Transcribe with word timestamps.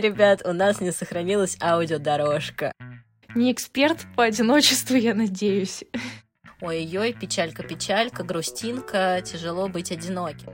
Ребят, 0.00 0.42
у 0.44 0.52
нас 0.52 0.80
не 0.80 0.92
сохранилась 0.92 1.56
аудиодорожка. 1.60 2.70
Не 3.34 3.50
эксперт 3.50 4.06
по 4.14 4.22
одиночеству, 4.22 4.94
я 4.94 5.12
надеюсь. 5.12 5.82
Ой-ой, 6.60 7.12
печалька-печалька, 7.14 8.22
грустинка, 8.22 9.20
тяжело 9.24 9.66
быть 9.68 9.90
одиноким. 9.90 10.52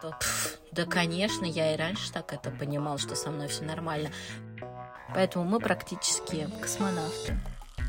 Пф, 0.00 0.58
да, 0.72 0.86
конечно, 0.86 1.44
я 1.44 1.74
и 1.74 1.76
раньше 1.76 2.10
так 2.10 2.32
это 2.32 2.50
понимал, 2.50 2.96
что 2.96 3.14
со 3.16 3.30
мной 3.30 3.48
все 3.48 3.64
нормально. 3.64 4.08
Поэтому 5.14 5.44
мы 5.44 5.60
практически 5.60 6.48
космонавты. 6.62 7.38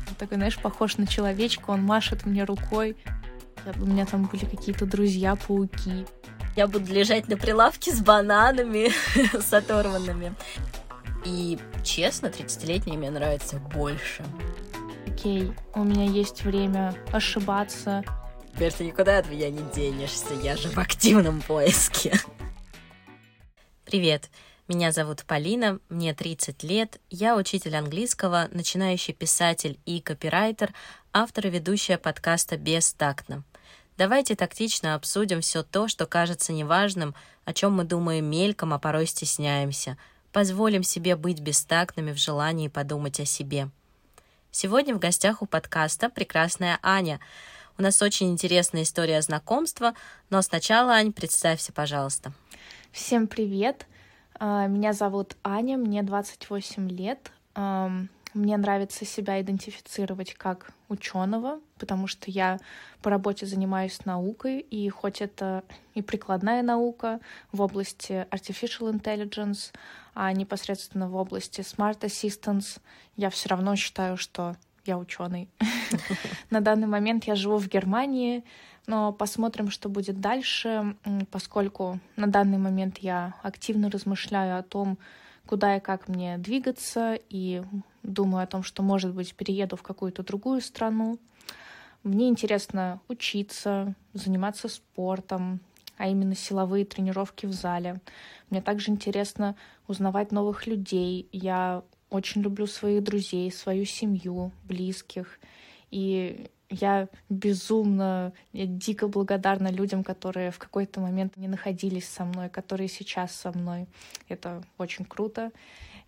Он 0.08 0.14
такой, 0.18 0.36
знаешь, 0.36 0.58
похож 0.58 0.98
на 0.98 1.06
человечка, 1.06 1.70
он 1.70 1.82
машет 1.82 2.26
мне 2.26 2.44
рукой. 2.44 2.98
У 3.76 3.86
меня 3.86 4.04
там 4.04 4.26
были 4.26 4.44
какие-то 4.44 4.84
друзья-пауки. 4.84 6.06
Я 6.54 6.66
буду 6.66 6.92
лежать 6.92 7.28
на 7.28 7.38
прилавке 7.38 7.92
с 7.92 8.00
бананами, 8.00 8.90
с 9.40 9.54
оторванными. 9.54 10.34
И, 11.28 11.58
честно, 11.84 12.28
30-летние 12.28 12.96
мне 12.96 13.10
нравятся 13.10 13.58
больше. 13.58 14.24
Окей, 15.06 15.52
у 15.74 15.84
меня 15.84 16.04
есть 16.04 16.42
время 16.42 16.94
ошибаться. 17.12 18.02
Теперь 18.54 18.72
ты 18.72 18.86
никуда 18.86 19.18
от 19.18 19.28
меня 19.28 19.50
не 19.50 19.62
денешься, 19.74 20.32
я 20.42 20.56
же 20.56 20.70
в 20.70 20.78
активном 20.78 21.42
поиске. 21.42 22.18
Привет, 23.84 24.30
меня 24.68 24.90
зовут 24.90 25.24
Полина, 25.24 25.80
мне 25.90 26.14
30 26.14 26.62
лет, 26.62 26.98
я 27.10 27.36
учитель 27.36 27.76
английского, 27.76 28.48
начинающий 28.50 29.12
писатель 29.12 29.78
и 29.84 30.00
копирайтер, 30.00 30.72
автор 31.12 31.48
и 31.48 31.50
ведущая 31.50 31.98
подкаста 31.98 32.56
«Бестактно». 32.56 33.44
Давайте 33.98 34.34
тактично 34.34 34.94
обсудим 34.94 35.42
все 35.42 35.62
то, 35.62 35.88
что 35.88 36.06
кажется 36.06 36.54
неважным, 36.54 37.14
о 37.44 37.52
чем 37.52 37.74
мы 37.74 37.84
думаем 37.84 38.24
мельком, 38.24 38.72
а 38.72 38.78
порой 38.78 39.06
стесняемся. 39.06 39.98
Позволим 40.32 40.82
себе 40.82 41.16
быть 41.16 41.40
бестактными 41.40 42.12
в 42.12 42.18
желании 42.18 42.68
подумать 42.68 43.18
о 43.18 43.24
себе. 43.24 43.70
Сегодня 44.50 44.94
в 44.94 44.98
гостях 44.98 45.40
у 45.40 45.46
подкаста 45.46 46.10
прекрасная 46.10 46.78
Аня. 46.82 47.18
У 47.78 47.82
нас 47.82 48.02
очень 48.02 48.30
интересная 48.30 48.82
история 48.82 49.22
знакомства, 49.22 49.94
но 50.28 50.42
сначала, 50.42 50.92
Ань, 50.92 51.12
представься, 51.12 51.72
пожалуйста. 51.72 52.32
Всем 52.92 53.26
привет! 53.26 53.86
А, 54.34 54.66
меня 54.66 54.92
зовут 54.92 55.36
Аня, 55.42 55.78
мне 55.78 56.02
28 56.02 56.90
лет. 56.90 57.32
Мне 58.34 58.56
нравится 58.56 59.04
себя 59.04 59.40
идентифицировать 59.40 60.34
как 60.34 60.70
ученого, 60.88 61.60
потому 61.78 62.06
что 62.06 62.30
я 62.30 62.58
по 63.02 63.10
работе 63.10 63.46
занимаюсь 63.46 64.04
наукой, 64.04 64.60
и 64.60 64.88
хоть 64.90 65.22
это 65.22 65.64
и 65.94 66.02
прикладная 66.02 66.62
наука 66.62 67.20
в 67.52 67.62
области 67.62 68.26
artificial 68.30 68.92
intelligence, 68.92 69.72
а 70.20 70.32
непосредственно 70.32 71.08
в 71.08 71.14
области 71.14 71.60
smart 71.60 72.00
assistance, 72.00 72.80
я 73.14 73.30
все 73.30 73.50
равно 73.50 73.76
считаю, 73.76 74.16
что 74.16 74.56
я 74.84 74.98
ученый. 74.98 75.48
На 76.50 76.60
данный 76.60 76.88
момент 76.88 77.22
я 77.24 77.36
живу 77.36 77.58
в 77.58 77.68
Германии, 77.68 78.42
но 78.88 79.12
посмотрим, 79.12 79.70
что 79.70 79.88
будет 79.88 80.20
дальше, 80.20 80.96
поскольку 81.30 82.00
на 82.16 82.26
данный 82.26 82.58
момент 82.58 82.98
я 82.98 83.34
активно 83.44 83.90
размышляю 83.90 84.58
о 84.58 84.64
том, 84.64 84.98
куда 85.46 85.76
и 85.76 85.80
как 85.80 86.08
мне 86.08 86.36
двигаться, 86.36 87.16
и 87.28 87.62
думаю 88.02 88.42
о 88.42 88.48
том, 88.48 88.64
что, 88.64 88.82
может 88.82 89.14
быть, 89.14 89.36
перееду 89.36 89.76
в 89.76 89.82
какую-то 89.82 90.24
другую 90.24 90.62
страну. 90.62 91.20
Мне 92.02 92.28
интересно 92.28 93.00
учиться, 93.06 93.94
заниматься 94.14 94.68
спортом, 94.68 95.60
а 95.98 96.08
именно 96.08 96.34
силовые 96.34 96.84
тренировки 96.84 97.44
в 97.44 97.52
зале. 97.52 98.00
Мне 98.48 98.62
также 98.62 98.90
интересно 98.90 99.56
узнавать 99.86 100.32
новых 100.32 100.66
людей. 100.66 101.28
Я 101.32 101.82
очень 102.08 102.40
люблю 102.40 102.66
своих 102.66 103.02
друзей, 103.02 103.50
свою 103.52 103.84
семью, 103.84 104.52
близких. 104.64 105.38
И 105.90 106.48
я 106.70 107.08
безумно, 107.28 108.32
я 108.52 108.66
дико 108.66 109.08
благодарна 109.08 109.68
людям, 109.68 110.04
которые 110.04 110.50
в 110.50 110.58
какой-то 110.58 111.00
момент 111.00 111.36
не 111.36 111.48
находились 111.48 112.08
со 112.08 112.24
мной, 112.24 112.48
которые 112.48 112.88
сейчас 112.88 113.32
со 113.32 113.52
мной. 113.52 113.86
Это 114.28 114.62
очень 114.78 115.04
круто. 115.04 115.50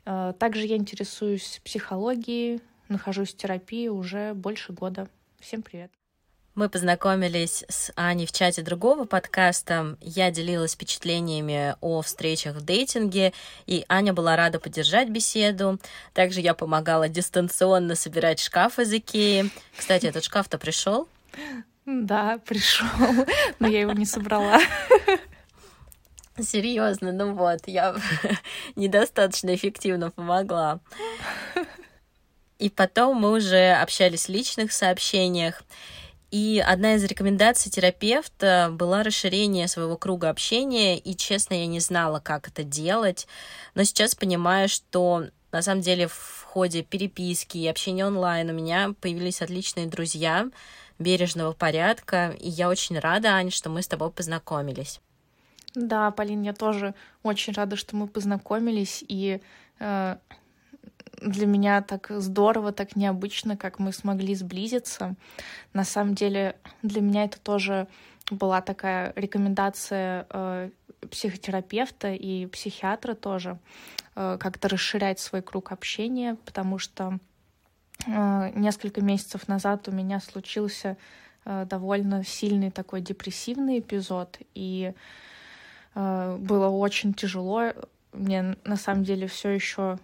Э, 0.04 0.32
также 0.38 0.66
я 0.66 0.76
интересуюсь 0.76 1.60
психологией, 1.64 2.60
нахожусь 2.88 3.32
в 3.32 3.36
терапии 3.36 3.88
уже 3.88 4.34
больше 4.34 4.72
года. 4.72 5.08
Всем 5.40 5.62
привет. 5.62 5.99
Мы 6.56 6.68
познакомились 6.68 7.64
с 7.68 7.92
Аней 7.94 8.26
в 8.26 8.32
чате 8.32 8.62
другого 8.62 9.04
подкаста. 9.04 9.96
Я 10.00 10.32
делилась 10.32 10.72
впечатлениями 10.72 11.76
о 11.80 12.02
встречах 12.02 12.56
в 12.56 12.64
дейтинге, 12.64 13.32
и 13.66 13.84
Аня 13.88 14.12
была 14.12 14.34
рада 14.34 14.58
поддержать 14.58 15.08
беседу. 15.08 15.78
Также 16.12 16.40
я 16.40 16.54
помогала 16.54 17.08
дистанционно 17.08 17.94
собирать 17.94 18.40
шкаф 18.40 18.80
из 18.80 18.92
Икеи. 18.92 19.48
Кстати, 19.76 20.06
этот 20.06 20.24
шкаф-то 20.24 20.58
пришел? 20.58 21.08
Да, 21.86 22.40
пришел, 22.44 22.88
но 23.60 23.68
я 23.68 23.82
его 23.82 23.92
не 23.92 24.04
собрала. 24.04 24.58
Серьезно, 26.36 27.12
ну 27.12 27.34
вот, 27.34 27.60
я 27.66 27.94
недостаточно 28.74 29.54
эффективно 29.54 30.10
помогла. 30.10 30.80
И 32.58 32.68
потом 32.68 33.18
мы 33.18 33.30
уже 33.30 33.72
общались 33.72 34.26
в 34.26 34.30
личных 34.30 34.72
сообщениях. 34.72 35.62
И 36.30 36.62
одна 36.64 36.94
из 36.94 37.04
рекомендаций 37.04 37.72
терапевта 37.72 38.70
была 38.72 39.02
расширение 39.02 39.66
своего 39.66 39.96
круга 39.96 40.30
общения, 40.30 40.96
и, 40.96 41.16
честно, 41.16 41.54
я 41.54 41.66
не 41.66 41.80
знала, 41.80 42.20
как 42.20 42.46
это 42.48 42.62
делать, 42.62 43.26
но 43.74 43.82
сейчас 43.82 44.14
понимаю, 44.14 44.68
что 44.68 45.24
на 45.50 45.62
самом 45.62 45.80
деле 45.80 46.06
в 46.06 46.44
ходе 46.44 46.82
переписки 46.82 47.58
и 47.58 47.66
общения 47.66 48.06
онлайн 48.06 48.50
у 48.50 48.52
меня 48.52 48.94
появились 49.00 49.42
отличные 49.42 49.86
друзья 49.86 50.48
бережного 51.00 51.52
порядка, 51.52 52.36
и 52.38 52.48
я 52.48 52.68
очень 52.68 52.98
рада, 52.98 53.30
Аня, 53.30 53.50
что 53.50 53.68
мы 53.68 53.82
с 53.82 53.88
тобой 53.88 54.10
познакомились. 54.10 55.00
Да, 55.74 56.10
Полин, 56.10 56.42
я 56.42 56.52
тоже 56.52 56.94
очень 57.22 57.52
рада, 57.54 57.76
что 57.76 57.96
мы 57.96 58.06
познакомились, 58.06 59.04
и 59.08 59.40
э, 59.78 60.16
для 61.20 61.46
меня 61.46 61.82
так 61.82 62.06
здорово, 62.10 62.72
так 62.72 62.96
необычно, 62.96 63.56
как 63.56 63.78
мы 63.78 63.92
смогли 63.92 64.34
сблизиться. 64.34 65.14
На 65.72 65.84
самом 65.84 66.14
деле 66.14 66.56
для 66.82 67.00
меня 67.00 67.24
это 67.24 67.40
тоже 67.40 67.86
была 68.30 68.60
такая 68.60 69.12
рекомендация 69.16 70.26
э, 70.30 70.70
психотерапевта 71.10 72.12
и 72.12 72.46
психиатра 72.46 73.14
тоже, 73.14 73.58
э, 74.14 74.36
как-то 74.38 74.68
расширять 74.68 75.18
свой 75.18 75.42
круг 75.42 75.72
общения, 75.72 76.36
потому 76.44 76.78
что 76.78 77.18
э, 78.06 78.52
несколько 78.54 79.00
месяцев 79.00 79.48
назад 79.48 79.88
у 79.88 79.92
меня 79.92 80.20
случился 80.20 80.96
э, 81.44 81.66
довольно 81.68 82.24
сильный 82.24 82.70
такой 82.70 83.00
депрессивный 83.00 83.80
эпизод, 83.80 84.38
и 84.54 84.92
э, 85.94 86.36
было 86.40 86.68
очень 86.68 87.14
тяжело. 87.14 87.72
Мне 88.12 88.56
на 88.64 88.76
самом 88.76 89.04
деле 89.04 89.26
все 89.26 89.50
еще 89.50 89.98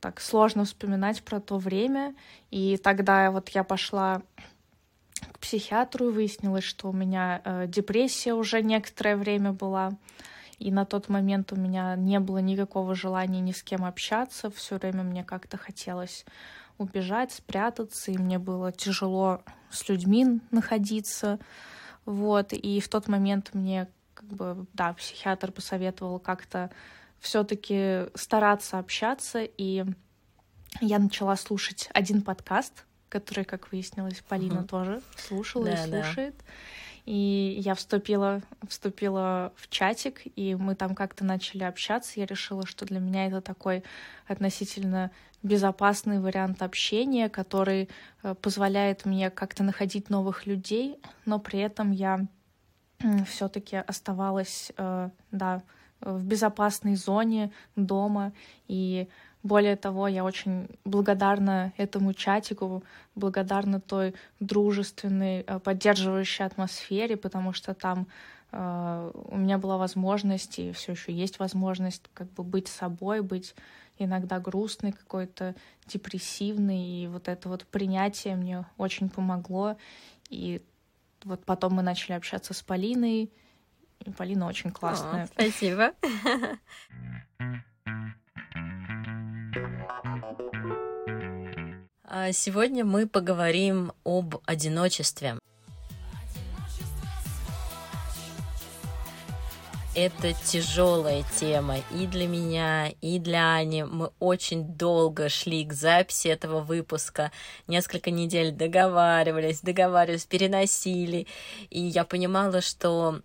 так 0.00 0.20
сложно 0.20 0.64
вспоминать 0.64 1.22
про 1.22 1.40
то 1.40 1.58
время. 1.58 2.14
И 2.50 2.76
тогда 2.78 3.30
вот 3.30 3.50
я 3.50 3.64
пошла 3.64 4.22
к 5.32 5.38
психиатру 5.38 6.08
и 6.08 6.12
выяснилось, 6.12 6.64
что 6.64 6.88
у 6.88 6.92
меня 6.92 7.42
э, 7.44 7.66
депрессия 7.68 8.32
уже 8.32 8.62
некоторое 8.62 9.16
время 9.16 9.52
была. 9.52 9.92
И 10.58 10.70
на 10.70 10.84
тот 10.84 11.08
момент 11.08 11.52
у 11.52 11.56
меня 11.56 11.96
не 11.96 12.20
было 12.20 12.38
никакого 12.38 12.94
желания 12.94 13.40
ни 13.40 13.52
с 13.52 13.62
кем 13.62 13.84
общаться. 13.84 14.50
Все 14.50 14.76
время 14.76 15.02
мне 15.02 15.24
как-то 15.24 15.56
хотелось 15.56 16.24
убежать, 16.78 17.32
спрятаться, 17.32 18.10
и 18.10 18.18
мне 18.18 18.38
было 18.38 18.72
тяжело 18.72 19.42
с 19.70 19.88
людьми 19.88 20.40
находиться. 20.50 21.38
Вот. 22.04 22.52
И 22.52 22.80
в 22.80 22.88
тот 22.88 23.08
момент 23.08 23.50
мне, 23.52 23.88
как 24.14 24.26
бы, 24.28 24.66
да, 24.72 24.92
психиатр 24.94 25.52
посоветовал 25.52 26.18
как-то 26.18 26.70
все-таки 27.20 28.06
стараться 28.14 28.78
общаться, 28.78 29.42
и 29.42 29.84
я 30.80 30.98
начала 30.98 31.36
слушать 31.36 31.88
один 31.92 32.22
подкаст, 32.22 32.84
который, 33.08 33.44
как 33.44 33.70
выяснилось, 33.72 34.22
Полина 34.28 34.60
угу. 34.60 34.68
тоже 34.68 35.02
слушала 35.16 35.66
да, 35.66 35.72
и 35.74 35.88
слушает. 35.88 36.34
Да. 36.36 36.44
И 37.06 37.56
я 37.58 37.74
вступила, 37.74 38.42
вступила 38.68 39.52
в 39.56 39.68
чатик, 39.68 40.20
и 40.36 40.54
мы 40.54 40.74
там 40.74 40.94
как-то 40.94 41.24
начали 41.24 41.64
общаться. 41.64 42.20
Я 42.20 42.26
решила, 42.26 42.66
что 42.66 42.84
для 42.84 43.00
меня 43.00 43.26
это 43.26 43.40
такой 43.40 43.82
относительно 44.26 45.10
безопасный 45.42 46.20
вариант 46.20 46.62
общения, 46.62 47.28
который 47.28 47.88
э, 48.22 48.34
позволяет 48.34 49.06
мне 49.06 49.30
как-то 49.30 49.64
находить 49.64 50.10
новых 50.10 50.46
людей, 50.46 50.98
но 51.24 51.38
при 51.38 51.60
этом 51.60 51.90
я 51.92 52.26
все-таки 53.26 53.76
оставалась, 53.76 54.72
э, 54.76 55.08
да, 55.30 55.62
в 56.00 56.24
безопасной 56.24 56.96
зоне 56.96 57.52
дома. 57.76 58.32
И 58.68 59.08
более 59.42 59.76
того, 59.76 60.08
я 60.08 60.24
очень 60.24 60.68
благодарна 60.84 61.72
этому 61.76 62.12
чатику, 62.12 62.82
благодарна 63.14 63.80
той 63.80 64.14
дружественной, 64.38 65.44
э, 65.46 65.58
поддерживающей 65.60 66.44
атмосфере, 66.44 67.16
потому 67.16 67.52
что 67.52 67.74
там 67.74 68.06
э, 68.52 69.12
у 69.14 69.36
меня 69.36 69.58
была 69.58 69.78
возможность, 69.78 70.58
и 70.58 70.72
все 70.72 70.92
еще 70.92 71.12
есть 71.12 71.38
возможность 71.38 72.02
как 72.12 72.30
бы 72.32 72.42
быть 72.42 72.68
собой, 72.68 73.22
быть 73.22 73.54
иногда 73.98 74.38
грустной, 74.40 74.92
какой-то 74.92 75.54
депрессивной, 75.86 76.80
и 76.80 77.06
вот 77.06 77.28
это 77.28 77.48
вот 77.48 77.66
принятие 77.66 78.36
мне 78.36 78.66
очень 78.76 79.08
помогло. 79.08 79.76
И 80.28 80.62
вот 81.24 81.44
потом 81.44 81.74
мы 81.74 81.82
начали 81.82 82.12
общаться 82.12 82.54
с 82.54 82.62
Полиной, 82.62 83.30
Полина 84.16 84.46
очень 84.46 84.70
классная. 84.70 85.24
О, 85.24 85.26
спасибо. 85.26 85.92
А 92.12 92.32
сегодня 92.32 92.84
мы 92.84 93.06
поговорим 93.06 93.92
об 94.04 94.36
одиночестве. 94.46 95.38
Это 99.94 100.32
тяжелая 100.32 101.24
тема 101.36 101.78
и 101.92 102.06
для 102.06 102.26
меня, 102.28 102.88
и 103.00 103.18
для 103.18 103.54
Ани. 103.54 103.82
Мы 103.82 104.10
очень 104.18 104.64
долго 104.64 105.28
шли 105.28 105.64
к 105.64 105.72
записи 105.72 106.28
этого 106.28 106.60
выпуска. 106.60 107.32
Несколько 107.66 108.10
недель 108.10 108.52
договаривались, 108.52 109.60
договаривались, 109.60 110.26
переносили. 110.26 111.26
И 111.70 111.80
я 111.80 112.04
понимала, 112.04 112.60
что 112.60 113.20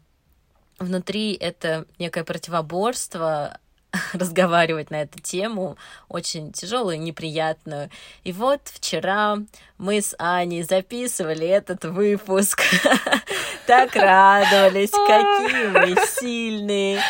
внутри 0.80 1.34
это 1.34 1.86
некое 2.00 2.24
противоборство, 2.24 3.60
разговаривать 4.14 4.92
на 4.92 5.02
эту 5.02 5.20
тему, 5.20 5.78
очень 6.10 6.52
тяжелую, 6.52 7.00
неприятную. 7.00 7.90
И 8.24 8.32
вот 8.32 8.62
вчера 8.66 9.38
мы 9.78 10.02
с 10.02 10.16
Аней 10.18 10.64
записывали 10.64 11.48
этот 11.48 11.86
выпуск. 11.86 12.62
Так 13.66 13.96
радовались, 13.96 14.92
какие 14.92 15.68
мы 15.70 15.96
сильные. 16.06 17.02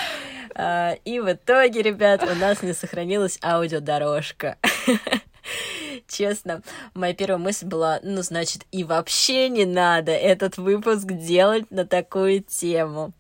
А, 0.56 0.94
и 1.04 1.20
в 1.20 1.30
итоге, 1.30 1.82
ребят, 1.82 2.24
у 2.24 2.34
нас 2.36 2.64
не 2.64 2.74
сохранилась 2.74 3.38
аудиодорожка. 3.44 4.58
Честно, 6.08 6.62
моя 6.94 7.14
первая 7.14 7.38
мысль 7.38 7.66
была, 7.66 8.00
ну, 8.04 8.22
значит, 8.22 8.64
и 8.72 8.86
вообще 8.86 9.50
не 9.50 9.66
надо 9.66 10.14
этот 10.14 10.56
выпуск 10.58 11.08
делать 11.08 11.70
на 11.72 11.86
такую 11.86 12.42
тему. 12.42 13.12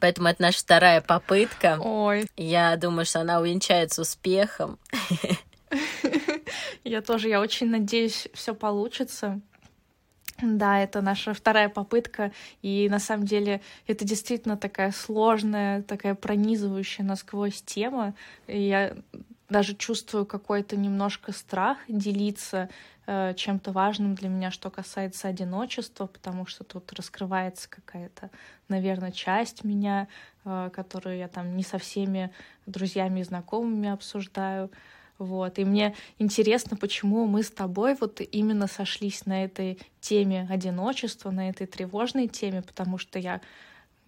Поэтому 0.00 0.28
это 0.28 0.42
наша 0.42 0.58
вторая 0.60 1.00
попытка. 1.00 1.78
Ой. 1.80 2.26
Я 2.36 2.76
думаю, 2.76 3.04
что 3.04 3.20
она 3.20 3.40
увенчается 3.40 4.02
успехом. 4.02 4.78
Я 6.84 7.02
тоже, 7.02 7.28
я 7.28 7.40
очень 7.40 7.68
надеюсь, 7.68 8.28
все 8.32 8.54
получится. 8.54 9.40
Да, 10.40 10.80
это 10.80 11.02
наша 11.02 11.34
вторая 11.34 11.68
попытка, 11.68 12.32
и 12.62 12.88
на 12.88 13.00
самом 13.00 13.26
деле 13.26 13.60
это 13.88 14.04
действительно 14.04 14.56
такая 14.56 14.92
сложная, 14.92 15.82
такая 15.82 16.14
пронизывающая 16.14 17.04
насквозь 17.04 17.60
тема. 17.62 18.14
И 18.46 18.60
я 18.60 18.96
даже 19.48 19.74
чувствую 19.74 20.26
какой-то 20.26 20.76
немножко 20.76 21.32
страх 21.32 21.78
делиться 21.88 22.68
э, 23.06 23.34
чем-то 23.34 23.72
важным 23.72 24.14
для 24.14 24.28
меня, 24.28 24.50
что 24.50 24.70
касается 24.70 25.28
одиночества, 25.28 26.06
потому 26.06 26.46
что 26.46 26.64
тут 26.64 26.92
раскрывается 26.92 27.68
какая-то, 27.68 28.30
наверное, 28.68 29.10
часть 29.10 29.64
меня, 29.64 30.08
э, 30.44 30.70
которую 30.72 31.16
я 31.16 31.28
там 31.28 31.56
не 31.56 31.62
со 31.62 31.78
всеми 31.78 32.30
друзьями 32.66 33.20
и 33.20 33.24
знакомыми 33.24 33.88
обсуждаю. 33.88 34.70
Вот. 35.18 35.58
И 35.58 35.64
мне 35.64 35.94
интересно, 36.18 36.76
почему 36.76 37.26
мы 37.26 37.42
с 37.42 37.50
тобой 37.50 37.96
вот 38.00 38.20
именно 38.20 38.68
сошлись 38.68 39.26
на 39.26 39.44
этой 39.44 39.78
теме 40.00 40.46
одиночества, 40.48 41.30
на 41.30 41.48
этой 41.48 41.66
тревожной 41.66 42.28
теме, 42.28 42.62
потому 42.62 42.98
что 42.98 43.18
я 43.18 43.40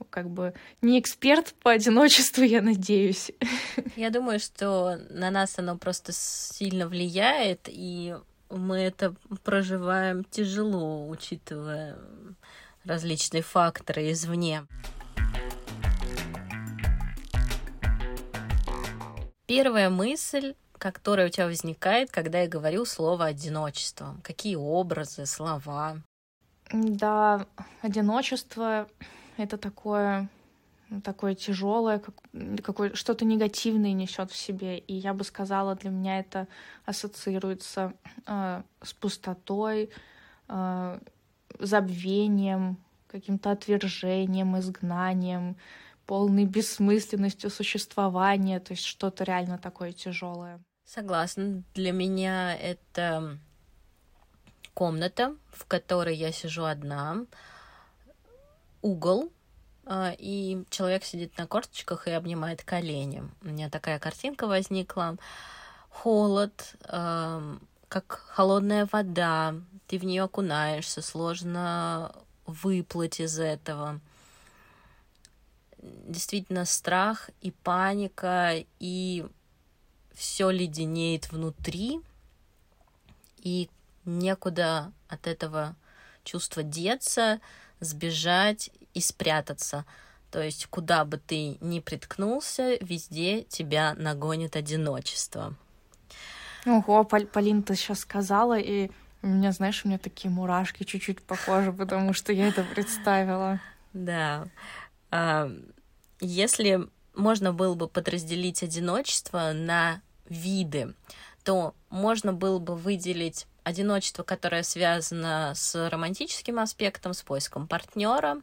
как 0.09 0.31
бы 0.31 0.55
не 0.83 0.99
эксперт 0.99 1.55
по 1.63 1.73
одиночеству, 1.73 2.43
я 2.43 2.63
надеюсь. 2.63 3.31
Я 3.97 4.11
думаю, 4.11 4.41
что 4.41 4.99
на 5.11 5.31
нас 5.31 5.59
оно 5.59 5.77
просто 5.77 6.13
сильно 6.13 6.89
влияет, 6.89 7.69
и 7.69 8.17
мы 8.49 8.79
это 8.79 9.15
проживаем 9.45 10.25
тяжело, 10.25 11.09
учитывая 11.09 11.99
различные 12.85 13.43
факторы 13.43 14.11
извне. 14.11 14.67
Первая 19.47 19.91
мысль, 19.91 20.55
которая 20.79 21.27
у 21.27 21.31
тебя 21.31 21.47
возникает, 21.47 22.11
когда 22.11 22.41
я 22.41 22.49
говорю 22.49 22.85
слово 22.85 23.27
одиночество? 23.27 24.17
Какие 24.23 24.55
образы, 24.55 25.27
слова? 25.27 25.99
Да, 26.73 27.47
одиночество 27.83 28.87
это 29.45 29.59
такое 29.59 30.29
такое 31.05 31.35
тяжелое, 31.37 32.01
как, 32.01 32.97
что-то 32.97 33.25
негативное 33.25 33.93
несет 33.93 34.33
в 34.33 34.37
себе. 34.37 34.79
И 34.79 34.95
я 34.95 35.15
бы 35.15 35.23
сказала, 35.23 35.77
для 35.77 35.91
меня 35.91 36.19
это 36.19 36.49
ассоциируется 36.85 37.93
э, 38.27 38.63
с 38.83 38.93
пустотой, 38.93 39.91
э, 40.49 40.99
забвением, 41.61 42.77
каким-то 43.07 43.53
отвержением, 43.53 44.59
изгнанием, 44.59 45.57
полной 46.07 46.45
бессмысленностью 46.45 47.51
существования, 47.51 48.59
то 48.59 48.73
есть 48.73 48.85
что-то 48.85 49.25
реально 49.25 49.59
такое 49.59 49.93
тяжелое. 49.93 50.61
Согласна. 50.85 51.63
Для 51.75 51.93
меня 51.93 52.57
это 52.57 53.39
комната, 54.75 55.37
в 55.53 55.67
которой 55.67 56.17
я 56.17 56.33
сижу 56.33 56.65
одна, 56.65 57.27
угол, 58.83 59.31
а, 59.87 60.15
и 60.19 60.65
человек 60.71 61.05
сидит 61.05 61.37
на 61.39 61.47
корточках 61.47 62.07
и 62.07 62.13
обнимает 62.13 62.63
колени. 62.63 63.23
У 63.43 63.49
меня 63.49 63.71
такая 63.71 63.99
картинка 63.99 64.47
возникла. 64.47 65.17
Холод, 65.89 66.77
как 67.91 68.25
холодная 68.29 68.89
вода, 68.93 69.57
ты 69.89 69.99
в 69.99 70.05
нее 70.05 70.23
окунаешься, 70.23 71.03
сложно 71.03 72.15
выплыть 72.47 73.19
из 73.19 73.41
этого. 73.41 74.01
Действительно, 75.79 76.65
страх 76.67 77.31
и 77.41 77.51
паника, 77.51 78.53
и 78.79 79.27
все 80.13 80.51
леденеет 80.51 81.33
внутри, 81.33 82.01
и 83.39 83.69
некуда 84.05 84.93
от 85.09 85.27
этого 85.27 85.75
чувства 86.23 86.63
деться, 86.63 87.41
сбежать 87.81 88.71
и 88.95 89.01
спрятаться. 89.01 89.85
То 90.31 90.41
есть, 90.41 90.67
куда 90.67 91.05
бы 91.05 91.19
ты 91.19 91.57
ни 91.61 91.81
приткнулся, 91.81 92.77
везде 92.81 93.43
тебя 93.43 93.95
нагонит 93.99 94.55
одиночество. 94.55 95.55
Ого, 96.67 97.05
Пол 97.05 97.27
Полин, 97.27 97.63
ты 97.63 97.75
сейчас 97.75 98.01
сказала, 98.01 98.59
и 98.59 98.91
у 99.23 99.27
меня, 99.27 99.53
знаешь, 99.53 99.85
у 99.85 99.89
меня 99.89 99.99
такие 99.99 100.31
мурашки 100.31 100.85
чуть-чуть 100.85 101.23
похожи, 101.23 101.73
потому 101.73 102.13
что 102.13 102.33
я 102.33 102.49
это 102.49 102.65
представила. 102.65 103.61
Да. 103.93 104.47
А, 105.11 105.51
если 106.21 106.89
можно 107.15 107.53
было 107.53 107.75
бы 107.75 107.89
подразделить 107.89 108.63
одиночество 108.63 109.53
на 109.53 110.01
виды, 110.29 110.95
то 111.43 111.75
можно 111.89 112.33
было 112.33 112.59
бы 112.59 112.77
выделить 112.77 113.47
одиночество, 113.65 114.23
которое 114.23 114.63
связано 114.63 115.53
с 115.55 115.89
романтическим 115.89 116.59
аспектом, 116.59 117.15
с 117.15 117.23
поиском 117.23 117.67
партнера, 117.67 118.41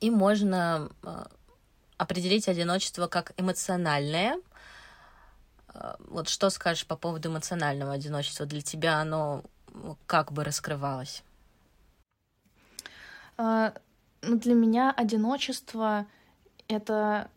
и 0.00 0.10
можно 0.10 0.90
а, 1.02 1.28
определить 1.96 2.48
одиночество 2.48 3.06
как 3.06 3.32
эмоциональное. 3.36 4.40
А, 5.68 5.96
вот 6.00 6.28
что 6.28 6.50
скажешь 6.50 6.86
по 6.86 6.96
поводу 6.96 7.28
эмоционального 7.30 7.92
одиночества? 7.92 8.46
Для 8.46 8.60
тебя 8.60 9.00
оно 9.00 9.44
как 10.06 10.32
бы 10.32 10.44
раскрывалось? 10.44 11.22
А, 13.36 13.74
ну, 14.22 14.38
для 14.38 14.54
меня 14.54 14.92
одиночество— 14.96 16.06
это 16.68 17.30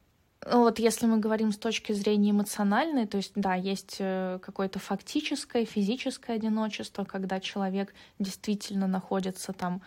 вот 0.52 0.80
если 0.80 1.08
мы 1.08 1.20
говорим 1.20 1.52
с 1.52 1.58
точки 1.58 1.92
зрения 1.94 2.32
эмоциональной, 2.32 3.06
то 3.08 3.18
есть, 3.18 3.34
да, 3.36 3.56
есть 3.56 3.98
э, 4.00 4.40
какое-то 4.42 4.80
фактическое, 4.80 5.66
физическое 5.66 6.34
одиночество, 6.34 7.04
когда 7.04 7.40
человек 7.40 7.94
действительно 8.20 8.88
находится 8.88 9.52
там 9.52 9.82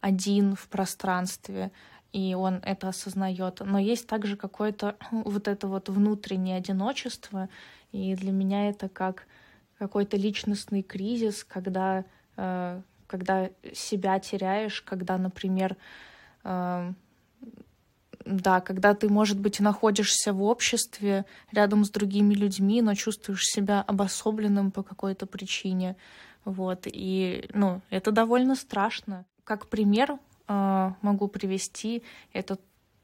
один 0.00 0.54
в 0.54 0.68
пространстве, 0.68 1.70
и 2.12 2.34
он 2.34 2.56
это 2.62 2.88
осознает. 2.88 3.60
Но 3.64 3.78
есть 3.78 4.06
также 4.06 4.36
какое-то 4.36 4.96
вот 5.10 5.48
это 5.48 5.66
вот 5.68 5.88
внутреннее 5.88 6.56
одиночество, 6.56 7.48
и 7.92 8.14
для 8.14 8.32
меня 8.32 8.68
это 8.68 8.88
как 8.88 9.26
какой-то 9.78 10.16
личностный 10.16 10.82
кризис, 10.82 11.44
когда, 11.44 12.04
э, 12.36 12.82
когда 13.06 13.50
себя 13.72 14.18
теряешь, 14.18 14.82
когда, 14.82 15.16
например, 15.16 15.76
э, 16.44 16.92
да, 18.24 18.60
когда 18.60 18.94
ты, 18.94 19.08
может 19.08 19.38
быть, 19.38 19.60
находишься 19.60 20.32
в 20.32 20.42
обществе 20.42 21.24
рядом 21.50 21.84
с 21.84 21.90
другими 21.90 22.34
людьми, 22.34 22.82
но 22.82 22.94
чувствуешь 22.94 23.44
себя 23.44 23.82
обособленным 23.82 24.70
по 24.70 24.82
какой-то 24.82 25.26
причине. 25.26 25.96
Вот, 26.44 26.86
и, 26.86 27.48
ну, 27.54 27.80
это 27.90 28.10
довольно 28.10 28.54
страшно. 28.54 29.24
Как 29.44 29.68
пример, 29.68 30.18
э, 30.48 30.92
могу 31.02 31.28
привести, 31.28 32.02
это 32.32 32.58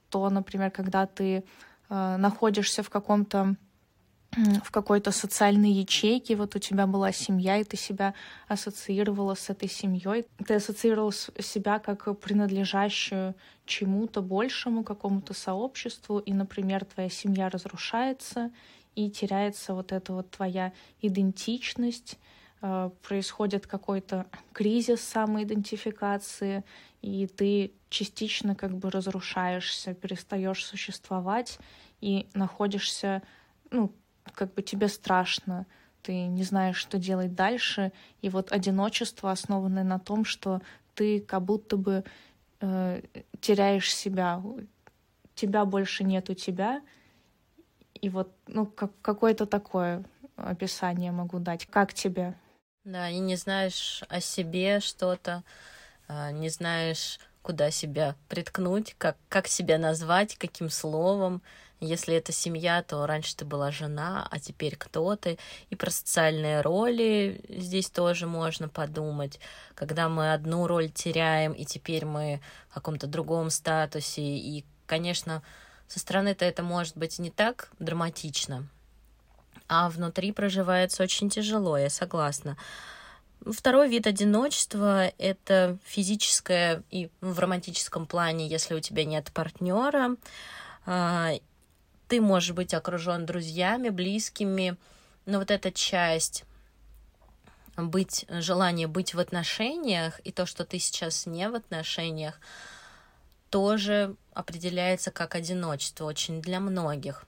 то, 0.09 0.29
например, 0.31 0.71
когда 0.71 1.07
ты 1.07 1.45
э, 1.89 2.17
находишься 2.17 2.83
в 2.83 2.91
каком-то 2.91 3.57
в 4.37 4.71
какой-то 4.71 5.11
социальной 5.11 5.73
ячейке, 5.73 6.37
вот 6.37 6.55
у 6.55 6.59
тебя 6.59 6.87
была 6.87 7.13
семья, 7.13 7.57
и 7.57 7.65
ты 7.65 7.77
себя 7.77 8.15
ассоциировала 8.47 9.35
с 9.35 9.49
этой 9.51 9.69
семьей, 9.69 10.27
ты 10.47 10.55
ассоциировала 10.55 11.13
себя 11.13 11.79
как 11.79 12.19
принадлежащую 12.21 13.35
чему-то 13.65 14.21
большему, 14.21 14.85
какому-то 14.85 15.35
сообществу, 15.35 16.19
и, 16.19 16.33
например, 16.33 16.85
твоя 16.85 17.09
семья 17.09 17.49
разрушается, 17.49 18.51
и 18.95 19.11
теряется 19.11 19.75
вот 19.75 19.93
эта 19.93 20.13
вот 20.13 20.31
твоя 20.31 20.73
идентичность, 21.01 22.19
э, 22.61 22.91
происходит 23.03 23.67
какой-то 23.67 24.27
кризис 24.53 25.01
самоидентификации, 25.01 26.65
и 27.01 27.27
ты 27.27 27.73
частично 27.89 28.55
как 28.55 28.77
бы 28.77 28.91
разрушаешься, 28.91 29.95
перестаешь 29.95 30.65
существовать 30.65 31.59
и 32.01 32.29
находишься, 32.35 33.23
ну, 33.71 33.93
как 34.33 34.55
бы 34.55 34.63
тебе 34.63 34.89
страшно, 34.89 35.67
ты 36.03 36.27
не 36.27 36.43
знаешь, 36.43 36.77
что 36.77 36.99
делать 36.99 37.35
дальше, 37.35 37.93
и 38.23 38.29
вот 38.29 38.53
одиночество, 38.53 39.31
основанное 39.31 39.85
на 39.85 39.99
том, 39.99 40.25
что 40.25 40.61
ты 40.95 41.21
как 41.21 41.43
будто 41.43 41.77
бы 41.77 42.05
э, 42.61 43.03
теряешь 43.41 43.95
себя, 43.95 44.43
тебя 45.35 45.65
больше 45.65 46.05
нету 46.05 46.35
тебя, 46.35 46.81
и 47.95 48.09
вот, 48.09 48.33
ну, 48.47 48.67
как, 48.67 48.93
какое-то 49.03 49.47
такое 49.47 50.05
описание 50.37 51.13
могу 51.13 51.39
дать. 51.39 51.67
Как 51.67 51.93
тебе? 51.93 52.35
Да, 52.85 53.09
и 53.11 53.19
не 53.19 53.37
знаешь 53.37 54.03
о 54.09 54.21
себе 54.21 54.81
что-то, 54.81 55.43
а, 56.07 56.31
не 56.31 56.49
знаешь, 56.49 57.19
куда 57.43 57.71
себя 57.71 58.15
приткнуть, 58.29 58.95
как, 58.99 59.17
как 59.29 59.47
себя 59.47 59.79
назвать, 59.79 60.37
каким 60.37 60.71
словом. 60.71 61.43
Если 61.81 62.15
это 62.15 62.33
семья, 62.33 62.83
то 62.83 63.07
раньше 63.07 63.37
ты 63.37 63.45
была 63.45 63.71
жена, 63.71 64.27
а 64.31 64.41
теперь 64.41 64.77
кто 64.77 65.15
ты. 65.15 65.39
И 65.71 65.77
про 65.77 65.91
социальные 65.91 66.61
роли 66.61 67.41
здесь 67.49 67.89
тоже 67.89 68.27
можно 68.27 68.69
подумать. 68.69 69.39
Когда 69.75 70.09
мы 70.09 70.33
одну 70.33 70.67
роль 70.67 70.91
теряем, 70.91 71.53
и 71.53 71.65
теперь 71.65 72.05
мы 72.05 72.41
в 72.71 72.75
каком-то 72.75 73.07
другом 73.07 73.51
статусе. 73.51 74.23
И, 74.23 74.65
конечно, 74.87 75.43
со 75.89 75.99
стороны-то 75.99 76.45
это 76.45 76.63
может 76.63 76.97
быть 76.97 77.19
не 77.19 77.31
так 77.31 77.71
драматично, 77.79 78.69
а 79.69 79.89
внутри 79.89 80.33
проживается 80.33 81.03
очень 81.03 81.31
тяжело, 81.31 81.79
я 81.79 81.91
согласна. 81.91 82.57
Второй 83.47 83.89
вид 83.89 84.07
одиночества— 84.07 85.13
это 85.19 85.79
физическое 85.85 86.83
и 86.91 87.09
в 87.21 87.39
романтическом 87.39 88.07
плане, 88.07 88.49
если 88.49 88.75
у 88.75 88.81
тебя 88.81 89.05
нет 89.05 89.31
партнера, 89.33 90.17
а, 90.85 91.33
ты 92.09 92.21
можешь 92.21 92.53
быть 92.53 92.75
окружен 92.75 93.27
друзьями, 93.27 93.91
близкими, 93.91 94.77
но 95.27 95.39
вот 95.39 95.51
эта 95.51 95.71
часть 95.71 96.45
быть, 97.77 98.25
желание 98.29 98.87
быть 98.89 99.15
в 99.15 99.21
отношениях 99.21 100.21
и 100.25 100.33
то, 100.33 100.47
что 100.47 100.65
ты 100.65 100.79
сейчас 100.79 101.27
не 101.27 101.49
в 101.49 101.55
отношениях, 101.55 102.41
тоже 103.51 104.17
определяется 104.33 105.11
как 105.11 105.35
одиночество 105.35 106.07
очень 106.07 106.43
для 106.43 106.61
многих. 106.61 107.25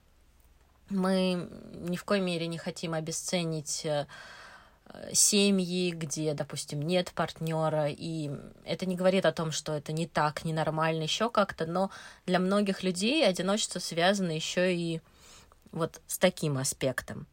Мы 0.89 1.49
ни 1.75 1.95
в 1.95 2.03
коей 2.03 2.21
мере 2.21 2.47
не 2.47 2.57
хотим 2.57 2.93
обесценить 2.93 3.85
э, 3.85 4.07
семьи, 5.13 5.91
где, 5.91 6.33
допустим, 6.33 6.81
нет 6.81 7.11
партнера, 7.13 7.87
и 7.89 8.31
это 8.65 8.85
не 8.85 8.95
говорит 8.95 9.25
о 9.25 9.31
том, 9.31 9.51
что 9.51 9.73
это 9.73 9.91
не 9.91 10.07
так, 10.07 10.43
ненормально, 10.45 11.03
еще 11.03 11.29
как-то, 11.29 11.65
но 11.65 11.91
для 12.25 12.39
многих 12.39 12.83
людей 12.83 13.27
одиночество 13.27 13.79
связано 13.79 14.31
еще 14.31 14.75
и 14.75 15.01
вот 15.71 16.01
с 16.07 16.17
таким 16.17 16.57
аспектом. 16.57 17.27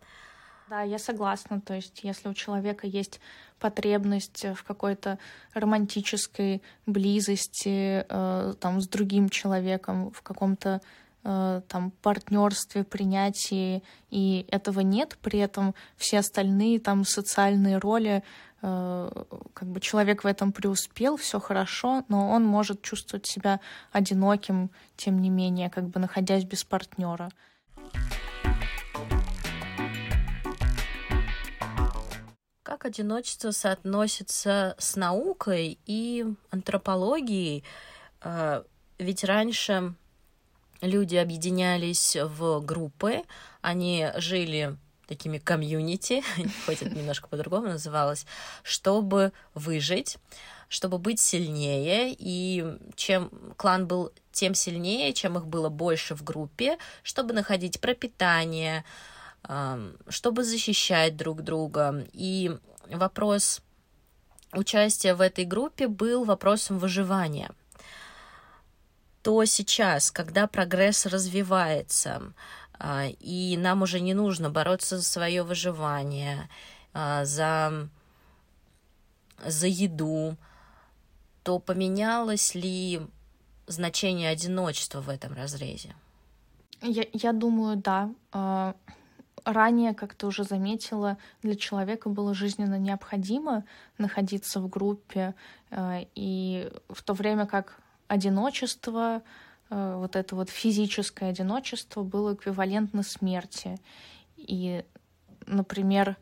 Да, 0.69 0.83
я 0.83 0.99
согласна. 0.99 1.61
То 1.61 1.75
есть, 1.75 2.01
если 2.03 2.29
у 2.29 2.35
человека 2.35 2.87
есть 2.87 3.21
потребность 3.59 4.45
в 4.45 4.63
какой-то 4.65 5.19
романтической 5.55 6.63
близости 6.87 8.05
э, 8.09 8.55
там, 8.61 8.81
с 8.81 8.87
другим 8.87 9.31
человеком, 9.31 10.11
в 10.11 10.21
каком-то 10.21 10.81
э, 10.83 11.08
там 11.23 11.91
партнерстве, 12.03 12.85
принятии, 12.85 13.83
и 14.11 14.47
этого 14.51 14.81
нет, 14.81 15.19
при 15.21 15.39
этом 15.39 15.75
все 15.97 16.21
остальные 16.21 16.81
там 16.81 17.05
социальные 17.05 17.79
роли, 17.79 18.23
э, 18.63 19.25
как 19.53 19.69
бы 19.69 19.81
человек 19.81 20.25
в 20.25 20.27
этом 20.27 20.53
преуспел, 20.53 21.17
все 21.17 21.41
хорошо, 21.41 22.05
но 22.09 22.31
он 22.31 22.45
может 22.45 22.83
чувствовать 22.83 23.27
себя 23.27 23.61
одиноким, 23.93 24.71
тем 24.97 25.21
не 25.21 25.29
менее, 25.29 25.71
как 25.71 25.89
бы 25.89 26.01
находясь 26.01 26.45
без 26.45 26.65
партнера. 26.65 27.31
Как 32.63 32.85
одиночество 32.85 33.51
соотносится 33.51 34.77
с 34.79 34.95
наукой 34.95 35.79
и 35.87 36.25
антропологией? 36.51 37.65
А, 38.21 38.65
ведь 38.99 39.25
раньше 39.25 39.95
люди 40.81 41.17
объединялись 41.17 42.17
в 42.17 42.61
группы, 42.61 43.23
они 43.61 44.09
жили 44.17 44.77
такими 45.07 45.39
комьюнити, 45.39 46.23
хоть 46.67 46.83
это 46.83 46.95
немножко 46.95 47.29
по-другому 47.29 47.69
называлось, 47.69 48.27
чтобы 48.63 49.33
выжить, 49.55 50.19
чтобы 50.69 50.99
быть 50.99 51.19
сильнее, 51.19 52.15
и 52.17 52.79
чем 52.95 53.31
клан 53.57 53.87
был 53.87 54.13
тем 54.33 54.55
сильнее, 54.55 55.13
чем 55.15 55.37
их 55.39 55.47
было 55.47 55.71
больше 55.71 56.15
в 56.15 56.23
группе, 56.23 56.79
чтобы 57.03 57.33
находить 57.33 57.81
пропитание, 57.81 58.85
чтобы 60.09 60.45
защищать 60.45 61.17
друг 61.17 61.43
друга. 61.43 62.07
И 62.13 62.57
вопрос 62.91 63.63
участия 64.53 65.15
в 65.15 65.23
этой 65.23 65.45
группе 65.45 65.89
был 65.89 66.25
вопросом 66.25 66.79
выживания. 66.79 67.51
То 69.29 69.45
сейчас, 69.45 70.11
когда 70.11 70.47
прогресс 70.47 71.05
развивается, 71.05 72.33
а, 72.79 73.09
и 73.21 73.59
нам 73.59 73.83
уже 73.83 74.01
не 74.01 74.15
нужно 74.15 74.49
бороться 74.49 74.97
за 74.97 75.05
свое 75.05 75.43
выживание, 75.43 76.49
а, 76.95 77.27
за, 77.27 77.91
за 79.45 79.67
еду, 79.67 80.35
то 81.43 81.59
поменялось 81.59 82.55
ли 82.55 83.03
значение 83.67 84.31
одиночества 84.31 85.03
в 85.03 85.11
этом 85.11 85.35
разрезе? 85.35 85.95
Я, 86.81 87.05
я 87.13 87.35
думаю, 87.35 87.77
да. 87.77 88.11
А, 88.33 88.75
ранее, 89.45 89.93
как 89.93 90.15
ты 90.15 90.27
уже 90.27 90.45
заметила, 90.45 91.19
для 91.43 91.55
человека 91.55 92.09
было 92.09 92.33
жизненно 92.33 92.79
необходимо 92.79 93.67
находиться 93.99 94.59
в 94.59 94.71
группе, 94.71 95.35
и 96.15 96.73
в 96.89 97.03
то 97.03 97.13
время 97.13 97.45
как 97.45 97.79
одиночество, 98.09 99.23
э, 99.71 99.95
вот 99.97 100.17
это 100.17 100.35
вот 100.35 100.51
физическое 100.51 101.31
одиночество 101.31 102.03
было 102.03 102.35
эквивалентно 102.35 103.03
смерти. 103.03 103.79
И, 104.37 104.85
например, 105.47 106.17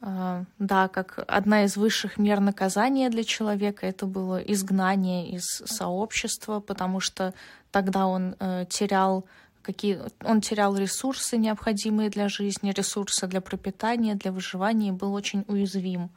э, 0.00 0.44
да, 0.58 0.88
как 0.88 1.24
одна 1.28 1.64
из 1.64 1.76
высших 1.76 2.18
мер 2.18 2.40
наказания 2.40 3.10
для 3.10 3.24
человека 3.24 3.86
это 3.86 4.06
было 4.06 4.38
изгнание 4.38 5.30
из 5.30 5.44
сообщества, 5.66 6.60
потому 6.60 7.00
что 7.00 7.34
тогда 7.70 8.06
он 8.06 8.34
терял 8.68 9.24
какие 9.62 10.00
он 10.24 10.40
терял 10.40 10.74
ресурсы, 10.76 11.36
необходимые 11.36 12.08
для 12.08 12.28
жизни, 12.28 12.72
ресурсы 12.72 13.26
для 13.26 13.40
пропитания, 13.40 14.14
для 14.14 14.32
выживания, 14.32 14.88
и 14.88 14.92
был 14.92 15.12
очень 15.12 15.44
уязвим. 15.48 16.10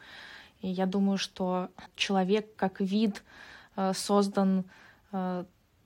И 0.62 0.70
я 0.70 0.86
думаю, 0.86 1.18
что 1.18 1.70
человек 1.96 2.56
как 2.56 2.80
вид 2.80 3.22
э, 3.76 3.92
создан 3.94 4.60
э, 4.60 4.64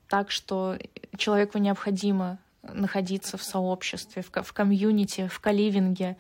так, 0.08 0.32
что 0.32 0.78
человеку 1.18 1.58
необходимо 1.58 2.40
находиться 2.64 3.38
в 3.38 3.44
сообществе, 3.44 4.22
в, 4.22 4.32
в 4.32 4.54
комьюнити, 4.54 5.28
в 5.28 5.40
каливинге. 5.40 6.18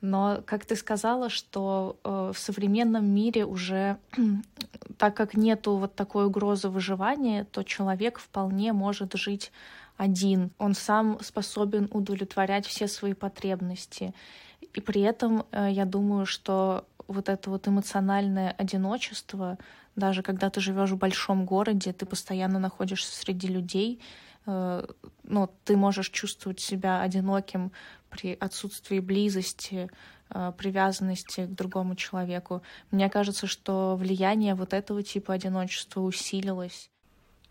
Но, 0.00 0.42
как 0.44 0.66
ты 0.66 0.76
сказала, 0.76 1.30
что 1.30 1.98
э, 2.04 2.32
в 2.34 2.38
современном 2.38 3.06
мире 3.06 3.46
уже, 3.46 3.98
так 4.98 5.16
как 5.16 5.34
нету 5.34 5.76
вот 5.76 5.94
такой 5.94 6.26
угрозы 6.26 6.68
выживания, 6.68 7.44
то 7.44 7.62
человек 7.62 8.18
вполне 8.18 8.72
может 8.72 9.14
жить 9.14 9.52
один. 9.96 10.50
Он 10.58 10.74
сам 10.74 11.18
способен 11.22 11.88
удовлетворять 11.92 12.66
все 12.66 12.88
свои 12.88 13.14
потребности. 13.14 14.12
И 14.60 14.80
при 14.80 15.02
этом 15.02 15.46
э, 15.52 15.68
я 15.70 15.84
думаю, 15.84 16.26
что 16.26 16.86
вот 17.06 17.28
это 17.28 17.50
вот 17.50 17.68
эмоциональное 17.68 18.50
одиночество, 18.50 19.58
даже 19.96 20.22
когда 20.22 20.50
ты 20.50 20.60
живешь 20.60 20.90
в 20.90 20.96
большом 20.96 21.44
городе, 21.44 21.92
ты 21.92 22.06
постоянно 22.06 22.58
находишься 22.58 23.14
среди 23.14 23.48
людей, 23.48 24.00
э, 24.46 24.86
ну, 25.22 25.50
ты 25.64 25.76
можешь 25.76 26.10
чувствовать 26.10 26.60
себя 26.60 27.00
одиноким 27.00 27.72
при 28.10 28.34
отсутствии 28.34 29.00
близости, 29.00 29.90
э, 30.30 30.52
привязанности 30.56 31.46
к 31.46 31.50
другому 31.50 31.96
человеку. 31.96 32.62
Мне 32.90 33.08
кажется, 33.10 33.46
что 33.46 33.96
влияние 33.96 34.54
вот 34.54 34.72
этого 34.72 35.02
типа 35.02 35.34
одиночества 35.34 36.00
усилилось. 36.00 36.90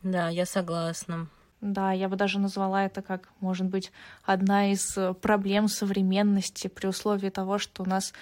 Да, 0.01 0.29
я 0.29 0.45
согласна. 0.45 1.27
Да, 1.61 1.93
я 1.93 2.09
бы 2.09 2.17
даже 2.17 2.39
назвала 2.39 2.83
это 2.83 3.01
как, 3.01 3.29
может 3.39 3.67
быть, 3.67 3.93
одна 4.25 4.73
из 4.73 4.97
э, 4.97 5.13
проблем 5.13 5.69
современности 5.69 6.67
при 6.67 6.87
условии 6.87 7.29
того, 7.29 7.57
что 7.57 7.83
у 7.83 7.85
нас 7.85 8.13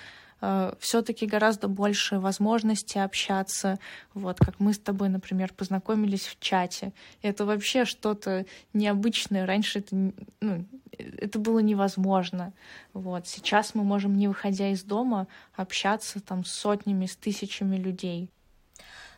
э, 0.41 0.73
все-таки 0.79 1.25
гораздо 1.25 1.67
больше 1.67 2.19
возможностей 2.19 2.99
общаться. 2.99 3.79
Вот 4.13 4.39
как 4.39 4.59
мы 4.59 4.73
с 4.73 4.79
тобой, 4.79 5.09
например, 5.09 5.53
познакомились 5.53 6.27
в 6.27 6.39
чате. 6.39 6.93
Это 7.21 7.45
вообще 7.45 7.85
что-то 7.85 8.45
необычное. 8.73 9.45
Раньше 9.45 9.79
это, 9.79 9.95
ну, 10.41 10.65
это 10.97 11.39
было 11.39 11.59
невозможно. 11.59 12.53
Вот 12.93 13.27
сейчас 13.27 13.75
мы 13.75 13.83
можем, 13.83 14.17
не 14.17 14.27
выходя 14.27 14.69
из 14.69 14.83
дома, 14.83 15.27
общаться 15.55 16.19
там 16.19 16.43
с 16.45 16.51
сотнями, 16.51 17.05
с 17.05 17.15
тысячами 17.15 17.77
людей. 17.77 18.29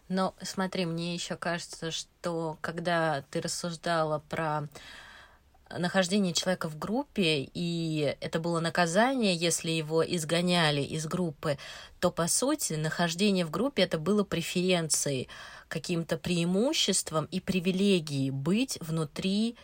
Но 0.10 0.36
смотри, 0.42 0.86
мне 0.86 1.14
еще 1.14 1.36
кажется, 1.38 1.92
что 1.92 2.58
когда 2.62 3.24
ты 3.32 3.42
рассуждала 3.42 4.20
про 4.30 4.68
нахождение 5.70 6.34
человека 6.34 6.70
в 6.70 6.78
группе, 6.78 7.50
и 7.54 8.16
это 8.22 8.40
было 8.40 8.60
наказание, 8.60 9.36
если 9.36 9.72
его 9.72 10.04
изгоняли 10.06 10.82
из 10.82 11.06
группы, 11.06 11.58
то, 12.00 12.12
по 12.12 12.28
сути, 12.28 12.74
нахождение 12.74 13.46
в 13.46 13.52
группе 13.52 13.84
это 13.84 13.98
было 13.98 14.24
преференцией, 14.24 15.30
каким-то 15.68 16.18
преимуществом 16.18 17.26
и 17.26 17.40
привилегией 17.40 18.30
быть 18.30 18.78
внутри 18.82 19.56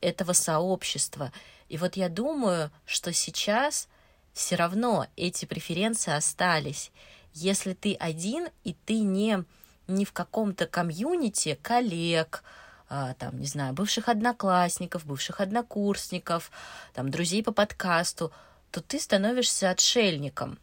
этого 0.00 0.32
сообщества. 0.32 1.32
И 1.68 1.78
вот 1.78 1.96
я 1.96 2.08
думаю, 2.08 2.70
что 2.84 3.12
сейчас 3.12 3.88
все 4.32 4.56
равно 4.56 5.06
эти 5.16 5.44
преференции 5.44 6.12
остались. 6.12 6.90
Если 7.32 7.72
ты 7.74 7.94
один, 7.94 8.48
и 8.64 8.74
ты 8.84 9.00
не 9.00 9.44
не 9.86 10.04
в 10.04 10.12
каком-то 10.12 10.66
комьюнити 10.66 11.58
коллег, 11.60 12.42
там, 12.88 13.38
не 13.40 13.46
знаю, 13.46 13.74
бывших 13.74 14.08
одноклассников, 14.08 15.06
бывших 15.06 15.40
однокурсников, 15.40 16.50
там, 16.92 17.10
друзей 17.10 17.42
по 17.42 17.52
подкасту, 17.52 18.32
то 18.70 18.80
ты 18.80 18.98
становишься 18.98 19.70
отшельником. 19.70 20.58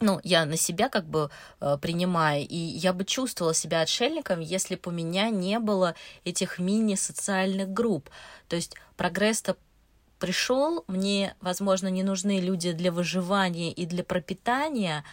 Ну, 0.00 0.18
я 0.24 0.46
на 0.46 0.56
себя 0.56 0.88
как 0.88 1.04
бы 1.04 1.30
э, 1.60 1.76
принимаю, 1.80 2.46
и 2.46 2.56
я 2.56 2.94
бы 2.94 3.04
чувствовала 3.04 3.52
себя 3.52 3.82
отшельником, 3.82 4.40
если 4.40 4.76
бы 4.76 4.82
у 4.86 4.90
меня 4.90 5.28
не 5.28 5.58
было 5.58 5.94
этих 6.24 6.58
мини-социальных 6.58 7.68
групп. 7.68 8.08
То 8.48 8.56
есть 8.56 8.76
прогресс-то 8.96 9.56
пришел, 10.18 10.84
мне, 10.86 11.34
возможно, 11.40 11.88
не 11.88 12.02
нужны 12.02 12.40
люди 12.40 12.72
для 12.72 12.92
выживания 12.92 13.72
и 13.72 13.84
для 13.84 14.02
пропитания, 14.02 15.04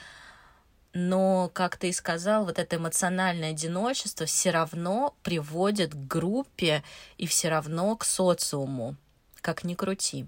но, 0.97 1.51
как 1.53 1.77
ты 1.77 1.89
и 1.89 1.93
сказал, 1.93 2.45
вот 2.45 2.57
это 2.57 2.77
эмоциональное 2.77 3.51
одиночество 3.51 4.25
все 4.25 4.49
равно 4.49 5.15
приводит 5.21 5.93
к 5.93 6.07
группе 6.07 6.83
и 7.19 7.27
все 7.27 7.49
равно 7.49 7.95
к 7.95 8.03
социуму, 8.03 8.95
как 9.41 9.63
ни 9.63 9.75
крути. 9.75 10.25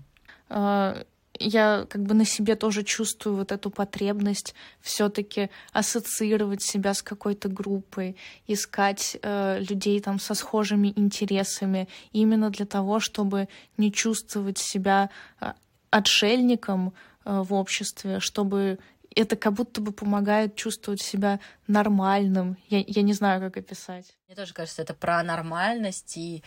А, 0.48 1.04
я 1.40 1.88
как 1.90 2.04
бы 2.04 2.14
на 2.14 2.24
себе 2.24 2.56
тоже 2.56 2.84
чувствую 2.84 3.38
вот 3.38 3.52
эту 3.52 3.72
потребность 3.72 4.54
все-таки 4.80 5.50
ассоциировать 5.74 6.62
себя 6.62 6.94
с 6.94 7.02
какой-то 7.02 7.50
группой, 7.50 8.16
искать 8.46 9.18
э, 9.24 9.60
людей 9.62 10.00
там 10.00 10.20
со 10.20 10.36
схожими 10.36 10.94
интересами, 10.96 11.88
именно 12.12 12.52
для 12.52 12.68
того, 12.68 13.00
чтобы 13.00 13.48
не 13.78 13.92
чувствовать 13.92 14.60
себя 14.60 15.10
э, 15.42 15.54
отшельником 15.90 16.94
э, 17.26 17.42
в 17.42 17.56
обществе, 17.56 18.20
чтобы 18.20 18.78
это 19.16 19.36
как 19.36 19.54
будто 19.54 19.82
бы 19.82 19.92
помогает 19.92 20.56
чувствовать 20.56 21.02
себя 21.02 21.40
нормальным. 21.68 22.58
Я, 22.68 22.84
я 22.86 23.02
не 23.02 23.14
знаю, 23.14 23.42
как 23.42 23.58
описать. 23.58 24.18
Мне 24.28 24.36
тоже 24.36 24.54
кажется, 24.54 24.82
это 24.82 24.94
про 24.94 25.24
нормальность, 25.24 26.16
и 26.18 26.44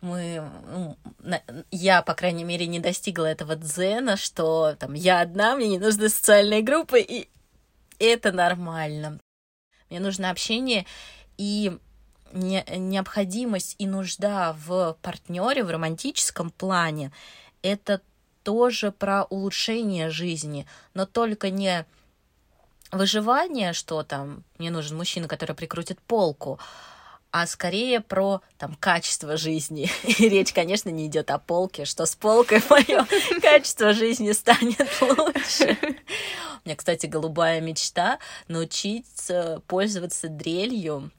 мы, 0.00 0.42
ну, 0.66 0.96
я, 1.70 2.02
по 2.02 2.14
крайней 2.14 2.44
мере, 2.44 2.66
не 2.66 2.80
достигла 2.80 3.26
этого 3.26 3.54
дзена, 3.54 4.16
что 4.16 4.74
там 4.78 4.94
я 4.94 5.20
одна, 5.20 5.54
мне 5.54 5.68
не 5.68 5.78
нужны 5.78 6.08
социальные 6.08 6.62
группы, 6.62 7.00
и 7.00 7.28
это 7.98 8.32
нормально. 8.32 9.20
Мне 9.88 10.00
нужно 10.00 10.30
общение 10.30 10.86
и 11.36 11.78
не, 12.32 12.64
необходимость 12.68 13.76
и 13.78 13.86
нужда 13.86 14.56
в 14.66 14.96
партнере 15.02 15.62
в 15.62 15.70
романтическом 15.70 16.50
плане. 16.50 17.12
Это 17.62 18.00
тоже 18.42 18.92
про 18.92 19.24
улучшение 19.24 20.10
жизни, 20.10 20.66
но 20.94 21.06
только 21.06 21.50
не 21.50 21.86
выживание, 22.90 23.72
что 23.72 24.02
там 24.02 24.44
мне 24.58 24.70
нужен 24.70 24.96
мужчина, 24.96 25.28
который 25.28 25.56
прикрутит 25.56 26.00
полку, 26.00 26.58
а 27.32 27.46
скорее 27.46 28.00
про 28.00 28.42
там 28.58 28.76
качество 28.78 29.36
жизни. 29.36 29.90
И 30.18 30.28
речь, 30.28 30.52
конечно, 30.52 30.90
не 30.90 31.06
идет 31.06 31.30
о 31.30 31.38
полке, 31.38 31.84
что 31.84 32.06
с 32.06 32.14
полкой 32.14 32.62
мое 32.70 33.06
качество 33.40 33.92
жизни 33.92 34.32
станет 34.32 34.88
лучше. 35.00 35.76
У 36.64 36.68
меня, 36.68 36.76
кстати, 36.76 37.06
голубая 37.06 37.60
мечта 37.60 38.18
научиться 38.46 39.62
пользоваться 39.66 40.28
дрелью. 40.28 41.10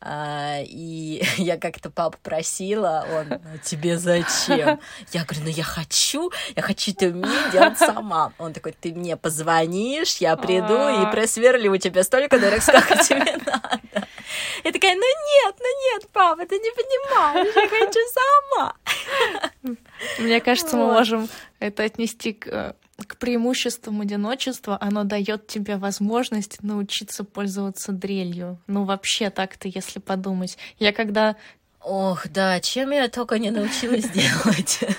А, 0.00 0.58
и 0.60 1.24
я 1.38 1.56
как-то 1.56 1.90
папу 1.90 2.18
просила, 2.22 3.04
он, 3.10 3.32
«А 3.32 3.58
тебе 3.64 3.98
зачем? 3.98 4.78
Я 5.12 5.24
говорю, 5.24 5.44
ну 5.44 5.48
я 5.48 5.64
хочу, 5.64 6.30
я 6.54 6.62
хочу 6.62 6.92
это 6.92 7.06
уметь 7.06 7.50
делать 7.52 7.78
сама. 7.78 8.32
Он 8.38 8.52
такой, 8.52 8.72
ты 8.72 8.92
мне 8.94 9.16
позвонишь, 9.16 10.18
я 10.18 10.36
приду 10.36 10.74
и 10.74 11.04
а. 11.04 11.10
просверлю 11.10 11.72
у 11.72 11.76
тебя 11.78 12.04
столько 12.04 12.38
дырок, 12.38 12.62
сколько 12.62 13.02
тебе 13.02 13.36
надо. 13.46 14.06
Я 14.64 14.72
такая, 14.72 14.94
ну 14.94 15.00
нет, 15.00 15.54
ну 15.58 15.92
нет, 15.92 16.08
папа, 16.12 16.46
ты 16.46 16.58
не 16.58 16.70
понимаешь, 16.70 17.54
я 17.54 17.68
хочу 17.68 18.00
сама. 18.52 18.74
Мне 20.18 20.40
кажется, 20.40 20.76
мы 20.76 20.92
можем 20.92 21.28
это 21.58 21.82
отнести 21.82 22.32
к 22.32 22.46
э, 22.46 22.74
к 22.96 23.16
преимуществам 23.16 24.00
одиночества 24.00 24.78
оно 24.80 25.04
дает 25.04 25.46
тебе 25.46 25.76
возможность 25.76 26.62
научиться 26.62 27.24
пользоваться 27.24 27.92
дрелью. 27.92 28.58
Ну, 28.66 28.84
вообще 28.84 29.30
так-то, 29.30 29.68
если 29.68 29.98
подумать. 29.98 30.56
Я 30.78 30.92
когда... 30.92 31.36
Ох, 31.80 32.28
да, 32.28 32.60
чем 32.60 32.92
я 32.92 33.08
только 33.08 33.38
не 33.38 33.50
научилась 33.50 34.08
делать. 34.08 34.80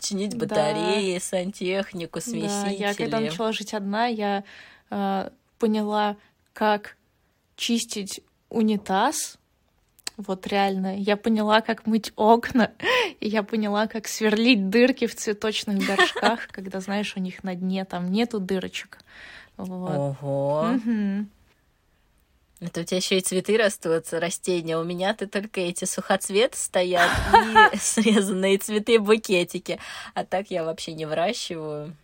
Чинить 0.00 0.36
батареи, 0.36 1.18
сантехнику, 1.18 2.20
смесители. 2.20 2.78
Да, 2.78 2.88
я 2.88 2.94
когда 2.94 3.20
начала 3.20 3.52
жить 3.52 3.72
одна, 3.72 4.06
я 4.06 4.44
э, 4.90 5.30
поняла, 5.58 6.16
как 6.52 6.96
чистить 7.56 8.20
унитаз, 8.48 9.38
вот 10.16 10.46
реально. 10.46 10.96
Я 10.96 11.16
поняла, 11.16 11.60
как 11.60 11.86
мыть 11.86 12.12
окна, 12.16 12.72
и 13.20 13.28
я 13.28 13.42
поняла, 13.42 13.86
как 13.86 14.08
сверлить 14.08 14.70
дырки 14.70 15.06
в 15.06 15.14
цветочных 15.16 15.78
горшках, 15.86 16.48
когда, 16.48 16.80
знаешь, 16.80 17.14
у 17.16 17.20
них 17.20 17.42
на 17.42 17.54
дне 17.54 17.84
там 17.84 18.10
нету 18.10 18.40
дырочек. 18.40 18.98
Вот. 19.56 20.18
Ого. 20.22 20.78
Это 22.60 22.80
у 22.80 22.84
тебя 22.84 22.96
еще 22.96 23.18
и 23.18 23.20
цветы 23.20 23.58
растут, 23.58 24.04
растения. 24.12 24.78
У 24.78 24.84
меня-то 24.84 25.26
только 25.26 25.60
эти 25.60 25.84
сухоцветы 25.84 26.56
стоят 26.56 27.10
и 27.72 27.76
срезанные 27.76 28.58
цветы 28.58 28.98
букетики. 28.98 29.78
А 30.14 30.24
так 30.24 30.50
я 30.50 30.64
вообще 30.64 30.94
не 30.94 31.04
выращиваю. 31.04 31.94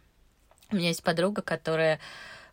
У 0.71 0.77
меня 0.77 0.89
есть 0.89 1.03
подруга, 1.03 1.43
которая 1.43 1.99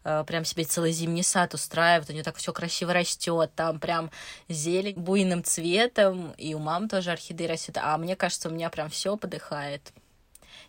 прям 0.04 0.46
себе 0.46 0.64
целый 0.64 0.92
зимний 0.92 1.24
сад 1.24 1.54
устраивает, 1.54 2.10
у 2.10 2.14
нее 2.14 2.24
так 2.24 2.36
все 2.38 2.54
красиво 2.54 2.94
растет, 2.94 3.52
там 3.56 3.80
прям 3.80 4.12
зелень 4.50 4.96
буйным 4.96 5.44
цветом, 5.44 6.34
и 6.38 6.54
у 6.54 6.60
мам 6.60 6.90
тоже 6.90 7.12
орхидеи 7.12 7.48
растет, 7.48 7.78
а 7.82 7.98
мне 7.98 8.16
кажется, 8.16 8.50
у 8.50 8.52
меня 8.52 8.70
прям 8.70 8.90
все 8.90 9.18
подыхает. 9.18 9.94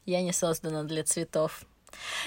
Я 0.05 0.23
не 0.23 0.33
создана 0.33 0.85
для 0.85 1.05
цветов. 1.05 1.65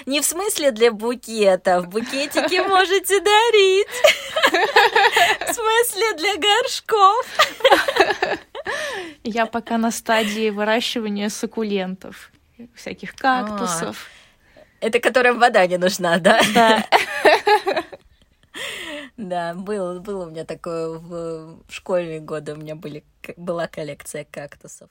Не 0.06 0.20
в 0.20 0.24
смысле 0.24 0.70
для 0.70 0.92
букетов. 0.92 1.88
Букетики 1.88 2.60
можете 2.68 3.20
дарить. 3.20 3.88
В 5.40 5.52
смысле 5.52 6.14
для 6.16 6.36
горшков. 6.36 7.26
Я 9.24 9.46
пока 9.46 9.78
на 9.78 9.90
стадии 9.90 10.50
выращивания 10.50 11.28
суккулентов, 11.28 12.30
всяких 12.74 13.14
кактусов. 13.14 14.08
А, 14.08 14.21
это 14.82 14.98
которым 14.98 15.38
вода 15.38 15.66
не 15.66 15.78
нужна, 15.78 16.18
да? 16.18 16.40
Да. 16.54 16.84
Да, 19.18 19.54
был, 19.54 20.00
был 20.00 20.22
у 20.22 20.30
меня 20.30 20.44
такое 20.44 20.88
в, 20.98 21.58
школьные 21.68 22.18
годы, 22.18 22.54
у 22.54 22.56
меня 22.56 22.74
были, 22.74 23.04
была 23.36 23.68
коллекция 23.68 24.26
кактусов. 24.28 24.88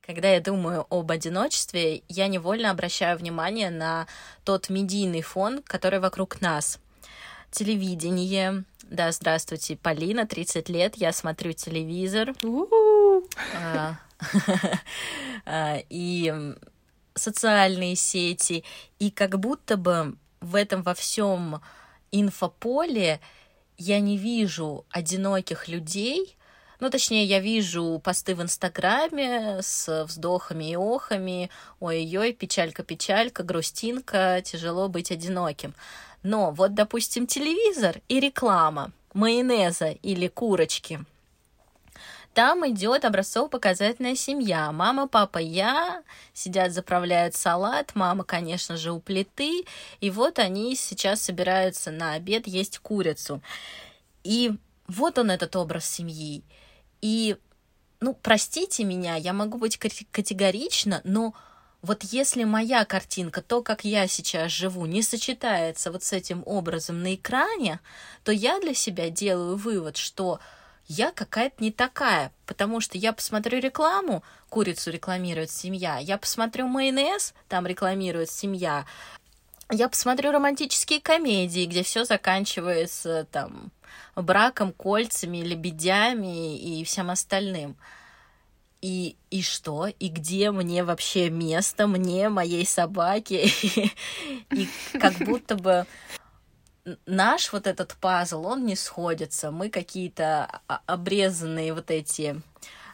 Когда 0.00 0.28
я 0.28 0.40
думаю 0.40 0.86
об 0.88 1.10
одиночестве, 1.10 2.02
я 2.08 2.28
невольно 2.28 2.70
обращаю 2.70 3.18
внимание 3.18 3.70
на 3.70 4.06
тот 4.44 4.70
медийный 4.70 5.22
фон, 5.22 5.60
который 5.62 5.98
вокруг 5.98 6.40
нас. 6.40 6.78
Телевидение. 7.50 8.64
Да, 8.84 9.12
здравствуйте, 9.12 9.76
Полина, 9.76 10.26
30 10.26 10.68
лет, 10.70 10.96
я 10.96 11.12
смотрю 11.12 11.52
телевизор. 11.52 12.32
И 15.90 16.54
социальные 17.14 17.96
сети, 17.96 18.64
и 18.98 19.10
как 19.10 19.38
будто 19.38 19.76
бы 19.76 20.16
в 20.40 20.54
этом 20.54 20.82
во 20.82 20.94
всем 20.94 21.60
инфополе 22.12 23.20
я 23.76 24.00
не 24.00 24.16
вижу 24.16 24.86
одиноких 24.90 25.68
людей, 25.68 26.36
ну, 26.80 26.90
точнее, 26.90 27.24
я 27.24 27.40
вижу 27.40 28.00
посты 28.04 28.36
в 28.36 28.42
Инстаграме 28.42 29.58
с 29.62 30.04
вздохами 30.04 30.70
и 30.70 30.76
охами, 30.76 31.50
ой-ой-ой, 31.80 32.32
печалька-печалька, 32.32 33.42
грустинка, 33.42 34.40
тяжело 34.44 34.88
быть 34.88 35.10
одиноким. 35.10 35.74
Но 36.22 36.52
вот, 36.52 36.74
допустим, 36.74 37.26
телевизор 37.26 38.00
и 38.06 38.20
реклама 38.20 38.92
майонеза 39.12 39.90
или 39.90 40.28
курочки– 40.28 41.00
там 42.38 42.64
идет 42.70 43.04
образцово-показательная 43.04 44.14
семья. 44.14 44.70
Мама, 44.70 45.08
папа, 45.08 45.38
я 45.38 46.04
сидят, 46.32 46.70
заправляют 46.70 47.34
салат. 47.34 47.96
Мама, 47.96 48.22
конечно 48.22 48.76
же, 48.76 48.92
у 48.92 49.00
плиты. 49.00 49.64
И 50.00 50.08
вот 50.08 50.38
они 50.38 50.76
сейчас 50.76 51.20
собираются 51.20 51.90
на 51.90 52.12
обед 52.12 52.46
есть 52.46 52.78
курицу. 52.78 53.42
И 54.22 54.52
вот 54.86 55.18
он, 55.18 55.32
этот 55.32 55.56
образ 55.56 55.84
семьи. 55.84 56.44
И, 57.00 57.36
ну, 57.98 58.14
простите 58.14 58.84
меня, 58.84 59.16
я 59.16 59.32
могу 59.32 59.58
быть 59.58 59.76
категорична, 59.76 61.00
но 61.02 61.34
вот 61.82 62.04
если 62.04 62.44
моя 62.44 62.84
картинка, 62.84 63.42
то, 63.42 63.64
как 63.64 63.84
я 63.84 64.06
сейчас 64.06 64.52
живу, 64.52 64.86
не 64.86 65.02
сочетается 65.02 65.90
вот 65.90 66.04
с 66.04 66.12
этим 66.12 66.44
образом 66.46 67.02
на 67.02 67.16
экране, 67.16 67.80
то 68.22 68.30
я 68.30 68.60
для 68.60 68.74
себя 68.74 69.10
делаю 69.10 69.56
вывод, 69.56 69.96
что 69.96 70.38
я 70.88 71.12
какая-то 71.12 71.62
не 71.62 71.70
такая, 71.70 72.32
потому 72.46 72.80
что 72.80 72.96
я 72.96 73.12
посмотрю 73.12 73.60
рекламу, 73.60 74.24
курицу 74.48 74.90
рекламирует 74.90 75.50
семья, 75.50 75.98
я 75.98 76.16
посмотрю 76.16 76.66
майонез, 76.66 77.34
там 77.46 77.66
рекламирует 77.66 78.30
семья, 78.30 78.86
я 79.70 79.88
посмотрю 79.90 80.32
романтические 80.32 81.00
комедии, 81.00 81.66
где 81.66 81.82
все 81.82 82.04
заканчивается 82.04 83.26
там 83.30 83.70
браком, 84.16 84.72
кольцами, 84.72 85.38
лебедями 85.38 86.58
и 86.58 86.82
всем 86.84 87.10
остальным. 87.10 87.76
И, 88.80 89.16
и 89.30 89.42
что? 89.42 89.88
И 89.88 90.08
где 90.08 90.52
мне 90.52 90.84
вообще 90.84 91.28
место, 91.30 91.86
мне, 91.86 92.28
моей 92.28 92.64
собаке? 92.64 93.46
И 94.50 94.68
как 95.00 95.14
будто 95.18 95.56
бы 95.56 95.84
наш 97.06 97.52
вот 97.52 97.66
этот 97.66 97.94
пазл, 98.00 98.46
он 98.46 98.66
не 98.66 98.76
сходится. 98.76 99.50
Мы 99.50 99.70
какие-то 99.70 100.60
обрезанные 100.86 101.74
вот 101.74 101.90
эти 101.90 102.40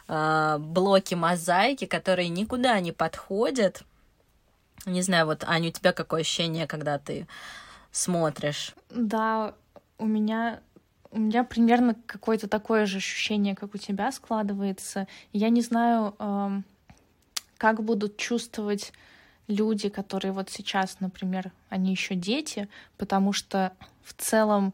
э, 0.07 0.57
блоки 0.59 1.15
мозаики, 1.15 1.85
которые 1.85 2.29
никуда 2.29 2.79
не 2.79 2.91
подходят. 2.91 3.83
Не 4.85 5.01
знаю, 5.01 5.25
вот, 5.25 5.43
Аня, 5.45 5.69
у 5.69 5.71
тебя 5.71 5.93
какое 5.93 6.21
ощущение, 6.21 6.67
когда 6.67 6.99
ты 6.99 7.27
смотришь? 7.91 8.73
Да, 8.89 9.53
у 9.97 10.05
меня 10.05 10.59
у 11.11 11.19
меня 11.19 11.45
примерно 11.45 11.95
какое-то 12.05 12.49
такое 12.49 12.85
же 12.85 12.97
ощущение, 12.97 13.55
как 13.55 13.73
у 13.73 13.77
тебя 13.77 14.11
складывается. 14.11 15.07
Я 15.31 15.47
не 15.49 15.61
знаю, 15.61 16.13
э, 16.19 16.61
как 17.57 17.81
будут 17.83 18.17
чувствовать 18.17 18.91
люди, 19.47 19.89
которые 19.89 20.31
вот 20.31 20.49
сейчас, 20.49 20.99
например, 20.99 21.51
они 21.69 21.91
еще 21.91 22.15
дети, 22.15 22.67
потому 22.97 23.33
что 23.33 23.73
в 24.03 24.13
целом 24.13 24.73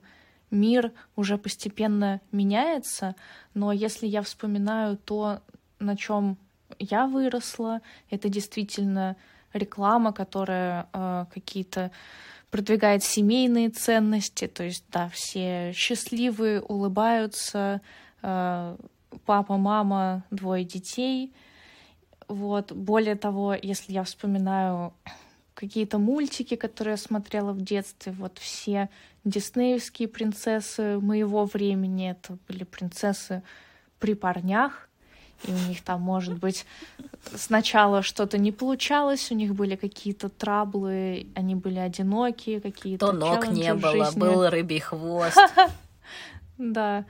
мир 0.49 0.91
уже 1.15 1.37
постепенно 1.37 2.21
меняется, 2.31 3.15
но 3.53 3.71
если 3.71 4.07
я 4.07 4.21
вспоминаю 4.21 4.97
то, 4.97 5.41
на 5.79 5.97
чем 5.97 6.37
я 6.79 7.07
выросла, 7.07 7.81
это 8.09 8.29
действительно 8.29 9.15
реклама, 9.53 10.13
которая 10.13 10.87
э, 10.93 11.25
какие-то 11.33 11.91
продвигает 12.49 13.03
семейные 13.03 13.69
ценности, 13.69 14.47
то 14.47 14.63
есть 14.63 14.83
да, 14.91 15.09
все 15.09 15.71
счастливые, 15.73 16.61
улыбаются, 16.61 17.81
э, 18.21 18.77
папа, 19.25 19.57
мама, 19.57 20.23
двое 20.31 20.63
детей, 20.65 21.33
вот. 22.31 22.71
Более 22.71 23.15
того, 23.15 23.53
если 23.53 23.93
я 23.93 24.03
вспоминаю 24.03 24.93
какие-то 25.53 25.97
мультики, 25.97 26.55
которые 26.55 26.93
я 26.93 26.97
смотрела 26.97 27.51
в 27.51 27.61
детстве, 27.61 28.11
вот 28.13 28.37
все 28.39 28.89
диснеевские 29.23 30.07
принцессы 30.07 30.99
моего 30.99 31.45
времени, 31.45 32.11
это 32.11 32.37
были 32.47 32.63
принцессы 32.63 33.43
при 33.99 34.15
парнях, 34.15 34.89
и 35.43 35.51
у 35.51 35.69
них 35.69 35.81
там, 35.83 36.01
может 36.01 36.37
быть, 36.37 36.65
сначала 37.35 38.01
что-то 38.01 38.37
не 38.37 38.51
получалось, 38.51 39.31
у 39.31 39.35
них 39.35 39.53
были 39.53 39.75
какие-то 39.75 40.29
траблы, 40.29 41.27
они 41.35 41.55
были 41.55 41.79
одинокие, 41.79 42.61
какие-то 42.61 43.07
То 43.07 43.13
ног 43.13 43.47
не 43.47 43.73
было, 43.73 44.11
был 44.15 44.49
рыбий 44.49 44.79
хвост. 44.79 45.37
Да. 46.57 47.05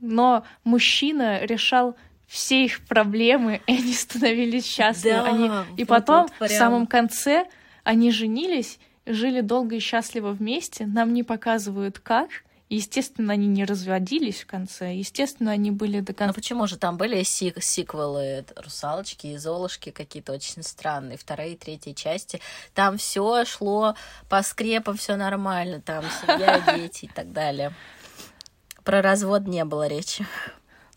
Но 0.00 0.44
мужчина 0.64 1.44
решал 1.44 1.96
все 2.26 2.64
их 2.64 2.84
проблемы, 2.86 3.60
и 3.66 3.72
они 3.72 3.92
становились 3.92 4.66
счастливы. 4.66 5.16
Да, 5.16 5.24
они... 5.24 5.46
И 5.76 5.84
вот 5.84 5.88
потом, 5.88 6.28
вот 6.40 6.50
в 6.50 6.56
самом 6.56 6.86
конце, 6.86 7.46
они 7.84 8.10
женились, 8.10 8.78
жили 9.06 9.40
долго 9.40 9.76
и 9.76 9.80
счастливо 9.80 10.30
вместе. 10.30 10.86
Нам 10.86 11.12
не 11.12 11.22
показывают, 11.22 11.98
как. 11.98 12.28
Естественно, 12.68 13.32
они 13.32 13.46
не 13.46 13.64
разводились 13.64 14.42
в 14.42 14.46
конце. 14.46 14.92
Естественно, 14.92 15.52
они 15.52 15.70
были 15.70 16.00
до 16.00 16.12
конца. 16.12 16.28
Ну 16.28 16.34
почему 16.34 16.66
же 16.66 16.76
там 16.76 16.96
были 16.96 17.22
сик 17.22 17.62
сиквелы 17.62 18.44
русалочки 18.56 19.28
и 19.28 19.36
золушки 19.36 19.90
какие-то 19.90 20.32
очень 20.32 20.64
странные, 20.64 21.16
вторые 21.16 21.52
и 21.52 21.56
третьи 21.56 21.92
части. 21.92 22.40
Там 22.74 22.98
все 22.98 23.44
шло 23.44 23.94
по 24.28 24.42
скрепам, 24.42 24.96
все 24.96 25.14
нормально, 25.14 25.80
там 25.80 26.04
семья, 26.22 26.60
дети 26.76 27.04
и 27.04 27.08
так 27.08 27.32
далее. 27.32 27.72
Про 28.82 29.00
развод 29.00 29.46
не 29.46 29.64
было 29.64 29.86
речи. 29.86 30.26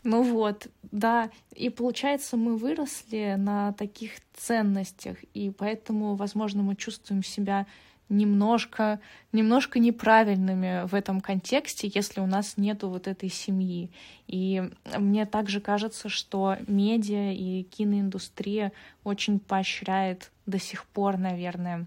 Ну 0.10 0.24
вот, 0.24 0.70
да. 0.92 1.30
И 1.54 1.70
получается, 1.70 2.36
мы 2.36 2.58
выросли 2.58 3.36
на 3.38 3.74
таких 3.74 4.14
ценностях, 4.34 5.18
и 5.36 5.52
поэтому, 5.52 6.16
возможно, 6.16 6.64
мы 6.64 6.76
чувствуем 6.76 7.22
себя 7.22 7.68
немножко, 8.10 9.00
немножко 9.34 9.78
неправильными 9.78 10.88
в 10.88 10.96
этом 10.96 11.22
контексте, 11.22 11.92
если 11.94 12.22
у 12.22 12.26
нас 12.26 12.58
нету 12.58 12.90
вот 12.90 13.08
этой 13.08 13.30
семьи. 13.30 13.92
И 14.26 14.64
мне 14.98 15.28
также 15.28 15.62
кажется, 15.62 16.10
что 16.10 16.58
медиа 16.66 17.32
и 17.32 17.62
киноиндустрия 17.62 18.72
очень 19.04 19.40
поощряет 19.40 20.32
до 20.48 20.58
сих 20.58 20.88
пор, 20.88 21.20
наверное, 21.20 21.86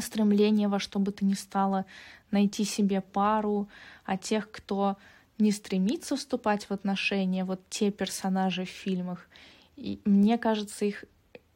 стремление 0.00 0.68
во 0.68 0.78
что 0.78 0.98
бы 0.98 1.12
то 1.12 1.22
ни 1.26 1.34
стало 1.34 1.84
найти 2.30 2.64
себе 2.64 3.02
пару, 3.02 3.68
а 4.06 4.16
тех, 4.16 4.50
кто 4.50 4.96
не 5.42 5.52
стремится 5.52 6.16
вступать 6.16 6.64
в 6.64 6.70
отношения, 6.70 7.44
вот 7.44 7.60
те 7.68 7.90
персонажи 7.90 8.64
в 8.64 8.68
фильмах. 8.68 9.28
И 9.76 10.00
мне 10.04 10.38
кажется, 10.38 10.84
их 10.84 11.04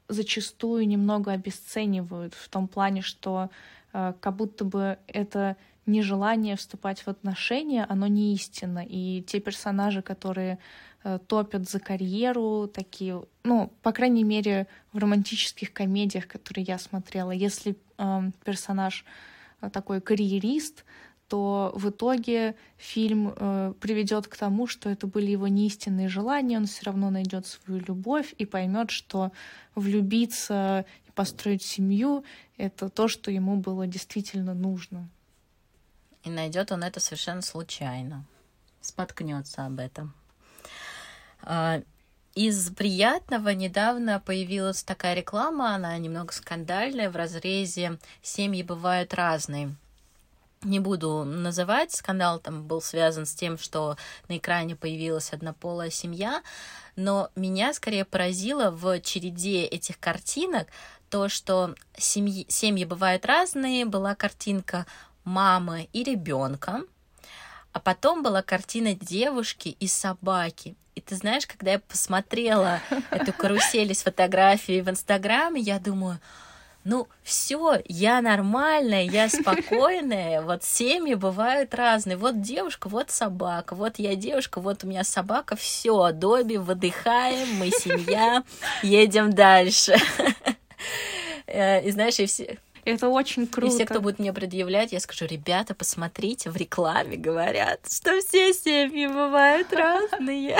зачастую 0.09 0.87
немного 0.87 1.33
обесценивают 1.33 2.35
в 2.35 2.49
том 2.49 2.69
плане, 2.69 3.03
что 3.03 3.51
э, 3.93 4.13
как 4.21 4.37
будто 4.37 4.65
бы 4.65 4.99
это 5.07 5.57
нежелание 5.87 6.57
вступать 6.57 7.01
в 7.01 7.09
отношения, 7.09 7.87
оно 7.89 8.07
не 8.07 8.35
истинно. 8.35 8.85
И 8.87 9.23
те 9.23 9.41
персонажи, 9.41 10.03
которые 10.03 10.59
э, 11.05 11.19
топят 11.27 11.69
за 11.69 11.81
карьеру, 11.81 12.69
такие, 12.73 13.23
ну, 13.45 13.73
по 13.83 13.93
крайней 13.93 14.25
мере, 14.25 14.67
в 14.93 14.99
романтических 14.99 15.73
комедиях, 15.73 16.27
которые 16.27 16.65
я 16.65 16.79
смотрела, 16.79 17.31
если 17.31 17.77
э, 17.99 18.31
персонаж 18.45 19.05
э, 19.61 19.71
такой 19.71 20.01
карьерист, 20.01 20.85
то 21.29 21.73
в 21.75 21.91
итоге 21.91 22.55
фильм 22.77 23.35
э, 23.35 23.75
приведет 23.81 24.29
к 24.29 24.37
тому, 24.37 24.67
что 24.67 24.89
это 24.89 25.07
были 25.07 25.31
его 25.31 25.49
неистинные 25.49 26.09
желания, 26.09 26.57
он 26.57 26.67
все 26.67 26.85
равно 26.85 27.11
найдет 27.11 27.47
свою 27.47 27.81
любовь 27.81 28.33
и 28.39 28.47
поймет, 28.47 28.91
что 28.91 29.33
влюбиться 29.75 30.85
и 31.07 31.11
построить 31.11 31.63
семью 31.63 32.25
это 32.57 32.89
то, 32.89 33.09
что 33.09 33.31
ему 33.31 33.57
было 33.57 33.87
действительно 33.87 34.55
нужно. 34.55 35.09
И 36.23 36.31
найдет 36.31 36.71
он 36.71 36.85
это 36.85 37.01
совершенно 37.01 37.43
случайно. 37.43 38.25
Споткнется 38.81 39.67
об 39.67 39.81
этом. 39.81 40.15
А, 41.43 41.83
из 42.35 42.71
приятного 42.71 43.49
недавно 43.49 44.21
появилась 44.21 44.85
такая 44.85 45.15
реклама, 45.15 45.75
она 45.75 45.97
немного 45.99 46.33
скандальная, 46.33 47.11
в 47.11 47.17
разрезе 47.17 47.99
«Семьи 48.23 48.63
бывают 48.63 49.13
разные» 49.15 49.75
не 50.67 50.81
буду 50.81 51.25
называть, 51.25 51.93
скандал 51.93 52.39
там 52.39 52.65
был 52.65 52.83
связан 52.83 53.25
с 53.25 53.35
тем, 53.35 53.59
что 53.59 53.97
на 54.29 54.37
экране 54.37 54.77
появилась 54.77 55.33
однополая 55.33 55.91
семья, 55.91 56.43
но 56.97 57.31
меня 57.37 57.73
скорее 57.73 58.05
поразило 58.05 58.71
в 58.71 59.01
череде 59.01 59.65
этих 59.65 59.99
картинок 59.99 60.69
то, 61.09 61.29
что 61.29 61.75
семьи, 61.97 62.47
семьи 62.49 62.85
бывают 62.85 63.25
разные, 63.25 63.85
была 63.85 64.15
картинка 64.15 64.87
мамы 65.25 65.89
и 65.93 66.03
ребенка, 66.03 66.83
а 67.73 67.81
потом 67.81 68.23
была 68.23 68.43
картина 68.43 68.95
девушки 68.95 69.69
и 69.69 69.87
собаки. 69.87 70.77
И 70.95 71.01
ты 71.01 71.15
знаешь, 71.15 71.47
когда 71.47 71.73
я 71.73 71.79
посмотрела 71.79 72.81
эту 73.11 73.33
карусель 73.33 73.95
с 73.95 74.03
фотографией 74.03 74.81
в 74.81 74.89
Инстаграме, 74.89 75.61
я 75.61 75.79
думаю, 75.79 76.19
ну, 76.87 77.09
все, 77.25 77.83
я 77.87 78.23
нормальная, 78.23 79.03
я 79.03 79.29
спокойная, 79.29 80.41
вот 80.41 80.63
семьи 80.63 81.15
бывают 81.15 81.75
разные. 81.75 82.17
Вот 82.17 82.41
девушка, 82.41 82.89
вот 82.89 83.11
собака, 83.11 83.75
вот 83.75 83.99
я 83.99 84.15
девушка, 84.15 84.61
вот 84.61 84.85
у 84.85 84.87
меня 84.87 85.03
собака, 85.03 85.57
все, 85.57 86.13
Добби, 86.13 86.59
выдыхаем, 86.59 87.57
мы 87.57 87.71
семья, 87.71 88.45
едем 88.85 89.33
дальше. 89.33 89.97
Э, 91.49 91.85
и 91.85 91.91
знаешь, 91.91 92.21
и 92.21 92.27
все, 92.27 92.57
это 92.85 93.09
очень 93.09 93.49
круто. 93.49 93.73
И 93.73 93.75
все, 93.75 93.85
кто 93.85 94.01
будет 94.01 94.21
мне 94.21 94.33
предъявлять, 94.33 94.93
я 94.93 95.01
скажу, 95.01 95.27
ребята, 95.27 95.75
посмотрите, 95.75 96.51
в 96.51 96.57
рекламе 96.57 97.17
говорят, 97.17 97.81
что 97.91 98.21
все 98.21 98.53
семьи 98.53 99.09
бывают 99.09 99.73
разные. 99.73 100.57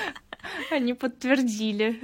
Они 0.70 0.94
подтвердили. 0.94 2.00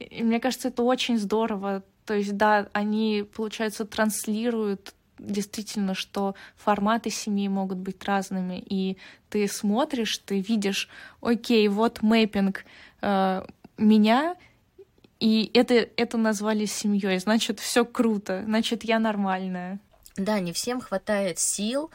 И 0.00 0.24
мне 0.24 0.40
кажется, 0.40 0.68
это 0.68 0.82
очень 0.82 1.16
здорово. 1.16 1.84
То 2.10 2.14
есть, 2.14 2.36
да, 2.36 2.66
они, 2.72 3.24
получается, 3.36 3.84
транслируют 3.84 4.94
действительно, 5.16 5.94
что 5.94 6.34
форматы 6.56 7.08
семьи 7.08 7.46
могут 7.46 7.78
быть 7.78 8.02
разными, 8.02 8.58
и 8.58 8.96
ты 9.28 9.46
смотришь, 9.46 10.18
ты 10.18 10.40
видишь, 10.40 10.88
окей, 11.20 11.68
вот 11.68 12.02
мэппинг 12.02 12.64
э, 13.00 13.46
меня, 13.78 14.34
и 15.20 15.52
это, 15.54 15.74
это 15.74 16.18
назвали 16.18 16.64
семьей, 16.64 17.20
значит, 17.20 17.60
все 17.60 17.84
круто, 17.84 18.42
значит, 18.44 18.82
я 18.82 18.98
нормальная. 18.98 19.78
Да, 20.16 20.40
не 20.40 20.52
всем 20.52 20.80
хватает 20.80 21.38
сил 21.38 21.92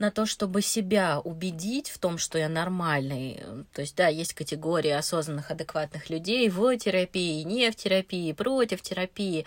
на 0.00 0.10
то, 0.10 0.26
чтобы 0.26 0.62
себя 0.62 1.20
убедить 1.20 1.90
в 1.90 1.98
том, 1.98 2.18
что 2.18 2.38
я 2.38 2.48
нормальный. 2.48 3.40
То 3.72 3.82
есть, 3.82 3.94
да, 3.94 4.08
есть 4.08 4.32
категория 4.32 4.96
осознанных, 4.96 5.50
адекватных 5.50 6.10
людей 6.10 6.48
в 6.48 6.76
терапии, 6.78 7.42
не 7.42 7.70
в 7.70 7.76
терапии, 7.76 8.32
против 8.32 8.82
терапии 8.82 9.46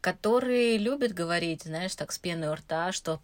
которые 0.00 0.78
любят 0.78 1.12
говорить, 1.12 1.64
знаешь, 1.64 1.94
так 1.94 2.12
с 2.12 2.18
пеной 2.18 2.48
у 2.48 2.54
рта, 2.54 2.92
что 2.92 3.20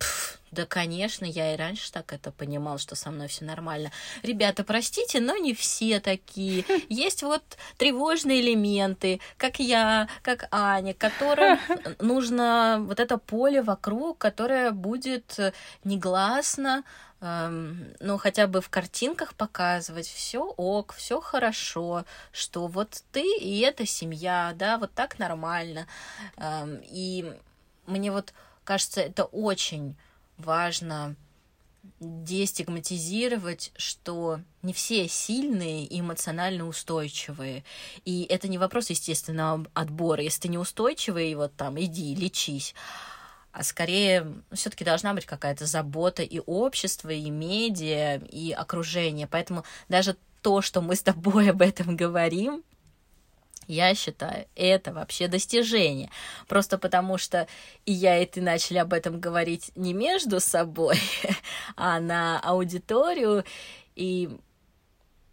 да, 0.53 0.65
конечно, 0.65 1.25
я 1.25 1.53
и 1.53 1.57
раньше 1.57 1.93
так 1.93 2.13
это 2.13 2.31
понимал, 2.31 2.79
что 2.79 2.95
со 2.95 3.11
мной 3.11 3.29
все 3.29 3.45
нормально. 3.45 3.91
Ребята, 4.23 4.65
простите, 4.65 5.21
но 5.21 5.37
не 5.37 5.55
все 5.55 6.01
такие. 6.01 6.65
Есть 6.89 7.23
вот 7.23 7.43
тревожные 7.77 8.41
элементы, 8.41 9.21
как 9.37 9.59
я, 9.59 10.09
как 10.23 10.49
Аня, 10.51 10.95
которым 10.95 11.59
нужно 11.99 12.79
вот 12.81 13.01
это 13.01 13.19
поле 13.19 13.61
вокруг, 13.63 14.19
которое 14.19 14.71
будет 14.71 15.39
негласно 15.85 16.85
ну, 18.01 18.19
хотя 18.19 18.47
бы 18.47 18.61
в 18.61 18.69
картинках 18.69 19.35
показывать, 19.35 20.07
все 20.07 20.45
ок, 20.45 20.95
все 20.95 21.21
хорошо, 21.21 22.05
что 22.33 22.67
вот 22.67 23.03
ты 23.13 23.39
и 23.39 23.61
эта 23.61 23.87
семья, 23.87 24.53
да, 24.57 24.79
вот 24.79 24.93
так 24.93 25.19
нормально. 25.19 25.87
И 26.83 27.33
мне 27.87 28.13
вот 28.13 28.35
кажется, 28.65 29.01
это 29.01 29.25
очень 29.25 29.97
важно 30.39 31.17
дестигматизировать, 32.01 33.73
что 33.77 34.41
не 34.63 34.73
все 34.73 35.09
сильные 35.09 35.85
и 35.85 36.01
эмоционально 36.01 36.67
устойчивые. 36.67 37.65
И 38.05 38.27
это 38.29 38.49
не 38.49 38.59
вопрос, 38.59 38.91
естественно, 38.91 39.65
отбора. 39.73 40.23
Если 40.23 40.43
ты 40.43 40.49
неустойчивый, 40.49 41.35
вот 41.35 41.55
там, 41.57 41.81
иди, 41.81 42.15
лечись 42.15 42.75
а 43.57 43.63
скорее 43.63 44.35
все-таки 44.53 44.85
должна 44.85 45.15
быть 45.15 45.25
какая-то 45.25 45.65
забота 45.65 46.23
и 46.23 46.41
общества, 46.45 47.09
и 47.09 47.31
медиа, 47.31 48.17
и 48.17 48.53
окружения. 48.53 49.27
Поэтому 49.27 49.65
даже 49.89 50.19
то, 50.43 50.61
что 50.61 50.83
мы 50.83 50.95
с 50.95 51.03
тобой 51.03 51.49
об 51.53 51.63
этом 51.63 51.97
говорим, 51.97 52.63
я 53.67 53.95
считаю, 53.95 54.47
это 54.57 54.93
вообще 54.93 55.27
достижение. 55.27 56.11
Просто 56.49 56.77
потому 56.77 57.17
что 57.17 57.49
и 57.87 57.93
я, 57.93 58.19
и 58.19 58.27
ты 58.27 58.43
начали 58.43 58.77
об 58.77 58.93
этом 58.93 59.21
говорить 59.21 59.73
не 59.75 59.95
между 59.95 60.39
собой, 60.39 60.99
а 61.77 61.99
на 61.99 62.39
аудиторию. 62.41 63.43
И 63.95 64.29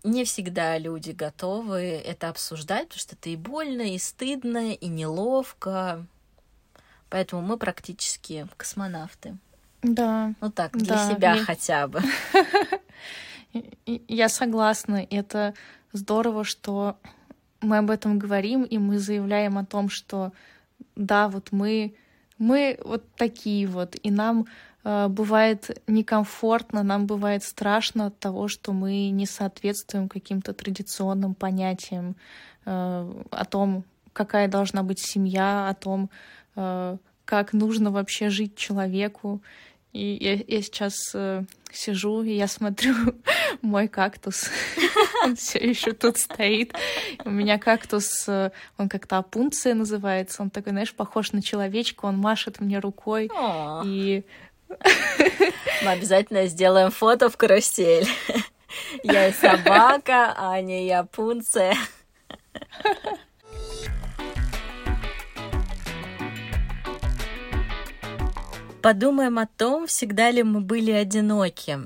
не 0.06 0.24
всегда 0.24 0.78
люди 0.78 1.12
готовы 1.12 1.82
это 1.82 2.30
обсуждать, 2.30 2.88
потому 2.88 3.02
что 3.02 3.16
это 3.16 3.30
и 3.30 3.36
больно, 3.36 3.82
и 3.82 3.98
стыдно, 3.98 4.72
и 4.72 4.88
неловко. 4.88 6.08
Поэтому 7.14 7.44
мы 7.44 7.58
практически 7.58 8.48
космонавты. 8.58 9.38
Да. 9.84 10.34
Ну 10.42 10.50
так, 10.50 10.76
для 10.76 10.96
да, 10.96 11.12
себя 11.12 11.36
я... 11.36 11.44
хотя 11.44 11.88
бы. 11.88 12.02
Я 14.08 14.30
согласна. 14.30 15.06
Это 15.12 15.54
здорово, 15.92 16.44
что 16.44 16.98
мы 17.62 17.78
об 17.78 17.92
этом 17.92 18.18
говорим, 18.18 18.64
и 18.64 18.80
мы 18.80 18.98
заявляем 18.98 19.60
о 19.60 19.64
том, 19.64 19.90
что 19.90 20.32
да, 20.96 21.28
вот 21.28 21.52
мы, 21.52 21.94
мы 22.40 22.80
вот 22.84 23.04
такие 23.16 23.68
вот, 23.68 23.96
и 24.02 24.10
нам 24.10 24.48
э, 24.84 25.08
бывает 25.08 25.84
некомфортно, 25.86 26.82
нам 26.82 27.06
бывает 27.06 27.44
страшно 27.44 28.08
от 28.08 28.18
того, 28.18 28.48
что 28.48 28.74
мы 28.74 29.10
не 29.10 29.28
соответствуем 29.28 30.10
каким-то 30.10 30.52
традиционным 30.54 31.36
понятиям 31.36 32.16
э, 32.66 33.24
о 33.30 33.46
том, 33.46 33.84
какая 34.14 34.48
должна 34.48 34.84
быть 34.84 35.00
семья, 35.00 35.68
о 35.68 35.74
том, 35.74 36.10
Э, 36.56 36.98
как 37.26 37.54
нужно 37.54 37.92
вообще 37.92 38.30
жить 38.30 38.56
человеку. 38.56 39.42
И 39.94 40.18
я, 40.20 40.34
я 40.34 40.62
сейчас 40.62 41.12
э, 41.14 41.44
сижу, 41.72 42.24
и 42.24 42.34
я 42.34 42.48
смотрю 42.48 42.96
мой 43.62 43.88
кактус. 43.88 44.50
он 45.24 45.36
все 45.36 45.60
еще 45.60 45.94
тут 45.94 46.18
стоит. 46.18 46.74
У 47.24 47.30
меня 47.30 47.58
кактус, 47.58 48.28
э, 48.28 48.52
он 48.78 48.90
как-то 48.90 49.20
опунция 49.20 49.74
называется. 49.74 50.42
Он 50.42 50.50
такой, 50.50 50.72
знаешь, 50.72 50.94
похож 50.94 51.32
на 51.32 51.42
человечка, 51.42 52.06
он 52.06 52.18
машет 52.18 52.60
мне 52.60 52.80
рукой. 52.80 53.30
И 53.86 54.24
мы 55.84 55.92
обязательно 55.92 56.48
сделаем 56.48 56.92
фото 56.92 57.30
в 57.30 57.38
карусель. 57.38 58.08
Я 59.04 59.28
и 59.28 59.34
собака, 59.34 60.34
Аня 60.36 60.86
и 60.86 60.90
опунция. 60.90 61.76
Подумаем 68.84 69.40
о 69.40 69.46
том, 69.46 69.88
всегда 69.88 70.30
ли 70.30 70.44
мы 70.44 70.60
были 70.60 70.92
одиноки. 70.92 71.80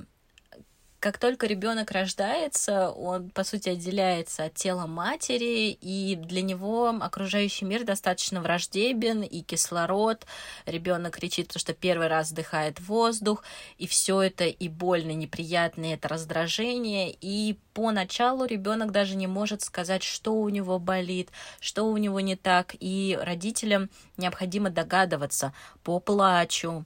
Как 1.08 1.20
только 1.20 1.48
ребенок 1.48 1.92
рождается, 1.92 2.90
он, 2.90 3.30
по 3.30 3.46
сути, 3.46 3.70
отделяется 3.70 4.44
от 4.44 4.56
тела 4.56 4.88
матери, 4.88 5.70
и 5.70 6.18
для 6.18 6.42
него 6.42 6.90
окружающий 6.90 7.64
мир 7.64 7.86
достаточно 7.86 8.42
враждебен, 8.42 9.22
и 9.22 9.40
кислород, 9.40 10.26
ребенок 10.66 11.16
кричит, 11.16 11.48
потому 11.48 11.62
что 11.62 11.74
первый 11.74 12.08
раз 12.08 12.32
вдыхает 12.32 12.82
воздух, 12.82 13.46
и 13.78 13.88
все 13.88 14.22
это 14.22 14.48
и 14.48 14.68
больно, 14.68 15.12
и 15.12 15.16
неприятно, 15.16 15.86
и 15.86 15.94
это 15.94 16.10
раздражение, 16.10 17.16
и 17.22 17.58
поначалу 17.74 18.44
ребенок 18.44 18.92
даже 18.92 19.16
не 19.16 19.28
может 19.28 19.62
сказать, 19.62 20.04
что 20.04 20.34
у 20.34 20.50
него 20.50 20.78
болит, 20.78 21.30
что 21.62 21.84
у 21.84 21.96
него 21.96 22.20
не 22.20 22.36
так, 22.36 22.76
и 22.82 23.18
родителям 23.22 23.90
необходимо 24.18 24.72
догадываться 24.72 25.54
по 25.86 26.02
плачу, 26.02 26.84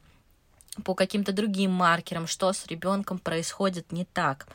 по 0.83 0.95
каким-то 0.95 1.33
другим 1.33 1.71
маркерам, 1.71 2.27
что 2.27 2.53
с 2.53 2.65
ребенком 2.67 3.19
происходит 3.19 3.91
не 3.91 4.05
так. 4.05 4.47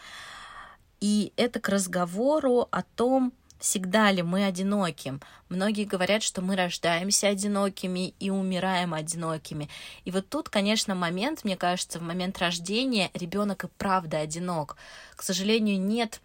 И 1.00 1.32
это 1.36 1.60
к 1.60 1.68
разговору 1.68 2.68
о 2.70 2.82
том, 2.82 3.32
всегда 3.58 4.10
ли 4.10 4.22
мы 4.22 4.44
одиноки. 4.44 5.18
Многие 5.48 5.84
говорят, 5.84 6.22
что 6.22 6.42
мы 6.42 6.56
рождаемся 6.56 7.28
одинокими 7.28 8.14
и 8.20 8.30
умираем 8.30 8.94
одинокими. 8.94 9.68
И 10.04 10.10
вот 10.10 10.28
тут, 10.28 10.48
конечно, 10.48 10.94
момент, 10.94 11.44
мне 11.44 11.56
кажется, 11.56 11.98
в 11.98 12.02
момент 12.02 12.38
рождения 12.38 13.10
ребенок 13.14 13.64
и 13.64 13.68
правда 13.78 14.18
одинок. 14.18 14.76
К 15.14 15.22
сожалению, 15.22 15.80
нет 15.80 16.20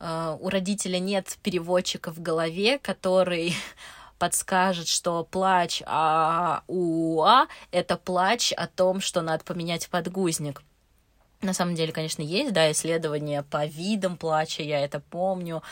э, 0.00 0.36
у 0.40 0.48
родителя 0.48 0.98
нет 0.98 1.38
переводчика 1.42 2.12
в 2.12 2.20
голове, 2.20 2.78
который 2.78 3.54
подскажет, 4.18 4.88
что 4.88 5.24
плач 5.24 5.82
а 5.86 6.62
у 6.66 7.22
а 7.22 7.48
это 7.70 7.96
плач 7.96 8.52
о 8.52 8.66
том, 8.66 9.00
что 9.00 9.22
надо 9.22 9.44
поменять 9.44 9.88
подгузник. 9.88 10.62
На 11.42 11.52
самом 11.52 11.74
деле, 11.74 11.92
конечно, 11.92 12.22
есть, 12.22 12.52
да, 12.52 12.72
исследования 12.72 13.42
по 13.42 13.66
видам 13.66 14.16
плача, 14.16 14.62
я 14.62 14.80
это 14.80 15.00
помню, 15.00 15.62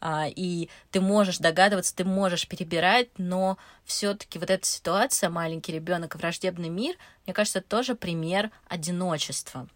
а, 0.00 0.26
и 0.28 0.68
ты 0.90 1.00
можешь 1.00 1.38
догадываться, 1.38 1.96
ты 1.96 2.04
можешь 2.04 2.46
перебирать, 2.46 3.08
но 3.16 3.56
все-таки 3.84 4.38
вот 4.38 4.50
эта 4.50 4.66
ситуация, 4.66 5.30
маленький 5.30 5.72
ребенок 5.72 6.14
враждебный 6.14 6.68
мир, 6.68 6.96
мне 7.24 7.32
кажется, 7.32 7.62
тоже 7.62 7.94
пример 7.94 8.50
одиночества. 8.68 9.66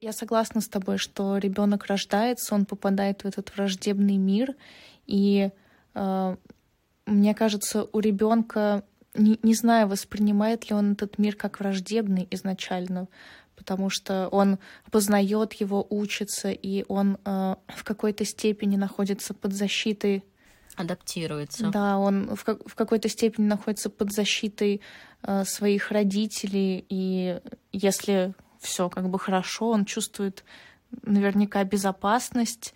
Я 0.00 0.12
согласна 0.12 0.60
с 0.60 0.68
тобой, 0.68 0.96
что 0.96 1.36
ребенок 1.36 1.86
рождается, 1.86 2.54
он 2.54 2.64
попадает 2.64 3.22
в 3.22 3.26
этот 3.26 3.54
враждебный 3.54 4.16
мир, 4.16 4.54
и 5.06 5.50
э, 5.94 6.36
мне 7.06 7.34
кажется, 7.34 7.88
у 7.92 8.00
ребенка, 8.00 8.84
не, 9.14 9.38
не 9.42 9.54
знаю, 9.54 9.88
воспринимает 9.88 10.68
ли 10.68 10.76
он 10.76 10.92
этот 10.92 11.18
мир 11.18 11.36
как 11.36 11.60
враждебный 11.60 12.26
изначально, 12.30 13.08
потому 13.56 13.88
что 13.90 14.28
он 14.28 14.58
познает 14.90 15.54
его, 15.54 15.86
учится, 15.88 16.50
и 16.50 16.84
он 16.88 17.18
э, 17.24 17.56
в 17.68 17.84
какой-то 17.84 18.24
степени 18.24 18.76
находится 18.76 19.34
под 19.34 19.52
защитой 19.52 20.24
адаптируется. 20.76 21.70
Да, 21.70 21.96
он 21.96 22.36
в, 22.36 22.44
как, 22.44 22.68
в 22.68 22.74
какой-то 22.74 23.08
степени 23.08 23.46
находится 23.46 23.88
под 23.88 24.12
защитой 24.12 24.82
э, 25.22 25.44
своих 25.44 25.90
родителей, 25.90 26.84
и 26.90 27.40
если 27.72 28.34
все 28.60 28.90
как 28.90 29.08
бы 29.08 29.18
хорошо, 29.18 29.70
он 29.70 29.86
чувствует 29.86 30.44
наверняка 31.02 31.64
безопасность, 31.64 32.74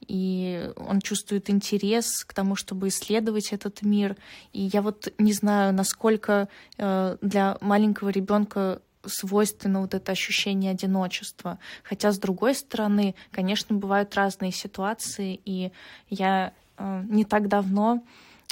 и 0.00 0.70
он 0.76 1.00
чувствует 1.00 1.50
интерес 1.50 2.24
к 2.24 2.32
тому, 2.32 2.56
чтобы 2.56 2.88
исследовать 2.88 3.52
этот 3.52 3.82
мир. 3.82 4.16
И 4.52 4.62
я 4.62 4.82
вот 4.82 5.12
не 5.18 5.32
знаю, 5.32 5.72
насколько 5.74 6.48
э, 6.78 7.16
для 7.20 7.58
маленького 7.60 8.10
ребенка 8.10 8.80
свойственно 9.06 9.80
вот 9.80 9.94
это 9.94 10.12
ощущение 10.12 10.72
одиночества. 10.72 11.58
Хотя, 11.82 12.12
с 12.12 12.18
другой 12.18 12.54
стороны, 12.54 13.14
конечно, 13.30 13.76
бывают 13.76 14.14
разные 14.14 14.52
ситуации, 14.52 15.40
и 15.44 15.72
я 16.08 16.52
э, 16.76 17.04
не 17.08 17.24
так 17.24 17.48
давно 17.48 18.02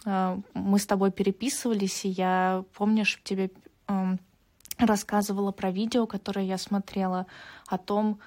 э, 0.04 0.38
мы 0.54 0.78
с 0.78 0.87
тобой 0.87 1.11
переписывались, 1.11 2.04
и 2.04 2.09
я, 2.09 2.64
помнишь, 2.74 3.20
тебе 3.24 3.50
э, 3.88 4.16
рассказывала 4.78 5.52
про 5.52 5.70
видео, 5.70 6.07
которое 6.07 6.46
я 6.46 6.59
смотрела, 6.59 7.26
о 7.66 7.78
том, 7.78 8.18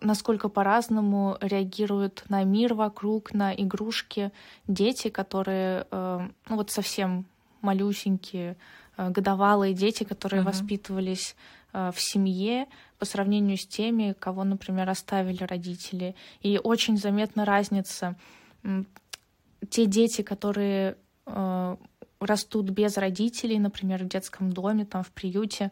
насколько 0.00 0.48
по-разному 0.48 1.36
реагируют 1.40 2.24
на 2.28 2.42
мир 2.44 2.74
вокруг, 2.74 3.34
на 3.34 3.54
игрушки 3.54 4.32
дети, 4.66 5.08
которые 5.08 5.86
э, 5.90 6.28
ну, 6.48 6.56
вот 6.56 6.70
совсем 6.70 7.26
малюсенькие, 7.60 8.56
Э, 8.96 9.10
годовалые 9.10 9.74
дети, 9.74 10.04
которые 10.04 10.42
uh-huh. 10.42 10.46
воспитывались 10.46 11.36
э, 11.72 11.90
в 11.94 12.00
семье 12.00 12.66
по 12.98 13.04
сравнению 13.04 13.56
с 13.56 13.66
теми, 13.66 14.14
кого, 14.18 14.44
например, 14.44 14.88
оставили 14.88 15.44
родители. 15.44 16.14
И 16.40 16.60
очень 16.62 16.96
заметна 16.96 17.44
разница. 17.44 18.16
Те 19.70 19.86
дети, 19.86 20.22
которые 20.22 20.96
растут 22.20 22.70
без 22.70 22.96
родителей, 22.96 23.58
например, 23.58 24.04
в 24.04 24.08
детском 24.08 24.52
доме, 24.52 24.84
там, 24.84 25.02
в 25.02 25.10
приюте, 25.10 25.70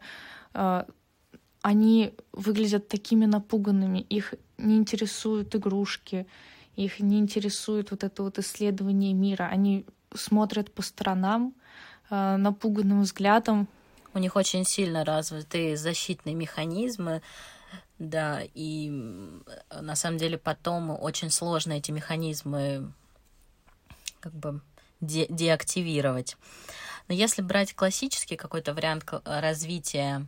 они 1.61 2.13
выглядят 2.33 2.87
такими 2.87 3.25
напуганными, 3.25 3.99
их 3.99 4.33
не 4.57 4.77
интересуют 4.77 5.55
игрушки, 5.55 6.27
их 6.75 6.99
не 6.99 7.19
интересует 7.19 7.91
вот 7.91 8.03
это 8.03 8.23
вот 8.23 8.39
исследование 8.39 9.13
мира. 9.13 9.49
Они 9.51 9.85
смотрят 10.13 10.71
по 10.71 10.81
сторонам, 10.81 11.53
Э, 12.11 12.35
напуганным 12.35 13.03
взглядом. 13.03 13.69
У 14.13 14.19
них 14.19 14.35
очень 14.35 14.65
сильно 14.65 15.05
развиты 15.05 15.77
защитные 15.77 16.35
механизмы, 16.35 17.21
да, 17.99 18.41
и 18.53 18.89
на 19.79 19.95
самом 19.95 20.17
деле 20.17 20.37
потом 20.37 20.91
очень 20.91 21.31
сложно 21.31 21.71
эти 21.71 21.91
механизмы 21.91 22.91
как 24.19 24.33
бы 24.33 24.59
де 24.99 25.25
деактивировать. 25.29 26.35
Но 27.07 27.13
если 27.13 27.41
брать 27.41 27.73
классический 27.73 28.35
какой-то 28.35 28.73
вариант 28.73 29.05
развития 29.23 30.15
а, 30.17 30.25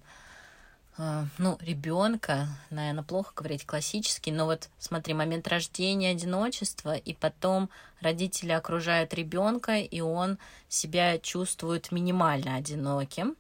ну, 0.97 1.58
ребенка, 1.60 2.47
наверное, 2.69 3.03
плохо 3.03 3.34
говорить 3.36 3.65
классический, 3.65 4.32
но 4.32 4.45
вот 4.45 4.69
смотри, 4.77 5.13
момент 5.13 5.47
рождения, 5.47 6.12
одиночества, 6.12 6.95
и 6.95 7.13
потом 7.13 7.69
родители 7.99 8.51
окружают 8.51 9.13
ребенка, 9.13 9.77
и 9.77 10.01
он 10.01 10.38
себя 10.69 11.17
чувствует 11.17 11.91
минимально 11.91 12.56
одиноким. 12.56 13.36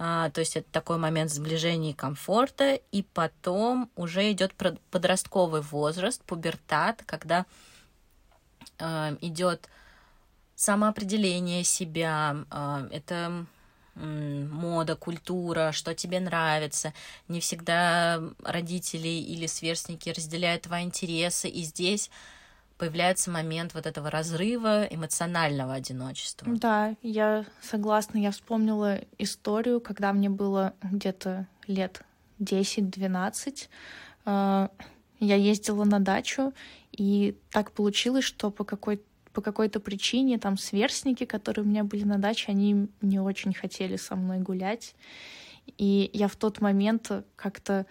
А, 0.00 0.30
то 0.30 0.40
есть 0.40 0.56
это 0.56 0.70
такой 0.70 0.96
момент 0.96 1.30
сближения 1.30 1.90
и 1.90 1.94
комфорта, 1.94 2.74
и 2.92 3.02
потом 3.02 3.90
уже 3.96 4.30
идет 4.30 4.54
подростковый 4.90 5.60
возраст, 5.60 6.22
пубертат, 6.22 7.02
когда 7.04 7.46
а, 8.78 9.16
идет 9.20 9.68
самоопределение 10.54 11.64
себя, 11.64 12.44
а, 12.50 12.86
это 12.92 13.46
мода, 13.98 14.96
культура, 14.96 15.72
что 15.72 15.94
тебе 15.94 16.20
нравится. 16.20 16.92
Не 17.28 17.40
всегда 17.40 18.22
родители 18.42 19.08
или 19.08 19.46
сверстники 19.46 20.10
разделяют 20.10 20.62
твои 20.62 20.84
интересы, 20.84 21.48
и 21.48 21.62
здесь 21.62 22.10
появляется 22.78 23.30
момент 23.30 23.74
вот 23.74 23.86
этого 23.86 24.10
разрыва 24.10 24.84
эмоционального 24.84 25.74
одиночества. 25.74 26.48
Да, 26.50 26.94
я 27.02 27.44
согласна. 27.60 28.18
Я 28.18 28.30
вспомнила 28.30 29.00
историю, 29.18 29.80
когда 29.80 30.12
мне 30.12 30.30
было 30.30 30.74
где-то 30.82 31.46
лет 31.66 32.02
10-12. 32.38 33.68
А, 34.24 34.70
я 35.20 35.34
ездила 35.34 35.84
на 35.84 35.98
дачу, 35.98 36.52
и 36.92 37.36
так 37.50 37.72
получилось, 37.72 38.24
что 38.24 38.50
по 38.50 38.64
какой-то 38.64 39.02
по 39.38 39.42
какой-то 39.42 39.78
причине 39.78 40.36
там 40.36 40.58
сверстники, 40.58 41.24
которые 41.24 41.64
у 41.64 41.68
меня 41.68 41.84
были 41.84 42.02
на 42.02 42.18
даче, 42.18 42.46
они 42.48 42.88
не 43.00 43.20
очень 43.20 43.54
хотели 43.54 43.94
со 43.94 44.16
мной 44.16 44.40
гулять. 44.40 44.96
И 45.76 46.10
я 46.12 46.26
в 46.26 46.34
тот 46.34 46.60
момент 46.60 47.12
как-то 47.36 47.86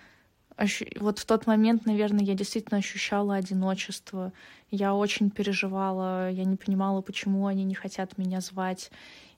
вот 1.00 1.20
в 1.20 1.26
тот 1.26 1.48
момент, 1.48 1.86
наверное, 1.86 2.26
я 2.26 2.34
действительно 2.34 2.80
ощущала 2.80 3.36
одиночество. 3.36 4.34
Я 4.72 4.94
очень 4.94 5.30
переживала, 5.30 6.30
я 6.30 6.44
не 6.44 6.58
понимала, 6.58 7.00
почему 7.02 7.48
они 7.48 7.64
не 7.64 7.76
хотят 7.76 8.18
меня 8.18 8.42
звать. 8.42 8.92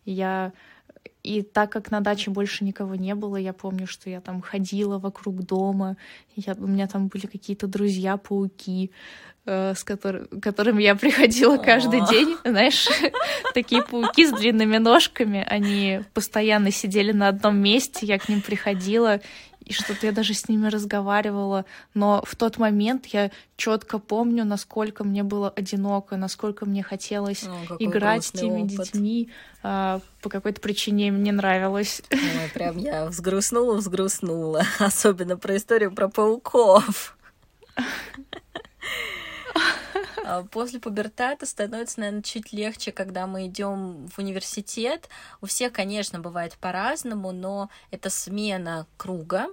Я 0.03 0.51
и 1.21 1.43
так 1.43 1.71
как 1.71 1.91
на 1.91 1.99
даче 1.99 2.31
больше 2.31 2.63
никого 2.63 2.95
не 2.95 3.13
было, 3.13 3.35
я 3.35 3.53
помню, 3.53 3.85
что 3.85 4.09
я 4.09 4.19
там 4.19 4.41
ходила 4.41 4.97
вокруг 4.97 5.43
дома, 5.43 5.95
я, 6.35 6.55
у 6.57 6.65
меня 6.65 6.87
там 6.87 7.07
были 7.07 7.27
какие-то 7.27 7.67
друзья-пауки, 7.67 8.91
с 9.49 9.83
котор... 9.83 10.27
которыми 10.41 10.83
я 10.83 10.95
приходила 10.95 11.57
каждый 11.57 12.05
день. 12.07 12.37
Знаешь, 12.43 12.87
такие 13.53 13.83
пауки 13.83 14.27
с 14.27 14.31
длинными 14.31 14.77
ножками, 14.77 15.45
они 15.47 16.01
постоянно 16.13 16.71
сидели 16.71 17.11
на 17.11 17.29
одном 17.29 17.57
месте, 17.57 18.05
я 18.05 18.19
к 18.19 18.29
ним 18.29 18.41
приходила, 18.41 19.19
и 19.69 19.73
что-то 19.73 20.07
я 20.07 20.11
даже 20.11 20.33
с 20.33 20.49
ними 20.49 20.67
разговаривала, 20.67 21.63
но 21.93 22.23
в 22.25 22.35
тот 22.35 22.57
момент 22.57 23.05
я 23.07 23.29
четко 23.55 23.99
помню, 23.99 24.43
насколько 24.43 25.03
мне 25.03 25.21
было 25.21 25.49
одиноко, 25.49 26.17
насколько 26.17 26.65
мне 26.65 26.81
хотелось 26.81 27.43
О, 27.43 27.75
играть 27.77 28.25
с 28.25 28.31
теми 28.31 28.63
опыт. 28.63 28.87
детьми, 28.87 29.29
а, 29.61 30.01
по 30.21 30.29
какой-то 30.29 30.59
причине 30.59 31.11
мне 31.11 31.31
нравилось. 31.31 32.01
Ой, 32.11 32.19
прям 32.53 32.77
я 32.77 33.05
взгрустнула, 33.05 33.75
взгрустнула, 33.75 34.63
особенно 34.79 35.37
про 35.37 35.55
историю 35.55 35.91
про 35.91 36.09
пауков. 36.09 37.15
А 40.29 40.43
после 40.43 40.79
пубертата 40.79 41.47
становится, 41.47 41.99
наверное, 41.99 42.21
чуть 42.21 42.53
легче, 42.53 42.91
когда 42.91 43.25
мы 43.25 43.47
идем 43.47 44.07
в 44.09 44.19
университет. 44.19 45.09
У 45.41 45.47
всех, 45.47 45.73
конечно, 45.73 46.19
бывает 46.19 46.55
по-разному, 46.57 47.31
но 47.31 47.71
это 47.89 48.11
смена 48.11 48.85
круга. 48.95 49.47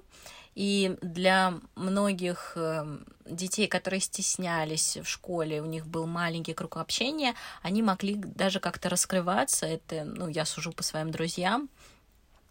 И 0.54 0.98
для 1.00 1.54
многих 1.76 2.52
эм, 2.56 3.06
детей, 3.24 3.68
которые 3.68 4.00
стеснялись 4.00 4.98
в 4.98 5.06
школе, 5.08 5.62
у 5.62 5.64
них 5.64 5.86
был 5.86 6.06
маленький 6.06 6.52
круг 6.52 6.76
общения, 6.76 7.34
они 7.62 7.82
могли 7.82 8.14
даже 8.16 8.60
как-то 8.60 8.90
раскрываться. 8.90 9.64
Это, 9.64 10.04
ну, 10.04 10.28
я 10.28 10.44
сужу 10.44 10.72
по 10.72 10.82
своим 10.82 11.10
друзьям. 11.10 11.70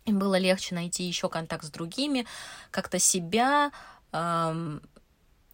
Им 0.05 0.17
было 0.17 0.39
легче 0.39 0.73
найти 0.73 1.03
еще 1.03 1.29
контакт 1.29 1.63
с 1.63 1.69
другими, 1.69 2.25
как-то 2.71 2.97
себя 2.97 3.71
эм, 4.11 4.81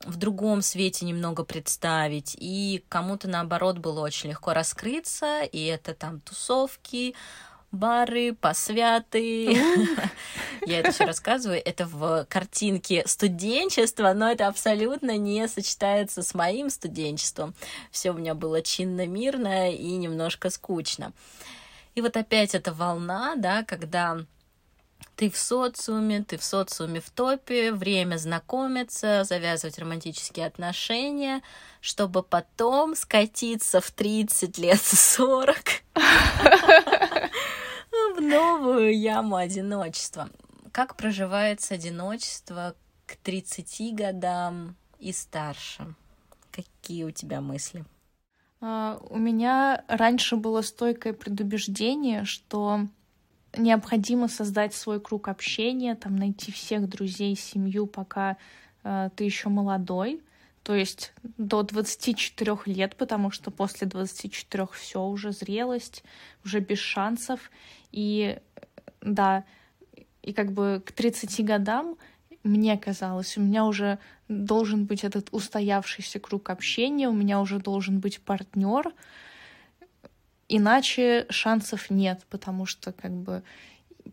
в 0.06 0.18
другом 0.18 0.62
свете 0.62 1.06
немного 1.06 1.44
представить, 1.44 2.36
и 2.40 2.84
кому-то, 2.90 3.28
наоборот, 3.28 3.78
было 3.78 4.02
очень 4.02 4.30
легко 4.30 4.54
раскрыться, 4.54 5.44
и 5.44 5.66
это 5.66 5.94
там 5.94 6.20
тусовки, 6.22 7.16
бары, 7.72 8.34
посвяты. 8.34 9.58
Я 10.66 10.80
это 10.80 10.92
все 10.92 11.06
рассказываю. 11.06 11.62
Это 11.64 11.86
в 11.88 12.26
картинке 12.30 13.04
студенчества, 13.08 14.14
но 14.14 14.30
это 14.32 14.48
абсолютно 14.48 15.18
не 15.18 15.48
сочетается 15.48 16.22
с 16.22 16.34
моим 16.34 16.70
студенчеством. 16.70 17.54
Все 17.90 18.12
у 18.12 18.14
меня 18.14 18.36
было 18.36 18.62
чинно-мирно 18.62 19.72
и 19.72 19.92
немножко 19.92 20.50
скучно. 20.50 21.14
И 21.96 22.02
вот 22.02 22.16
опять 22.16 22.56
эта 22.56 22.74
волна, 22.74 23.36
да, 23.36 23.64
когда 23.64 24.20
ты 25.16 25.30
в 25.30 25.38
социуме, 25.38 26.24
ты 26.24 26.38
в 26.38 26.44
социуме 26.44 27.00
в 27.00 27.10
топе, 27.10 27.72
время 27.72 28.18
знакомиться, 28.18 29.24
завязывать 29.24 29.78
романтические 29.78 30.48
отношения, 30.48 31.42
чтобы 31.80 32.24
потом 32.24 32.96
скатиться 32.96 33.82
в 33.82 33.92
30 33.92 34.58
лет 34.58 34.82
40 34.82 35.58
в 38.16 38.22
новую 38.22 38.98
яму 38.98 39.36
одиночества. 39.36 40.30
Как 40.72 40.96
проживается 40.96 41.76
одиночество 41.76 42.76
к 43.06 43.16
30 43.18 43.94
годам 43.96 44.76
и 45.00 45.12
старше? 45.12 45.94
Какие 46.52 47.04
у 47.04 47.12
тебя 47.12 47.42
мысли? 47.42 47.86
Uh, 48.62 49.04
у 49.10 49.18
меня 49.18 49.84
раньше 49.88 50.36
было 50.36 50.62
стойкое 50.62 51.14
предубеждение, 51.14 52.26
что 52.26 52.82
необходимо 53.58 54.28
создать 54.28 54.74
свой 54.74 55.00
круг 55.00 55.28
общения, 55.28 55.96
там 55.96 56.16
найти 56.16 56.52
всех 56.52 56.88
друзей, 56.88 57.36
семью, 57.36 57.88
пока 57.88 58.38
э, 58.84 59.10
ты 59.16 59.24
еще 59.24 59.50
молодой. 59.50 60.22
то 60.64 60.76
есть 60.76 61.14
до 61.38 61.64
24 61.64 62.58
лет, 62.66 62.96
потому 62.96 63.32
что 63.32 63.50
после 63.52 63.88
24 63.88 64.68
все 64.74 65.04
уже 65.04 65.32
зрелость, 65.32 66.04
уже 66.46 66.60
без 66.60 66.78
шансов. 66.78 67.52
И 67.92 68.38
да, 69.02 69.44
и 70.22 70.34
как 70.34 70.52
бы 70.52 70.84
к 70.86 70.92
30 70.92 71.44
годам 71.44 71.98
мне 72.44 72.78
казалось, 72.78 73.38
у 73.38 73.42
меня 73.42 73.66
уже 73.66 74.00
должен 74.28 74.86
быть 74.86 75.04
этот 75.04 75.30
устоявшийся 75.32 76.20
круг 76.20 76.50
общения, 76.50 77.10
у 77.10 77.14
меня 77.14 77.40
уже 77.40 77.60
должен 77.60 78.00
быть 78.00 78.22
партнер, 78.22 78.94
иначе 80.52 81.26
шансов 81.30 81.90
нет, 81.90 82.26
потому 82.30 82.66
что 82.66 82.92
как 82.92 83.12
бы 83.12 83.44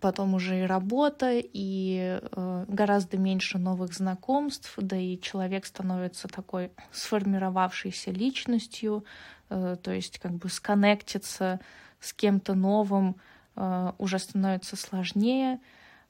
потом 0.00 0.34
уже 0.34 0.60
и 0.60 0.66
работа, 0.66 1.32
и 1.34 2.20
э, 2.20 2.64
гораздо 2.68 3.18
меньше 3.18 3.58
новых 3.58 3.92
знакомств, 3.94 4.72
да 4.76 4.96
и 4.96 5.18
человек 5.20 5.66
становится 5.66 6.28
такой 6.28 6.70
сформировавшейся 6.92 8.10
личностью, 8.12 9.04
э, 9.50 9.76
то 9.82 9.90
есть 9.90 10.18
как 10.18 10.32
бы 10.32 10.48
сконнектиться 10.48 11.60
с 12.00 12.12
кем-то 12.12 12.54
новым 12.54 13.16
э, 13.56 13.92
уже 13.98 14.18
становится 14.18 14.76
сложнее, 14.76 15.58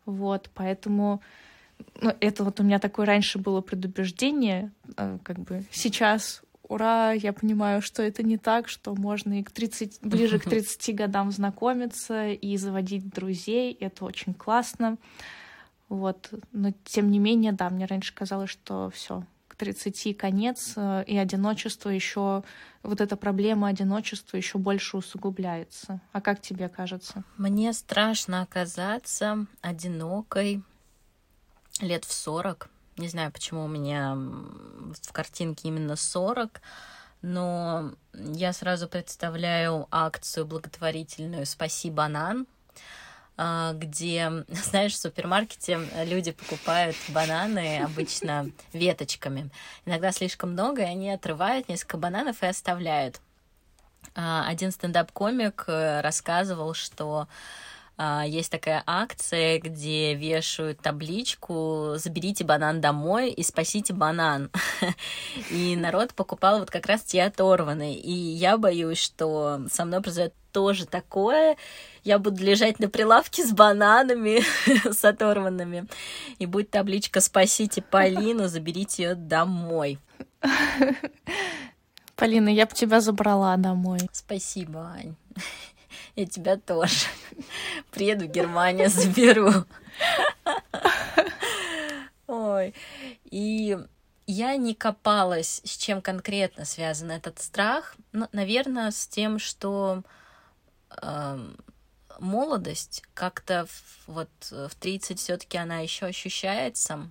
вот, 0.05 0.51
поэтому 0.55 1.23
ну, 2.01 2.13
это 2.21 2.45
вот 2.45 2.61
у 2.61 2.65
меня 2.65 2.79
такое 2.79 3.07
раньше 3.07 3.39
было 3.39 3.61
предубеждение, 3.61 4.73
э, 4.97 5.19
как 5.23 5.39
бы 5.39 5.65
сейчас 5.71 6.43
ура, 6.69 7.13
я 7.13 7.33
понимаю, 7.33 7.83
что 7.83 8.03
это 8.03 8.23
не 8.23 8.39
так, 8.39 8.69
что 8.69 8.95
можно 8.95 9.41
и 9.41 9.43
к 9.43 9.51
30, 9.51 10.01
ближе 10.03 10.39
к 10.39 10.45
30 10.45 10.95
годам 10.95 11.31
знакомиться 11.31 12.29
и 12.29 12.57
заводить 12.57 13.09
друзей, 13.09 13.73
это 13.81 14.05
очень 14.05 14.35
классно. 14.35 14.97
Вот, 15.89 16.31
но 16.53 16.73
тем 16.85 17.11
не 17.11 17.19
менее, 17.19 17.53
да, 17.53 17.71
мне 17.71 17.87
раньше 17.87 18.15
казалось, 18.15 18.51
что 18.51 18.91
все, 18.91 19.25
к 19.49 19.57
30 19.57 20.17
конец, 20.19 20.75
э, 20.77 21.05
и 21.07 21.17
одиночество 21.17 21.89
еще, 21.89 22.45
вот 22.83 23.01
эта 23.01 23.17
проблема 23.17 23.69
одиночества 23.69 24.37
еще 24.37 24.59
больше 24.59 24.99
усугубляется. 24.99 26.01
А 26.13 26.21
как 26.21 26.43
тебе 26.43 26.69
кажется? 26.69 27.25
Мне 27.39 27.73
страшно 27.73 28.43
оказаться 28.43 29.47
одинокой 29.63 30.63
лет 31.81 32.05
в 32.05 32.13
40, 32.13 32.69
не 32.99 33.09
знаю, 33.09 33.33
почему 33.33 33.65
у 33.65 33.69
меня 33.69 34.15
в 34.15 35.13
картинке 35.13 35.69
именно 35.69 35.97
40, 35.97 36.61
но 37.23 37.93
я 38.15 38.53
сразу 38.53 38.89
представляю 38.89 39.87
акцию 39.91 40.47
благотворительную 40.47 41.47
«Спаси 41.47 41.91
банан», 41.91 42.47
а, 43.37 43.73
где, 43.73 44.45
знаешь, 44.49 44.95
в 44.95 44.99
супермаркете 44.99 45.81
люди 46.05 46.33
покупают 46.33 46.97
бананы 47.09 47.83
обычно 47.83 48.51
веточками. 48.73 49.51
Иногда 49.87 50.11
слишком 50.13 50.53
много, 50.53 50.83
и 50.83 50.87
они 50.87 51.11
отрывают 51.11 51.69
несколько 51.69 51.97
бананов 51.97 52.43
и 52.43 52.47
оставляют. 52.47 53.21
А, 54.15 54.47
один 54.49 54.73
стендап-комик 54.73 55.65
э, 55.69 56.01
рассказывал, 56.01 56.75
что 56.75 57.29
есть 57.99 58.51
такая 58.53 58.83
акция, 58.87 59.59
где 59.59 60.15
вешают 60.15 60.81
табличку 60.81 61.95
«Заберите 61.97 62.45
банан 62.45 62.81
домой 62.81 63.31
и 63.31 63.43
спасите 63.43 63.93
банан». 63.93 64.51
И 65.51 65.75
народ 65.75 66.15
покупал 66.15 66.61
вот 66.61 66.71
как 66.71 66.87
раз 66.87 67.03
те 67.03 67.25
оторванные. 67.25 67.99
И 67.99 68.13
я 68.13 68.57
боюсь, 68.57 68.99
что 68.99 69.63
со 69.71 69.85
мной 69.85 70.01
произойдет 70.01 70.35
тоже 70.53 70.87
такое. 70.87 71.57
Я 72.05 72.19
буду 72.19 72.43
лежать 72.43 72.79
на 72.79 72.89
прилавке 72.89 73.45
с 73.45 73.53
бананами, 73.53 74.43
с 74.93 75.05
оторванными. 75.05 75.87
И 76.39 76.47
будет 76.47 76.71
табличка 76.71 77.21
«Спасите 77.21 77.83
Полину, 77.83 78.49
заберите 78.49 79.03
ее 79.03 79.15
домой». 79.15 79.99
Полина, 82.17 82.49
я 82.49 82.67
бы 82.67 82.75
тебя 82.75 83.01
забрала 83.01 83.57
домой. 83.57 84.01
Спасибо, 84.13 84.93
Ань. 84.95 85.15
Я 86.17 86.27
тебя 86.27 86.57
тоже. 86.57 87.07
Приеду 87.91 88.27
в 88.27 88.31
Германию, 88.31 88.89
заберу. 88.91 89.65
Ой. 92.27 92.75
И 93.25 93.79
я 94.27 94.57
не 94.57 94.75
копалась, 94.75 95.61
с 95.65 95.77
чем 95.77 96.03
конкретно 96.03 96.65
связан 96.65 97.11
этот 97.11 97.39
страх. 97.39 97.97
Но, 98.13 98.29
наверное, 98.33 98.91
с 98.91 99.07
тем, 99.07 99.39
что 99.39 100.03
э, 101.03 101.55
молодость 102.19 103.03
как-то 103.15 103.67
вот 104.07 104.29
в 104.51 104.71
30 104.79 105.19
все-таки 105.19 105.57
она 105.57 105.79
еще 105.79 106.07
ощущается. 106.07 107.11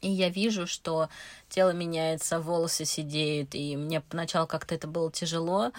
И 0.00 0.08
я 0.08 0.30
вижу, 0.30 0.66
что 0.66 1.10
тело 1.50 1.70
меняется, 1.70 2.40
волосы 2.40 2.86
сидеют, 2.86 3.54
и 3.54 3.76
мне 3.76 4.00
поначалу 4.00 4.46
как-то 4.46 4.74
это 4.74 4.88
было 4.88 5.12
тяжело. 5.12 5.64
А, 5.66 5.72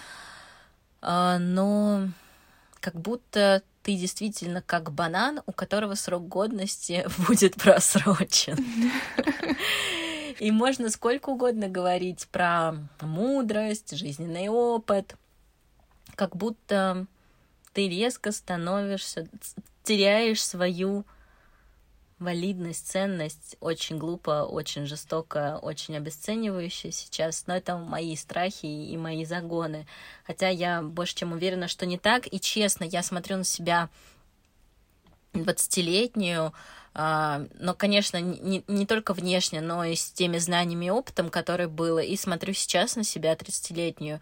но 1.01 2.07
как 2.79 2.95
будто 2.95 3.63
ты 3.83 3.95
действительно 3.95 4.61
как 4.61 4.91
банан, 4.91 5.41
у 5.45 5.51
которого 5.51 5.95
срок 5.95 6.27
годности 6.27 7.05
будет 7.27 7.55
просрочен. 7.55 8.57
И 10.39 10.51
можно 10.51 10.89
сколько 10.89 11.29
угодно 11.29 11.67
говорить 11.67 12.27
про 12.31 12.75
мудрость, 13.01 13.95
жизненный 13.95 14.49
опыт, 14.49 15.15
как 16.15 16.35
будто 16.35 17.05
ты 17.73 17.87
резко 17.87 18.31
становишься, 18.31 19.27
теряешь 19.83 20.43
свою 20.43 21.05
валидность, 22.21 22.87
ценность 22.87 23.57
очень 23.59 23.97
глупо, 23.97 24.43
очень 24.43 24.85
жестоко, 24.85 25.59
очень 25.61 25.97
обесценивающе 25.97 26.91
сейчас, 26.91 27.47
но 27.47 27.55
это 27.55 27.77
мои 27.77 28.15
страхи 28.15 28.67
и 28.67 28.95
мои 28.95 29.25
загоны. 29.25 29.87
Хотя 30.23 30.47
я 30.47 30.81
больше 30.81 31.15
чем 31.15 31.33
уверена, 31.33 31.67
что 31.67 31.85
не 31.85 31.97
так. 31.97 32.31
И 32.31 32.39
честно, 32.39 32.83
я 32.83 33.03
смотрю 33.03 33.37
на 33.37 33.43
себя 33.43 33.89
20-летнюю, 35.33 36.53
а, 36.93 37.45
но, 37.59 37.73
конечно, 37.73 38.21
не, 38.21 38.63
не 38.67 38.85
только 38.85 39.13
внешне, 39.13 39.59
но 39.59 39.83
и 39.83 39.95
с 39.95 40.11
теми 40.11 40.37
знаниями 40.37 40.85
и 40.85 40.89
опытом, 40.91 41.29
который 41.29 41.67
было, 41.67 41.99
и 41.99 42.15
смотрю 42.15 42.53
сейчас 42.53 42.95
на 42.95 43.03
себя 43.03 43.33
30-летнюю. 43.33 44.21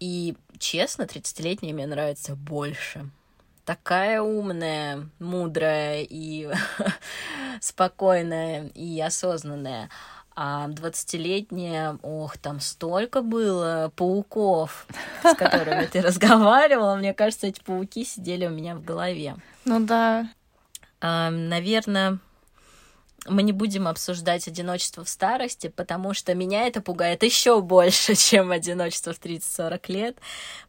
И, 0.00 0.34
честно, 0.58 1.02
30-летняя 1.02 1.72
мне 1.72 1.86
нравится 1.86 2.34
больше 2.34 3.08
такая 3.64 4.20
умная, 4.20 5.08
мудрая 5.18 6.02
и 6.08 6.50
спокойная 7.60 8.68
и 8.74 9.00
осознанная. 9.00 9.90
А 10.36 10.68
20-летняя, 10.68 11.96
ох, 12.02 12.38
там 12.38 12.58
столько 12.58 13.22
было 13.22 13.92
пауков, 13.94 14.86
с 15.22 15.34
которыми 15.36 15.86
ты 15.86 16.00
разговаривала. 16.02 16.96
Мне 16.96 17.14
кажется, 17.14 17.46
эти 17.46 17.60
пауки 17.60 18.04
сидели 18.04 18.46
у 18.46 18.50
меня 18.50 18.74
в 18.74 18.82
голове. 18.84 19.36
Ну 19.64 19.78
да. 19.80 20.28
Наверное, 21.00 22.18
мы 23.26 23.42
не 23.42 23.52
будем 23.52 23.88
обсуждать 23.88 24.46
одиночество 24.48 25.04
в 25.04 25.08
старости, 25.08 25.68
потому 25.68 26.14
что 26.14 26.34
меня 26.34 26.66
это 26.66 26.80
пугает 26.80 27.22
еще 27.22 27.60
больше, 27.60 28.14
чем 28.14 28.50
одиночество 28.50 29.12
в 29.12 29.20
30-40 29.20 29.80
лет. 29.88 30.18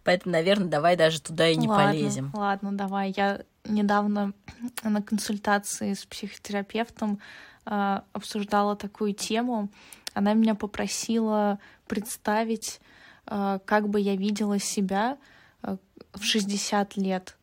Поэтому, 0.03 0.33
наверное, 0.33 0.67
давай 0.67 0.95
даже 0.95 1.21
туда 1.21 1.47
и 1.47 1.55
не 1.55 1.67
ладно, 1.67 1.85
полезем. 1.85 2.31
Ладно, 2.33 2.71
давай. 2.71 3.13
Я 3.15 3.41
недавно 3.65 4.33
на 4.83 5.01
консультации 5.01 5.93
с 5.93 6.05
психотерапевтом 6.05 7.19
э, 7.65 7.99
обсуждала 8.13 8.75
такую 8.75 9.13
тему. 9.13 9.69
Она 10.13 10.33
меня 10.33 10.55
попросила 10.55 11.59
представить, 11.87 12.79
э, 13.27 13.59
как 13.65 13.89
бы 13.89 13.99
я 13.99 14.15
видела 14.15 14.59
себя 14.59 15.17
э, 15.61 15.77
в 16.13 16.23
60 16.23 16.97
лет. 16.97 17.37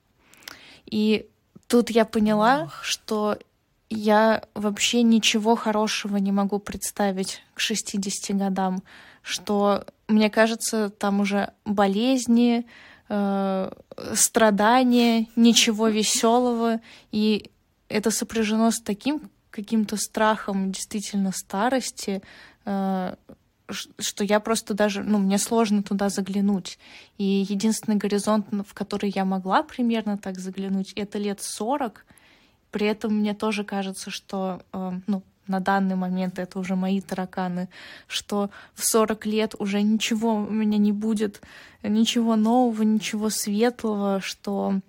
И 0.86 1.28
тут 1.66 1.90
я 1.90 2.04
поняла, 2.04 2.64
Ох. 2.64 2.82
что 2.82 3.38
я 3.92 4.42
вообще 4.54 5.02
ничего 5.02 5.56
хорошего 5.56 6.16
не 6.16 6.32
могу 6.32 6.58
представить 6.58 7.42
к 7.54 7.60
60 7.60 8.36
годам, 8.36 8.82
что, 9.22 9.84
мне 10.08 10.30
кажется, 10.30 10.90
там 10.90 11.20
уже 11.20 11.52
болезни, 11.64 12.66
э, 13.08 13.72
страдания, 14.14 15.26
ничего 15.36 15.88
веселого, 15.88 16.80
и 17.12 17.50
это 17.88 18.10
сопряжено 18.10 18.70
с 18.70 18.80
таким 18.80 19.30
каким-то 19.50 19.96
страхом 19.98 20.72
действительно 20.72 21.30
старости, 21.30 22.22
э, 22.64 23.14
что 23.98 24.24
я 24.24 24.40
просто 24.40 24.74
даже, 24.74 25.02
ну, 25.02 25.18
мне 25.18 25.38
сложно 25.38 25.82
туда 25.82 26.08
заглянуть. 26.08 26.78
И 27.18 27.46
единственный 27.48 27.96
горизонт, 27.96 28.46
в 28.50 28.74
который 28.74 29.12
я 29.14 29.24
могла 29.24 29.62
примерно 29.62 30.18
так 30.18 30.38
заглянуть, 30.38 30.92
это 30.94 31.18
лет 31.18 31.42
сорок— 31.42 32.06
при 32.72 32.86
этом 32.86 33.14
мне 33.18 33.34
тоже 33.34 33.62
кажется, 33.62 34.10
что 34.10 34.62
э, 34.72 34.92
ну, 35.06 35.22
на 35.46 35.60
данный 35.60 35.94
момент 35.94 36.38
это 36.38 36.58
уже 36.58 36.74
мои 36.74 37.00
тараканы, 37.00 37.68
что 38.06 38.50
в 38.74 38.84
40 38.84 39.26
лет 39.26 39.54
уже 39.58 39.82
ничего 39.82 40.34
у 40.34 40.50
меня 40.50 40.78
не 40.78 40.92
будет, 40.92 41.40
ничего 41.82 42.36
нового, 42.36 42.82
ничего 42.82 43.30
светлого, 43.30 44.20
что 44.20 44.80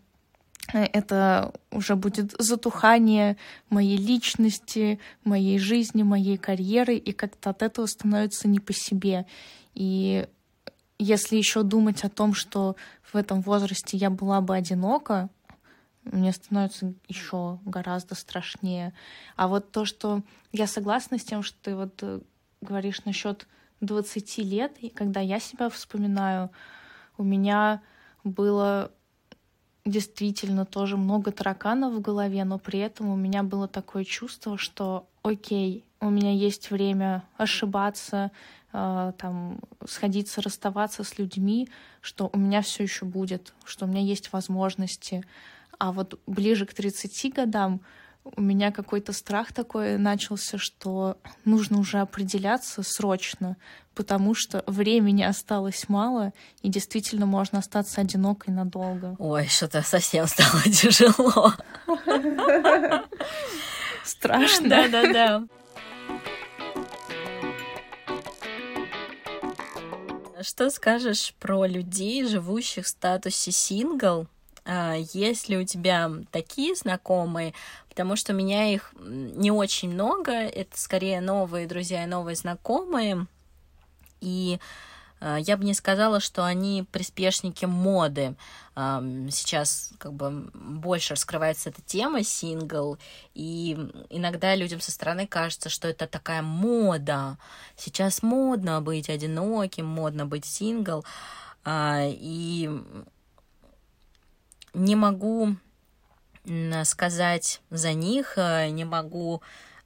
это 0.72 1.54
уже 1.72 1.96
будет 1.96 2.34
затухание 2.40 3.36
моей 3.70 3.98
личности, 3.98 5.00
моей 5.26 5.60
жизни, 5.60 6.04
моей 6.04 6.38
карьеры, 6.38 6.96
и 6.96 7.12
как-то 7.12 7.50
от 7.50 7.62
этого 7.62 7.86
становится 7.86 8.48
не 8.48 8.60
по 8.60 8.74
себе. 8.74 9.26
И 9.74 10.26
если 11.00 11.36
еще 11.36 11.64
думать 11.64 12.04
о 12.04 12.10
том, 12.10 12.34
что 12.34 12.76
в 13.12 13.18
этом 13.18 13.42
возрасте 13.42 13.98
я 13.98 14.10
была 14.10 14.40
бы 14.40 14.56
одинока, 14.56 15.30
мне 16.06 16.32
становится 16.32 16.94
еще 17.08 17.60
гораздо 17.66 18.16
страшнее. 18.16 18.94
А 19.36 19.48
вот 19.48 19.72
то, 19.72 19.86
что 19.86 20.22
я 20.52 20.68
согласна 20.68 21.18
с 21.18 21.24
тем, 21.24 21.44
что 21.44 21.58
ты 21.62 21.76
вот 21.76 22.00
э, 22.02 22.20
говоришь 22.62 23.06
насчет 23.06 23.48
20 23.82 24.38
лет, 24.40 24.78
и 24.80 24.90
когда 24.90 25.20
я 25.20 25.40
себя 25.40 25.70
вспоминаю, 25.70 26.50
у 27.18 27.24
меня 27.24 27.82
было 28.24 28.92
действительно 29.86 30.66
тоже 30.66 30.98
много 30.98 31.32
тараканов 31.32 31.94
в 31.94 32.02
голове, 32.02 32.44
но 32.46 32.58
при 32.58 32.80
этом 32.80 33.10
у 33.10 33.16
меня 33.16 33.44
было 33.44 33.68
такое 33.68 34.06
чувство, 34.06 34.58
что 34.58 35.08
окей, 35.24 35.84
у 36.00 36.10
меня 36.10 36.32
есть 36.32 36.72
время 36.72 37.24
ошибаться, 37.38 38.32
э, 38.72 39.14
там, 39.18 39.60
сходиться, 39.86 40.42
расставаться 40.42 41.04
с 41.04 41.18
людьми, 41.18 41.70
что 42.02 42.30
у 42.32 42.38
меня 42.38 42.62
все 42.62 42.84
еще 42.84 43.06
будет, 43.06 43.54
что 43.66 43.86
у 43.86 43.90
меня 43.90 44.02
есть 44.02 44.32
возможности. 44.32 45.24
А 45.84 45.92
вот 45.92 46.18
ближе 46.28 46.66
к 46.66 46.74
30 46.74 47.34
годам 47.34 47.82
у 48.24 48.42
меня 48.42 48.72
какой-то 48.72 49.12
страх 49.12 49.52
такой 49.52 49.98
начался, 49.98 50.58
что 50.58 51.18
нужно 51.44 51.78
уже 51.78 52.00
определяться 52.00 52.84
срочно, 52.84 53.58
потому 53.94 54.34
что 54.34 54.64
времени 54.66 55.24
осталось 55.24 55.90
мало, 55.90 56.32
и 56.62 56.70
действительно 56.70 57.26
можно 57.26 57.60
остаться 57.60 58.00
одинокой 58.00 58.54
надолго. 58.54 59.18
Ой, 59.20 59.48
что-то 59.48 59.82
совсем 59.82 60.26
стало 60.26 60.62
тяжело. 60.64 61.52
Страшно. 64.06 64.70
Да-да-да. 64.70 65.44
Что 70.42 70.70
скажешь 70.70 71.34
про 71.42 71.66
людей, 71.66 72.26
живущих 72.26 72.86
в 72.86 72.88
статусе 72.88 73.52
сингл? 73.52 74.30
А, 74.66 74.96
есть 74.96 75.50
ли 75.50 75.58
у 75.58 75.66
тебя 75.66 76.12
такие 76.32 76.76
знакомые? 76.76 77.54
Потому 77.90 78.16
что 78.16 78.34
у 78.34 78.36
меня 78.36 78.74
их 78.74 78.94
не 79.00 79.52
очень 79.52 79.92
много, 79.92 80.32
это 80.32 80.80
скорее 80.80 81.22
новые 81.22 81.68
друзья 81.68 82.04
и 82.04 82.08
новые 82.08 82.36
знакомые. 82.36 83.28
И 84.22 84.60
а, 85.20 85.38
я 85.38 85.58
бы 85.58 85.64
не 85.64 85.74
сказала, 85.74 86.20
что 86.20 86.46
они 86.46 86.86
приспешники 86.92 87.66
моды. 87.66 88.36
Сейчас 88.76 89.94
как 90.00 90.14
бы 90.14 90.50
больше 90.54 91.14
раскрывается 91.14 91.70
эта 91.70 91.82
тема 91.84 92.24
сингл, 92.24 92.98
и 93.36 93.78
иногда 94.10 94.56
людям 94.56 94.82
со 94.82 94.92
стороны 94.92 95.28
кажется, 95.28 95.70
что 95.70 95.88
это 95.88 96.08
такая 96.08 96.42
мода. 96.42 97.38
Сейчас 97.78 98.24
модно 98.24 98.82
быть 98.82 99.12
одиноким, 99.12 99.86
модно 99.86 100.26
быть 100.26 100.46
сингл. 100.46 101.06
А, 101.64 102.02
и 102.04 102.70
не 104.74 104.96
могу 104.96 105.56
сказать 106.84 107.62
за 107.70 107.94
них, 107.94 108.34
э, 108.38 108.70
не 108.70 108.84
могу, 108.84 109.42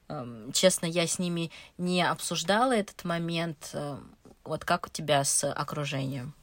эм, 0.09 0.51
честно, 0.53 0.85
я 0.87 1.05
с 1.05 1.19
ними 1.19 1.51
не 1.77 2.01
обсуждала 2.01 2.75
этот 2.75 3.03
момент. 3.05 3.69
Э, 3.73 3.97
вот 4.43 4.65
как 4.65 4.87
у 4.87 4.89
тебя 4.89 5.23
с 5.23 5.49
окружением? 5.51 6.33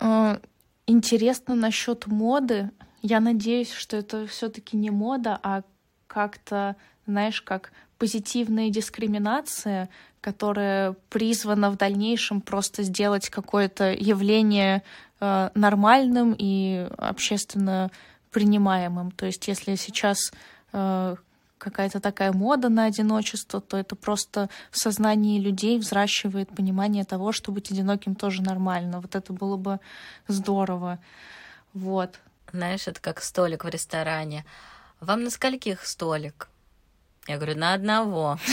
Э, 0.00 0.38
интересно 0.86 1.54
насчет 1.54 2.06
моды. 2.06 2.70
Я 3.02 3.20
надеюсь, 3.20 3.72
что 3.72 3.96
это 3.96 4.26
все-таки 4.26 4.76
не 4.76 4.90
мода, 4.90 5.38
а 5.42 5.62
как-то, 6.06 6.76
знаешь, 7.06 7.40
как 7.42 7.72
позитивная 7.98 8.70
дискриминация, 8.70 9.88
которая 10.20 10.94
призвана 11.08 11.70
в 11.70 11.76
дальнейшем 11.76 12.40
просто 12.40 12.82
сделать 12.82 13.30
какое-то 13.30 13.92
явление 13.92 14.82
нормальным 15.20 16.34
и 16.36 16.88
общественно 16.96 17.90
принимаемым. 18.30 19.10
То 19.10 19.26
есть 19.26 19.48
если 19.48 19.74
сейчас 19.74 20.32
э, 20.72 21.16
какая-то 21.58 22.00
такая 22.00 22.32
мода 22.32 22.68
на 22.68 22.86
одиночество, 22.86 23.60
то 23.60 23.76
это 23.76 23.94
просто 23.96 24.48
в 24.70 24.78
сознании 24.78 25.38
людей 25.40 25.78
взращивает 25.78 26.48
понимание 26.48 27.04
того, 27.04 27.32
что 27.32 27.52
быть 27.52 27.70
одиноким 27.70 28.14
тоже 28.14 28.42
нормально. 28.42 29.00
Вот 29.00 29.14
это 29.14 29.32
было 29.32 29.56
бы 29.56 29.78
здорово. 30.26 30.98
Вот. 31.74 32.18
Знаешь, 32.52 32.88
это 32.88 33.00
как 33.00 33.22
столик 33.22 33.64
в 33.64 33.68
ресторане. 33.68 34.44
Вам 35.00 35.22
на 35.24 35.30
скольких 35.30 35.86
столик? 35.86 36.48
Я 37.26 37.36
говорю, 37.36 37.58
на 37.58 37.74
одного. 37.74 38.38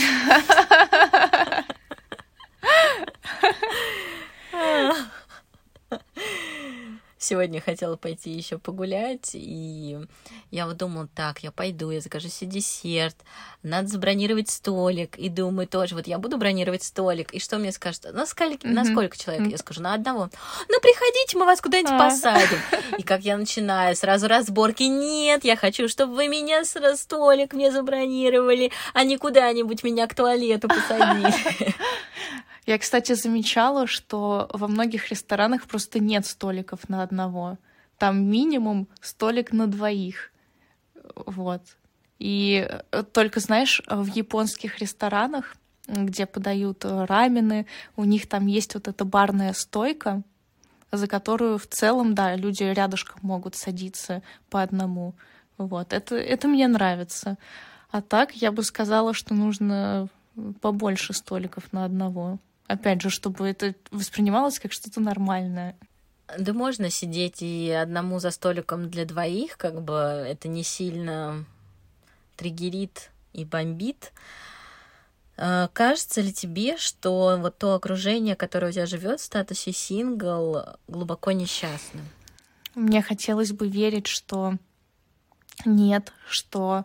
Сегодня 7.18 7.60
хотела 7.60 7.96
пойти 7.96 8.30
еще 8.30 8.58
погулять, 8.58 9.30
и 9.34 9.98
я 10.50 10.66
вот 10.66 10.76
думала, 10.76 11.08
так, 11.14 11.40
я 11.40 11.50
пойду, 11.50 11.90
я 11.90 12.00
закажу 12.00 12.28
себе 12.28 12.52
десерт, 12.52 13.16
надо 13.62 13.88
забронировать 13.88 14.48
столик, 14.50 15.18
и 15.18 15.28
думаю 15.28 15.66
тоже, 15.66 15.94
вот 15.94 16.06
я 16.06 16.18
буду 16.18 16.38
бронировать 16.38 16.84
столик, 16.84 17.32
и 17.32 17.40
что 17.40 17.58
мне 17.58 17.72
скажут, 17.72 18.04
на 18.12 18.24
сколько, 18.24 18.66
mm-hmm. 18.66 18.72
на 18.72 18.84
сколько 18.84 19.18
человек? 19.18 19.46
Mm-hmm. 19.46 19.50
Я 19.50 19.58
скажу, 19.58 19.82
на 19.82 19.94
одного. 19.94 20.30
Ну, 20.68 20.80
приходите, 20.80 21.36
мы 21.36 21.44
вас 21.44 21.60
куда-нибудь 21.60 21.92
ah. 21.92 21.98
посадим. 21.98 22.58
И 22.98 23.02
как 23.02 23.22
я 23.22 23.36
начинаю, 23.36 23.96
сразу 23.96 24.28
разборки, 24.28 24.84
нет, 24.84 25.44
я 25.44 25.56
хочу, 25.56 25.88
чтобы 25.88 26.14
вы 26.14 26.28
меня 26.28 26.64
с 26.64 26.78
столик 26.96 27.52
мне 27.52 27.72
забронировали, 27.72 28.70
а 28.94 29.04
не 29.04 29.16
куда-нибудь 29.18 29.82
меня 29.82 30.06
к 30.06 30.14
туалету 30.14 30.68
посадили. 30.68 31.32
Я, 32.68 32.78
кстати, 32.78 33.14
замечала, 33.14 33.86
что 33.86 34.50
во 34.52 34.68
многих 34.68 35.08
ресторанах 35.08 35.66
просто 35.66 36.00
нет 36.00 36.26
столиков 36.26 36.90
на 36.90 37.02
одного. 37.02 37.56
Там 37.96 38.30
минимум 38.30 38.88
столик 39.00 39.54
на 39.54 39.68
двоих. 39.68 40.30
Вот. 41.14 41.62
И 42.18 42.68
э, 42.68 43.04
только, 43.04 43.40
знаешь, 43.40 43.80
в 43.88 44.04
японских 44.14 44.80
ресторанах, 44.80 45.56
где 45.86 46.26
подают 46.26 46.84
э, 46.84 47.06
рамены, 47.06 47.64
у 47.96 48.04
них 48.04 48.28
там 48.28 48.46
есть 48.46 48.74
вот 48.74 48.86
эта 48.86 49.06
барная 49.06 49.54
стойка, 49.54 50.20
за 50.92 51.06
которую 51.06 51.56
в 51.56 51.66
целом, 51.66 52.14
да, 52.14 52.36
люди 52.36 52.64
рядышком 52.64 53.18
могут 53.22 53.56
садиться 53.56 54.22
по 54.50 54.60
одному. 54.60 55.14
Вот, 55.56 55.94
это, 55.94 56.16
это 56.16 56.48
мне 56.48 56.68
нравится. 56.68 57.38
А 57.90 58.02
так 58.02 58.32
я 58.32 58.52
бы 58.52 58.62
сказала, 58.62 59.14
что 59.14 59.32
нужно 59.32 60.10
побольше 60.60 61.14
столиков 61.14 61.72
на 61.72 61.86
одного 61.86 62.38
опять 62.68 63.02
же, 63.02 63.10
чтобы 63.10 63.48
это 63.48 63.74
воспринималось 63.90 64.60
как 64.60 64.72
что-то 64.72 65.00
нормальное. 65.00 65.76
Да 66.38 66.52
можно 66.52 66.90
сидеть 66.90 67.42
и 67.42 67.70
одному 67.70 68.20
за 68.20 68.30
столиком 68.30 68.90
для 68.90 69.06
двоих, 69.06 69.56
как 69.56 69.82
бы 69.82 69.94
это 69.94 70.46
не 70.46 70.62
сильно 70.62 71.44
триггерит 72.36 73.10
и 73.32 73.44
бомбит. 73.44 74.12
А, 75.38 75.68
кажется 75.68 76.20
ли 76.20 76.32
тебе, 76.32 76.76
что 76.76 77.38
вот 77.40 77.56
то 77.58 77.74
окружение, 77.74 78.36
которое 78.36 78.68
у 78.68 78.72
тебя 78.72 78.86
живет 78.86 79.20
в 79.20 79.24
статусе 79.24 79.72
сингл, 79.72 80.62
глубоко 80.86 81.32
несчастным? 81.32 82.06
Мне 82.74 83.00
хотелось 83.02 83.52
бы 83.52 83.66
верить, 83.66 84.06
что 84.06 84.54
нет, 85.64 86.12
что 86.28 86.84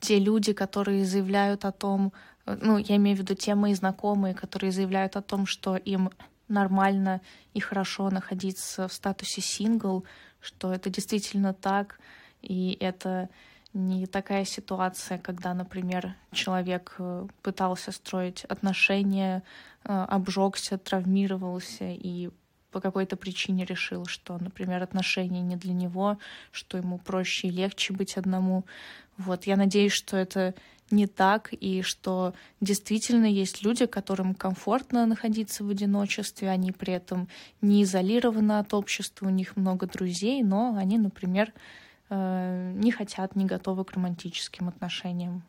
те 0.00 0.18
люди, 0.18 0.52
которые 0.52 1.06
заявляют 1.06 1.64
о 1.64 1.72
том, 1.72 2.12
ну, 2.46 2.78
я 2.78 2.96
имею 2.96 3.16
в 3.16 3.20
виду 3.20 3.34
те 3.34 3.54
мои 3.54 3.74
знакомые, 3.74 4.34
которые 4.34 4.72
заявляют 4.72 5.16
о 5.16 5.22
том, 5.22 5.46
что 5.46 5.76
им 5.76 6.10
нормально 6.48 7.20
и 7.54 7.60
хорошо 7.60 8.10
находиться 8.10 8.88
в 8.88 8.92
статусе 8.92 9.40
сингл, 9.40 10.04
что 10.40 10.72
это 10.72 10.90
действительно 10.90 11.54
так, 11.54 11.98
и 12.42 12.76
это 12.80 13.28
не 13.74 14.06
такая 14.06 14.44
ситуация, 14.44 15.18
когда, 15.18 15.54
например, 15.54 16.14
человек 16.32 16.94
э, 16.98 17.26
пытался 17.42 17.90
строить 17.90 18.44
отношения, 18.44 19.42
э, 19.84 19.92
обжегся, 19.92 20.76
травмировался 20.76 21.84
и 21.84 22.30
по 22.70 22.80
какой-то 22.80 23.16
причине 23.16 23.64
решил, 23.64 24.06
что, 24.06 24.36
например, 24.38 24.82
отношения 24.82 25.42
не 25.42 25.56
для 25.56 25.72
него, 25.72 26.18
что 26.50 26.78
ему 26.78 26.98
проще 26.98 27.48
и 27.48 27.50
легче 27.50 27.92
быть 27.92 28.16
одному. 28.16 28.64
Вот, 29.16 29.44
я 29.44 29.56
надеюсь, 29.56 29.92
что 29.92 30.16
это 30.16 30.54
не 30.92 31.06
так, 31.06 31.48
и 31.52 31.82
что 31.82 32.34
действительно 32.60 33.26
есть 33.26 33.62
люди, 33.62 33.86
которым 33.86 34.34
комфортно 34.34 35.06
находиться 35.06 35.64
в 35.64 35.70
одиночестве, 35.70 36.50
они 36.50 36.70
при 36.70 36.92
этом 36.92 37.28
не 37.60 37.82
изолированы 37.82 38.58
от 38.58 38.74
общества, 38.74 39.26
у 39.26 39.30
них 39.30 39.56
много 39.56 39.86
друзей, 39.86 40.42
но 40.42 40.76
они, 40.76 40.98
например, 40.98 41.52
э, 42.10 42.72
не 42.76 42.92
хотят, 42.92 43.34
не 43.34 43.46
готовы 43.46 43.84
к 43.84 43.92
романтическим 43.92 44.68
отношениям. 44.68 45.42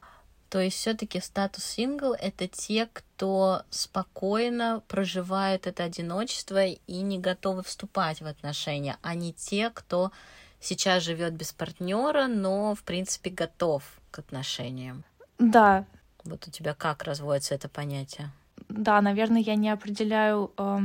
То 0.50 0.60
есть 0.60 0.78
все-таки 0.78 1.20
статус 1.20 1.64
сингл 1.66 2.14
это 2.14 2.48
те, 2.48 2.88
кто 2.94 3.64
спокойно 3.72 4.84
проживает 4.88 5.66
это 5.66 5.84
одиночество 5.84 6.64
и 6.66 7.02
не 7.02 7.18
готовы 7.18 7.64
вступать 7.64 8.22
в 8.22 8.28
отношения, 8.28 8.98
а 9.02 9.16
не 9.16 9.34
те, 9.34 9.72
кто 9.72 10.12
сейчас 10.60 11.02
живет 11.02 11.34
без 11.34 11.52
партнера, 11.54 12.28
но, 12.28 12.76
в 12.76 12.84
принципе, 12.84 13.32
готов 13.32 13.84
к 14.12 14.20
отношениям. 14.20 15.04
Да. 15.40 15.86
Вот 16.24 16.48
у 16.48 16.52
тебя 16.52 16.74
как 16.74 17.04
разводится 17.04 17.56
это 17.56 17.68
понятие? 17.68 18.32
Да, 18.70 19.02
наверное, 19.02 19.42
я 19.42 19.56
не 19.56 19.70
определяю 19.70 20.52
э, 20.58 20.80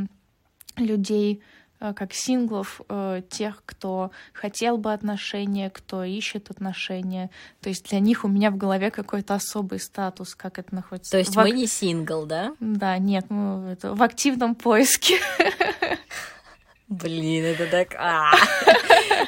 людей 0.77 1.43
э, 1.81 1.93
как 1.95 2.13
синглов, 2.13 2.81
э, 2.89 3.23
тех, 3.31 3.63
кто 3.65 4.11
хотел 4.33 4.79
бы 4.79 4.93
отношения, 4.93 5.71
кто 5.71 6.03
ищет 6.03 6.51
отношения. 6.51 7.31
То 7.61 7.69
есть 7.69 7.89
для 7.89 8.01
них 8.01 8.25
у 8.25 8.29
меня 8.29 8.51
в 8.51 8.57
голове 8.57 8.91
какой-то 8.91 9.35
особый 9.35 9.79
статус, 9.79 10.35
как 10.35 10.59
это 10.59 10.75
находится. 10.75 11.13
То 11.13 11.19
есть 11.19 11.35
в... 11.35 11.37
мы 11.37 11.53
не 11.53 11.67
сингл, 11.67 12.27
да? 12.27 12.55
Да, 12.59 12.99
нет, 12.99 13.31
мы 13.31 13.71
это, 13.71 13.95
в 13.95 14.03
активном 14.03 14.55
поиске. 14.55 15.19
Блин, 16.89 17.45
это 17.45 17.67
так... 17.71 17.95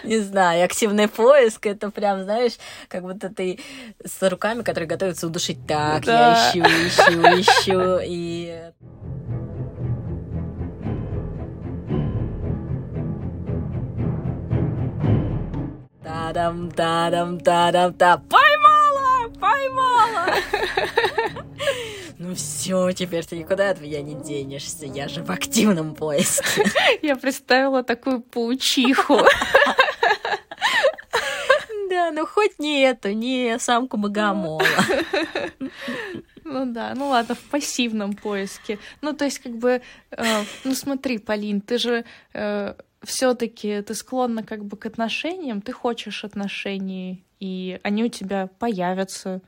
Не 0.04 0.20
знаю, 0.20 0.64
активный 0.64 1.08
поиск, 1.08 1.66
это 1.66 1.90
прям, 1.90 2.22
знаешь, 2.24 2.58
как 2.88 3.02
будто 3.02 3.28
ты 3.28 3.58
с 4.04 4.28
руками, 4.28 4.62
которые 4.62 4.88
готовятся 4.88 5.26
удушить. 5.26 5.58
Так, 5.66 6.04
да. 6.04 6.50
я 6.54 6.62
ищу, 6.62 6.62
ищу, 6.62 7.40
ищу, 7.40 8.00
и... 8.02 8.70
Та-дам, 16.02 16.70
та-дам, 16.70 17.40
та-дам, 17.40 17.94
та 17.94 18.16
Поймала! 18.16 19.28
Поймала! 19.40 20.34
Ну 22.22 22.34
все, 22.34 22.92
теперь 22.92 23.24
ты 23.24 23.38
никуда 23.38 23.70
от 23.70 23.80
меня 23.80 24.02
не 24.02 24.14
денешься, 24.14 24.84
я 24.84 25.08
же 25.08 25.22
в 25.22 25.30
активном 25.30 25.94
поиске. 25.94 26.64
Я 27.02 27.16
представила 27.16 27.82
такую 27.82 28.20
паучиху. 28.20 29.20
Да, 32.00 32.12
ну 32.12 32.26
хоть 32.26 32.58
не 32.58 32.80
эту, 32.80 33.12
не 33.12 33.58
самку 33.58 33.98
богомола. 33.98 34.64
Ну 36.44 36.64
да, 36.72 36.94
ну 36.96 37.08
ладно, 37.08 37.34
в 37.34 37.50
пассивном 37.50 38.14
поиске. 38.14 38.78
Ну, 39.02 39.12
то 39.12 39.26
есть, 39.26 39.38
как 39.38 39.52
бы, 39.52 39.82
э, 40.10 40.24
ну 40.64 40.74
смотри, 40.74 41.18
Полин, 41.18 41.60
ты 41.60 41.78
же 41.78 42.04
э, 42.32 42.74
все-таки 43.02 43.82
ты 43.82 43.94
склонна 43.94 44.42
как 44.42 44.64
бы 44.64 44.76
к 44.78 44.86
отношениям, 44.86 45.60
ты 45.60 45.72
хочешь 45.72 46.24
отношений, 46.24 47.22
и 47.40 47.78
они 47.82 48.04
у 48.04 48.08
тебя 48.08 48.48
появятся 48.58 49.42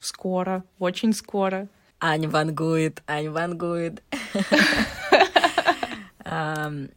скоро, 0.00 0.64
очень 0.80 1.12
скоро. 1.14 1.68
Ань 2.00 2.26
вангует, 2.26 3.02
Ань 3.06 3.30
вангует. 3.30 4.02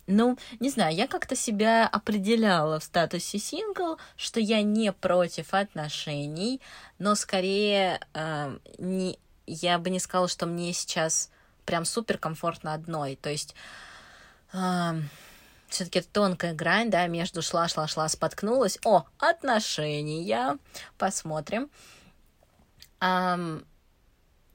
Ну, 0.07 0.37
не 0.59 0.69
знаю, 0.69 0.95
я 0.95 1.07
как-то 1.07 1.35
себя 1.35 1.87
определяла 1.87 2.79
в 2.79 2.83
статусе 2.83 3.39
сингл, 3.39 3.97
что 4.15 4.39
я 4.39 4.61
не 4.61 4.91
против 4.93 5.53
отношений, 5.53 6.61
но 6.99 7.15
скорее 7.15 7.99
не, 8.77 9.19
я 9.47 9.79
бы 9.79 9.89
не 9.89 9.99
сказала, 9.99 10.27
что 10.27 10.45
мне 10.45 10.71
сейчас 10.73 11.31
прям 11.65 11.85
супер 11.85 12.17
комфортно 12.17 12.73
одной. 12.73 13.15
То 13.15 13.29
есть 13.29 13.55
все-таки 15.69 16.01
тонкая 16.01 16.53
грань, 16.53 16.89
да, 16.89 17.07
между 17.07 17.41
шла, 17.41 17.67
шла, 17.67 17.87
шла, 17.87 18.07
споткнулась. 18.07 18.79
О, 18.85 19.05
отношения. 19.19 20.57
Посмотрим 20.97 21.69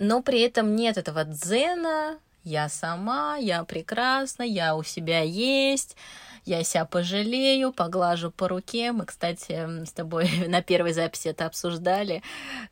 но 0.00 0.22
при 0.22 0.40
этом 0.40 0.74
нет 0.74 0.96
этого 0.96 1.24
дзена, 1.24 2.18
я 2.50 2.68
сама, 2.68 3.36
я 3.36 3.64
прекрасна, 3.64 4.42
я 4.42 4.74
у 4.74 4.82
себя 4.82 5.20
есть, 5.20 5.96
я 6.44 6.64
себя 6.64 6.84
пожалею, 6.84 7.72
поглажу 7.72 8.32
по 8.32 8.48
руке. 8.48 8.90
Мы, 8.90 9.06
кстати, 9.06 9.84
с 9.84 9.92
тобой 9.92 10.28
на 10.48 10.60
первой 10.60 10.92
записи 10.92 11.28
это 11.28 11.46
обсуждали, 11.46 12.22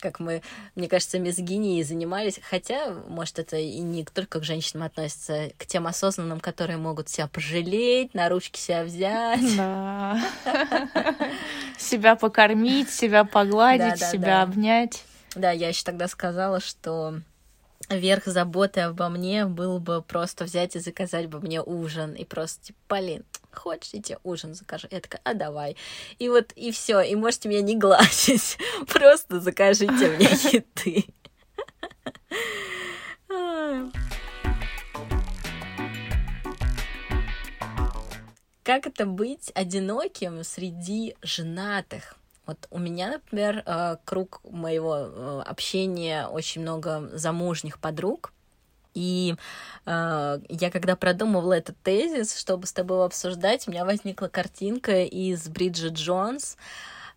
как 0.01 0.19
мы, 0.19 0.43
мне 0.75 0.89
кажется, 0.89 1.21
мизгинией 1.21 1.85
занимались. 1.85 2.41
Хотя, 2.43 2.93
может, 3.09 3.39
это 3.39 3.57
и 3.57 3.79
не 3.79 4.05
только 4.05 4.41
к 4.41 4.45
женщинам 4.45 4.87
относится, 4.87 5.51
к 5.59 5.67
тем 5.67 5.87
осознанным, 5.87 6.41
которые 6.41 6.77
могут 6.77 7.09
себя 7.09 7.29
пожалеть, 7.29 8.15
на 8.15 8.29
ручки 8.29 8.59
себя 8.59 8.83
взять. 8.83 9.57
Да. 9.57 10.21
Себя 11.79 12.17
покормить, 12.17 12.91
себя 12.91 13.23
погладить, 13.23 14.03
себя 14.03 14.43
обнять. 14.43 15.05
Да, 15.37 15.53
я 15.53 15.69
еще 15.69 15.85
тогда 15.85 16.09
сказала, 16.09 16.59
что 16.59 17.21
верх 17.89 18.27
заботы 18.27 18.81
обо 18.81 19.09
мне 19.09 19.47
был 19.47 19.79
бы 19.79 20.03
просто 20.03 20.45
взять 20.45 20.77
и 20.77 20.81
заказать 20.81 21.27
бы 21.27 21.41
мне 21.41 21.63
ужин. 21.63 22.15
И 22.15 22.25
просто, 22.25 22.67
типа, 22.67 22.79
Полин, 22.89 23.25
хочешь, 23.53 23.91
я 23.93 24.03
тебе 24.03 24.19
ужин 24.25 24.55
закажу? 24.55 24.89
Я 24.91 25.01
такая, 25.01 25.21
а 25.25 25.35
давай. 25.35 25.77
И 26.19 26.29
вот, 26.29 26.53
и 26.53 26.71
все, 26.71 27.01
и 27.01 27.15
можете 27.15 27.49
меня 27.49 27.63
не 27.63 27.77
гладить. 27.77 28.59
Просто 28.89 29.41
закажите 29.41 29.93
мне 29.93 30.27
еды. 30.53 31.05
Как 38.63 38.87
это 38.87 39.07
быть 39.07 39.51
одиноким 39.55 40.45
среди 40.45 41.17
женатых? 41.23 42.19
Вот 42.49 42.67
у 42.71 42.79
меня, 42.79 43.11
например, 43.11 43.63
э, 43.67 43.97
круг 44.07 44.41
моего 44.43 44.97
э, 44.97 45.43
общения 45.45 46.27
очень 46.27 46.63
много 46.63 47.11
замужних 47.13 47.79
подруг. 47.79 48.33
И 48.95 49.35
э, 49.85 50.41
я 50.49 50.71
когда 50.71 50.97
продумывала 50.97 51.53
этот 51.53 51.77
тезис, 51.83 52.35
чтобы 52.39 52.67
с 52.67 52.73
тобой 52.73 53.05
обсуждать, 53.05 53.69
у 53.69 53.71
меня 53.71 53.85
возникла 53.85 54.29
картинка 54.29 55.03
из 55.03 55.47
Бриджит 55.47 55.93
Джонс, 55.93 56.57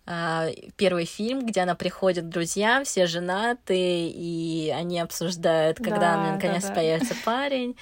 э, 0.05 0.49
первый 0.75 1.05
фильм, 1.05 1.45
где 1.45 1.61
она 1.61 1.75
приходит 1.75 2.25
к 2.25 2.27
друзьям, 2.29 2.83
все 2.83 3.07
женаты, 3.07 4.09
и 4.09 4.69
они 4.75 4.99
обсуждают, 4.99 5.77
когда 5.77 6.17
да, 6.17 6.31
наконец 6.33 6.63
да, 6.63 6.67
да. 6.67 6.75
появится 6.75 7.15
парень. 7.23 7.77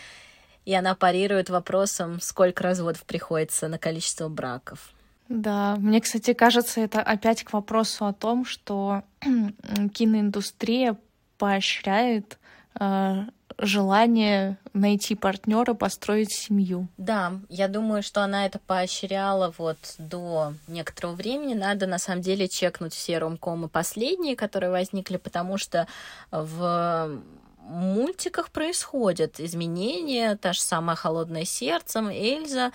И 0.66 0.76
она 0.76 0.93
парирует 0.93 1.50
вопросом, 1.50 2.22
сколько 2.22 2.62
разводов 2.62 3.06
приходится 3.06 3.68
на 3.68 3.80
количество 3.80 4.30
браков. 4.30 4.93
Да, 5.30 5.75
мне, 5.77 6.01
кстати, 6.01 6.34
кажется, 6.34 6.82
это 6.82 7.01
опять 7.01 7.43
к 7.43 7.53
вопросу 7.53 8.05
о 8.05 8.13
том, 8.13 8.45
что 8.45 9.03
киноиндустрия 9.93 10.97
поощряет 11.38 12.39
э, 12.80 13.25
желание 13.59 14.57
найти 14.73 15.15
партнера, 15.15 15.73
построить 15.73 16.32
семью. 16.32 16.88
Да, 16.97 17.34
я 17.49 17.67
думаю, 17.67 18.01
что 18.01 18.23
она 18.23 18.45
это 18.45 18.59
поощряла 18.59 19.53
вот 19.57 19.77
до 19.97 20.53
некоторого 20.67 21.13
времени. 21.13 21.53
Надо 21.53 21.86
на 21.86 21.99
самом 21.99 22.21
деле 22.21 22.47
чекнуть 22.47 22.93
все 22.93 23.19
ромкомы 23.19 23.69
последние, 23.69 24.36
которые 24.36 24.71
возникли, 24.71 25.17
потому 25.17 25.57
что 25.57 25.88
в 26.32 27.21
мультиках 27.61 28.49
происходят 28.49 29.39
изменения, 29.39 30.36
та 30.36 30.53
же 30.53 30.61
самая 30.61 30.95
«Холодное 30.95 31.45
сердцем», 31.45 32.09
Эльза, 32.09 32.71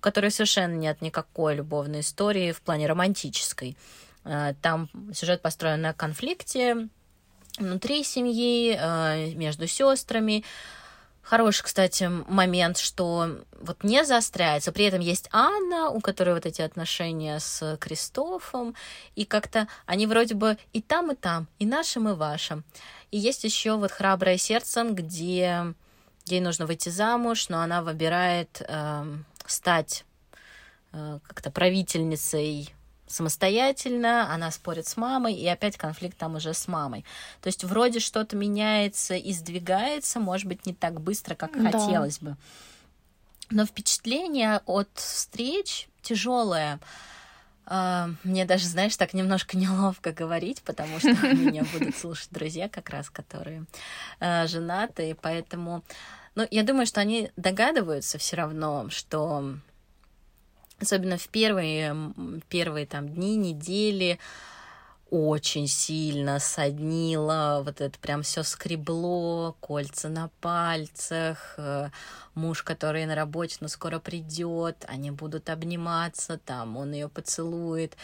у 0.00 0.02
которой 0.02 0.30
совершенно 0.30 0.72
нет 0.72 1.02
никакой 1.02 1.56
любовной 1.56 2.00
истории 2.00 2.52
в 2.52 2.62
плане 2.62 2.86
романтической. 2.86 3.76
Э, 4.24 4.54
там 4.62 4.88
сюжет 5.12 5.42
построен 5.42 5.82
на 5.82 5.92
конфликте 5.92 6.88
внутри 7.58 8.02
семьи, 8.02 8.78
э, 8.80 9.34
между 9.34 9.66
сестрами. 9.66 10.42
Хороший, 11.20 11.64
кстати, 11.64 12.10
момент, 12.28 12.78
что 12.78 13.40
вот 13.60 13.84
не 13.84 14.02
заостряется. 14.06 14.72
При 14.72 14.86
этом 14.86 15.00
есть 15.00 15.28
Анна, 15.32 15.90
у 15.90 16.00
которой 16.00 16.32
вот 16.32 16.46
эти 16.46 16.62
отношения 16.62 17.38
с 17.38 17.76
Кристофом, 17.78 18.74
и 19.16 19.26
как-то 19.26 19.68
они 19.84 20.06
вроде 20.06 20.34
бы 20.34 20.56
и 20.72 20.80
там, 20.80 21.12
и 21.12 21.14
там, 21.14 21.46
и 21.58 21.66
нашим, 21.66 22.08
и 22.08 22.14
вашим. 22.14 22.64
И 23.10 23.18
есть 23.18 23.44
еще 23.44 23.76
вот 23.76 23.90
«Храброе 23.90 24.38
сердцем», 24.38 24.94
где 24.94 25.74
ей 26.24 26.40
нужно 26.40 26.64
выйти 26.64 26.88
замуж, 26.88 27.50
но 27.50 27.60
она 27.60 27.82
выбирает 27.82 28.62
э, 28.66 29.04
стать 29.50 30.04
э, 30.92 31.18
как-то 31.26 31.50
правительницей 31.50 32.74
самостоятельно, 33.10 34.32
она 34.32 34.50
спорит 34.50 34.86
с 34.86 34.96
мамой, 34.96 35.34
и 35.34 35.46
опять 35.46 35.76
конфликт 35.76 36.16
там 36.16 36.36
уже 36.36 36.54
с 36.54 36.68
мамой. 36.68 37.04
То 37.40 37.48
есть 37.48 37.64
вроде 37.64 37.98
что-то 37.98 38.36
меняется 38.36 39.14
и 39.14 39.32
сдвигается, 39.32 40.20
может 40.20 40.46
быть, 40.46 40.64
не 40.64 40.74
так 40.74 41.00
быстро, 41.00 41.34
как 41.34 41.60
да. 41.60 41.70
хотелось 41.70 42.20
бы. 42.20 42.36
Но 43.50 43.66
впечатление 43.66 44.62
от 44.64 44.88
встреч 44.94 45.88
тяжелое. 46.02 46.80
Uh, 47.66 48.16
мне 48.24 48.46
даже, 48.46 48.66
знаешь, 48.66 48.96
так 48.96 49.12
немножко 49.14 49.56
неловко 49.56 50.12
говорить, 50.12 50.62
потому 50.62 50.98
что 50.98 51.08
меня 51.34 51.64
будут 51.72 51.96
слушать 51.96 52.28
друзья 52.30 52.68
как 52.68 52.90
раз, 52.90 53.10
которые 53.10 53.64
uh, 54.20 54.46
женаты, 54.48 55.10
и 55.10 55.14
поэтому 55.14 55.84
ну, 56.34 56.46
я 56.50 56.62
думаю, 56.62 56.86
что 56.86 57.00
они 57.00 57.30
догадываются 57.36 58.18
все 58.18 58.36
равно, 58.36 58.88
что 58.90 59.56
особенно 60.80 61.18
в 61.18 61.28
первые, 61.28 61.96
первые 62.48 62.86
там 62.86 63.08
дни, 63.08 63.36
недели, 63.36 64.18
очень 65.10 65.66
сильно 65.66 66.38
соднило, 66.38 67.62
вот 67.64 67.80
это 67.80 67.98
прям 67.98 68.22
все 68.22 68.44
скребло, 68.44 69.56
кольца 69.60 70.08
на 70.08 70.30
пальцах, 70.40 71.54
э, 71.56 71.90
муж, 72.34 72.62
который 72.62 73.06
на 73.06 73.16
работе, 73.16 73.56
но 73.60 73.66
скоро 73.66 73.98
придет, 73.98 74.84
они 74.86 75.10
будут 75.10 75.50
обниматься, 75.50 76.38
там 76.38 76.76
он 76.76 76.92
ее 76.92 77.08
поцелует, 77.08 77.96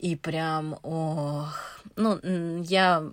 и 0.00 0.16
прям, 0.16 0.80
ох, 0.82 1.80
ну, 1.94 2.18
я 2.64 3.04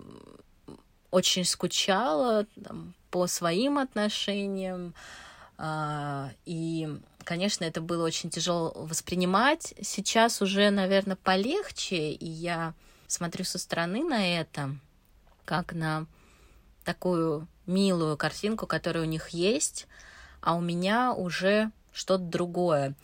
очень 1.11 1.45
скучала 1.45 2.47
там, 2.63 2.95
по 3.11 3.27
своим 3.27 3.77
отношениям, 3.77 4.93
а, 5.57 6.31
и, 6.45 6.87
конечно, 7.23 7.65
это 7.65 7.81
было 7.81 8.05
очень 8.05 8.29
тяжело 8.29 8.71
воспринимать. 8.75 9.73
Сейчас 9.81 10.41
уже, 10.41 10.69
наверное, 10.69 11.17
полегче, 11.17 12.11
и 12.11 12.27
я 12.27 12.73
смотрю 13.07 13.43
со 13.43 13.59
стороны 13.59 14.03
на 14.03 14.39
это, 14.39 14.75
как 15.45 15.73
на 15.73 16.05
такую 16.85 17.47
милую 17.65 18.17
картинку, 18.17 18.67
которая 18.67 19.03
у 19.03 19.07
них 19.07 19.29
есть, 19.29 19.87
а 20.41 20.55
у 20.55 20.61
меня 20.61 21.13
уже 21.13 21.71
что-то 21.91 22.23
другое. 22.23 22.95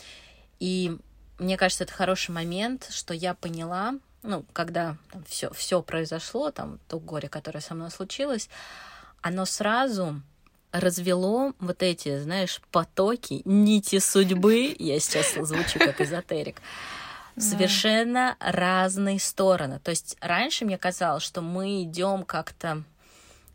И 0.59 0.97
мне 1.37 1.57
кажется, 1.57 1.83
это 1.83 1.93
хороший 1.93 2.31
момент, 2.31 2.87
что 2.89 3.13
я 3.13 3.33
поняла, 3.33 3.95
ну, 4.23 4.45
когда 4.53 4.97
все, 5.27 5.51
все 5.51 5.81
произошло, 5.81 6.51
там, 6.51 6.79
то 6.87 6.99
горе, 6.99 7.29
которое 7.29 7.59
со 7.59 7.75
мной 7.75 7.91
случилось, 7.91 8.49
оно 9.25 9.45
сразу 9.45 10.21
развело 10.71 11.53
вот 11.57 11.81
эти, 11.81 12.19
знаешь, 12.19 12.61
потоки, 12.71 13.41
нити 13.43 13.97
судьбы, 13.97 14.75
я 14.77 14.99
сейчас 14.99 15.33
звучу 15.33 15.79
как 15.79 15.99
эзотерик, 15.99 16.61
совершенно 17.35 18.35
разные 18.39 19.19
стороны. 19.19 19.79
То 19.79 19.89
есть 19.89 20.15
раньше 20.21 20.65
мне 20.65 20.77
казалось, 20.77 21.23
что 21.23 21.41
мы 21.41 21.81
идем 21.81 22.23
как-то, 22.23 22.83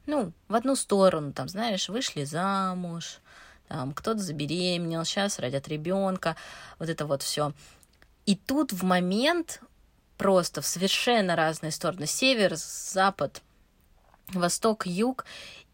ну, 0.07 0.33
в 0.49 0.57
одну 0.57 0.75
сторону, 0.75 1.33
там, 1.33 1.49
знаешь, 1.49 1.89
вышли 1.89 2.25
замуж, 2.25 3.21
там, 3.69 3.93
кто-то 3.93 4.19
забеременел, 4.19 5.05
сейчас 5.05 5.39
родят 5.39 5.69
ребенка, 5.69 6.35
вот 6.81 6.89
это 6.89 7.07
вот 7.07 7.23
все. 7.23 7.53
И 8.27 8.35
тут 8.35 8.73
в 8.73 8.83
момент 8.83 9.61
просто 10.19 10.63
в 10.63 10.67
совершенно 10.67 11.37
разные 11.37 11.71
стороны, 11.71 12.07
север, 12.07 12.57
запад, 12.57 13.41
восток, 14.35 14.87
юг, 14.87 15.25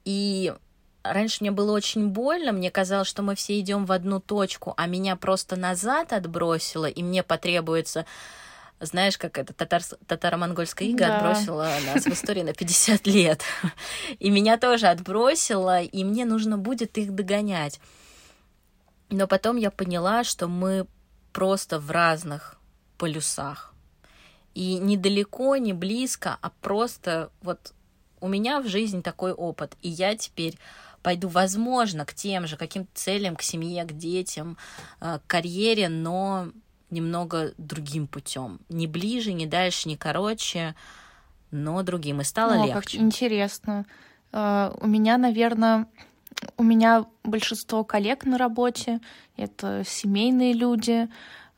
и 0.05 0.55
раньше 1.03 1.39
мне 1.41 1.51
было 1.51 1.73
очень 1.73 2.09
больно, 2.09 2.53
мне 2.53 2.71
казалось, 2.71 3.09
что 3.09 3.23
мы 3.23 3.35
все 3.35 3.59
идем 3.61 3.87
в 3.87 3.93
одну 3.93 4.21
точку, 4.21 4.75
а 4.77 4.87
меня 4.87 5.17
просто 5.17 5.57
назад 5.57 6.13
отбросило, 6.13 6.87
и 6.87 7.03
мне 7.03 7.23
потребуется 7.23 8.07
знаешь, 8.79 9.17
как 9.17 9.39
это 9.39 9.55
татар, 9.55 9.83
татаро-монгольская 10.07 10.89
ига 10.89 11.07
да. 11.07 11.17
отбросила 11.17 11.71
нас 11.87 12.05
в 12.05 12.09
истории 12.09 12.43
на 12.43 12.53
50 12.53 13.07
лет. 13.07 13.43
И 14.19 14.29
меня 14.29 14.59
тоже 14.59 14.89
отбросило, 14.89 15.81
и 15.81 16.05
мне 16.05 16.27
нужно 16.27 16.59
будет 16.59 16.99
их 16.99 17.15
догонять. 17.15 17.81
Но 19.09 19.27
потом 19.27 19.57
я 19.57 19.71
поняла, 19.71 20.25
что 20.25 20.47
мы 20.47 20.87
просто 21.33 21.79
в 21.79 21.91
разных 21.91 22.61
полюсах. 22.99 23.73
И 24.55 24.79
недалеко, 24.79 25.57
не 25.57 25.73
близко, 25.73 26.39
а 26.41 26.51
просто 26.61 27.31
вот 27.43 27.73
у 28.21 28.29
меня 28.29 28.61
в 28.61 28.69
жизни 28.69 29.01
такой 29.01 29.33
опыт, 29.33 29.77
и 29.83 29.89
я 29.89 30.17
теперь 30.17 30.59
пойду, 31.03 31.29
возможно, 31.29 32.05
к 32.05 32.15
тем 32.15 32.47
же 32.47 32.57
каким-то 32.57 32.91
целям, 32.95 33.37
к 33.37 33.43
семье, 33.43 33.85
к 33.85 33.93
детям, 33.93 34.59
э, 35.01 35.19
к 35.19 35.27
карьере, 35.27 35.89
но 35.89 36.49
немного 36.91 37.53
другим 37.59 38.07
путем. 38.07 38.61
Не 38.69 38.87
ближе, 38.87 39.33
не 39.33 39.47
дальше, 39.47 39.89
не 39.89 39.97
короче, 39.97 40.75
но 41.51 41.83
другим. 41.83 42.21
И 42.21 42.25
стало 42.25 42.55
О, 42.55 42.67
легче. 42.67 42.99
Как 42.99 43.07
интересно. 43.07 43.87
Э, 44.33 44.75
у 44.81 44.87
меня, 44.87 45.17
наверное, 45.17 45.87
у 46.57 46.63
меня 46.63 47.07
большинство 47.25 47.85
коллег 47.85 48.25
на 48.25 48.39
работе— 48.39 49.01
это 49.37 49.85
семейные 49.87 50.53
люди. 50.53 51.09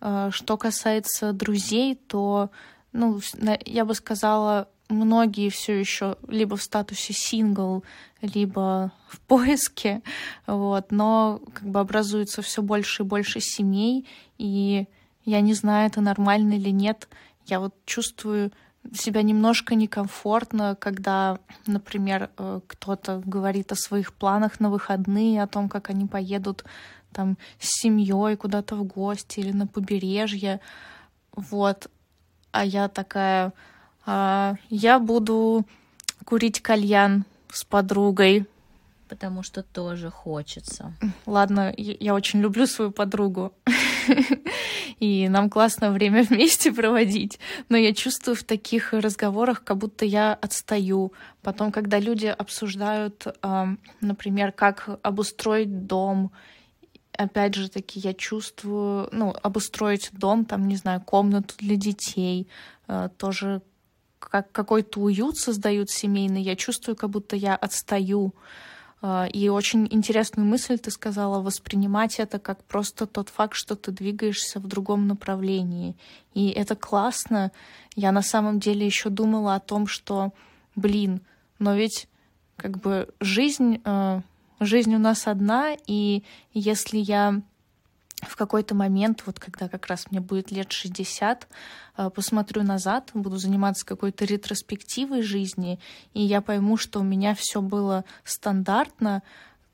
Э, 0.00 0.28
что 0.30 0.56
касается 0.56 1.32
друзей, 1.32 1.94
то, 1.94 2.50
ну, 2.92 3.20
я 3.64 3.84
бы 3.84 3.94
сказала, 3.94 4.68
многие 4.89 5.51
все 5.51 5.78
еще 5.78 6.16
либо 6.26 6.57
в 6.57 6.62
статусе 6.62 7.12
сингл, 7.12 7.84
либо 8.20 8.93
в 9.09 9.20
поиске, 9.20 10.03
вот, 10.47 10.91
но 10.91 11.41
как 11.53 11.68
бы 11.68 11.80
образуется 11.80 12.43
все 12.43 12.62
больше 12.62 13.03
и 13.03 13.07
больше 13.07 13.41
семей, 13.41 14.07
и 14.39 14.86
я 15.24 15.41
не 15.41 15.55
знаю, 15.55 15.89
это 15.89 16.01
нормально 16.01 16.55
или 16.55 16.70
нет. 16.70 17.09
Я 17.47 17.61
вот 17.61 17.74
чувствую 17.84 18.51
себя 18.95 19.22
немножко 19.22 19.74
некомфортно, 19.74 20.76
когда, 20.76 21.39
например, 21.66 22.30
э, 22.39 22.61
кто-то 22.66 23.22
говорит 23.24 23.72
о 23.72 23.76
своих 23.76 24.14
планах 24.14 24.61
на 24.61 24.70
выходные, 24.70 25.43
о 25.43 25.47
том, 25.47 25.68
как 25.68 25.91
они 25.91 26.07
поедут 26.07 26.64
там 27.12 27.36
с 27.59 27.80
семьей 27.80 28.36
куда-то 28.36 28.76
в 28.76 28.84
гости 28.84 29.41
или 29.41 29.53
на 29.53 29.66
побережье, 29.66 30.61
вот. 31.32 31.91
А 32.51 32.64
я 32.64 32.89
такая, 32.89 33.53
я 34.09 34.98
буду 34.98 35.66
курить 36.24 36.61
кальян 36.61 37.24
с 37.52 37.64
подругой. 37.64 38.46
Потому 39.09 39.42
что 39.42 39.62
тоже 39.62 40.11
хочется. 40.11 40.92
Ладно, 41.24 41.72
я 41.76 42.14
очень 42.14 42.40
люблю 42.40 42.66
свою 42.66 42.90
подругу. 42.90 43.52
И 45.00 45.28
нам 45.28 45.48
классно 45.48 45.90
время 45.90 46.22
вместе 46.28 46.72
проводить. 46.72 47.38
Но 47.68 47.76
я 47.76 47.94
чувствую 47.94 48.34
в 48.34 48.42
таких 48.42 48.92
разговорах, 48.92 49.64
как 49.64 49.78
будто 49.78 50.04
я 50.04 50.34
отстаю. 50.34 51.12
Потом, 51.42 51.72
когда 51.72 51.98
люди 51.98 52.26
обсуждают, 52.26 53.26
например, 54.00 54.52
как 54.52 54.98
обустроить 55.02 55.86
дом, 55.86 56.30
опять 57.12 57.54
же 57.54 57.68
таки, 57.68 58.00
я 58.00 58.14
чувствую, 58.14 59.09
ну, 59.12 59.34
обустроить 59.42 60.11
дом, 60.12 60.44
там, 60.44 60.68
не 60.68 60.76
знаю, 60.76 61.00
комнату 61.00 61.54
для 61.59 61.76
детей, 61.76 62.48
а, 62.86 63.09
тоже 63.09 63.61
как 64.18 64.50
какой-то 64.52 65.00
уют 65.00 65.36
создают 65.36 65.90
семейный, 65.90 66.42
я 66.42 66.56
чувствую, 66.56 66.96
как 66.96 67.10
будто 67.10 67.36
я 67.36 67.56
отстаю. 67.56 68.34
А, 69.00 69.26
и 69.32 69.48
очень 69.48 69.86
интересную 69.90 70.46
мысль 70.46 70.78
ты 70.78 70.90
сказала, 70.90 71.40
воспринимать 71.40 72.18
это 72.18 72.38
как 72.38 72.62
просто 72.64 73.06
тот 73.06 73.28
факт, 73.28 73.54
что 73.54 73.76
ты 73.76 73.92
двигаешься 73.92 74.58
в 74.58 74.66
другом 74.66 75.06
направлении. 75.06 75.96
И 76.34 76.48
это 76.50 76.74
классно. 76.74 77.52
Я 77.94 78.12
на 78.12 78.22
самом 78.22 78.58
деле 78.58 78.84
еще 78.84 79.08
думала 79.08 79.54
о 79.54 79.60
том, 79.60 79.86
что, 79.86 80.32
блин, 80.74 81.20
но 81.58 81.74
ведь 81.74 82.08
как 82.56 82.78
бы 82.78 83.08
жизнь, 83.20 83.80
а, 83.84 84.22
жизнь 84.58 84.94
у 84.94 84.98
нас 84.98 85.28
одна, 85.28 85.76
и 85.86 86.24
если 86.52 86.98
я 86.98 87.40
в 88.26 88.36
какой-то 88.36 88.74
момент, 88.74 89.22
вот 89.26 89.38
когда 89.38 89.68
как 89.68 89.86
раз 89.86 90.06
мне 90.10 90.20
будет 90.20 90.50
лет 90.50 90.72
60, 90.72 91.46
э, 91.96 92.10
посмотрю 92.10 92.62
назад, 92.62 93.10
буду 93.14 93.36
заниматься 93.36 93.86
какой-то 93.86 94.24
ретроспективой 94.24 95.22
жизни, 95.22 95.78
и 96.14 96.22
я 96.22 96.40
пойму, 96.40 96.76
что 96.76 97.00
у 97.00 97.04
меня 97.04 97.34
все 97.34 97.60
было 97.60 98.04
стандартно, 98.24 99.22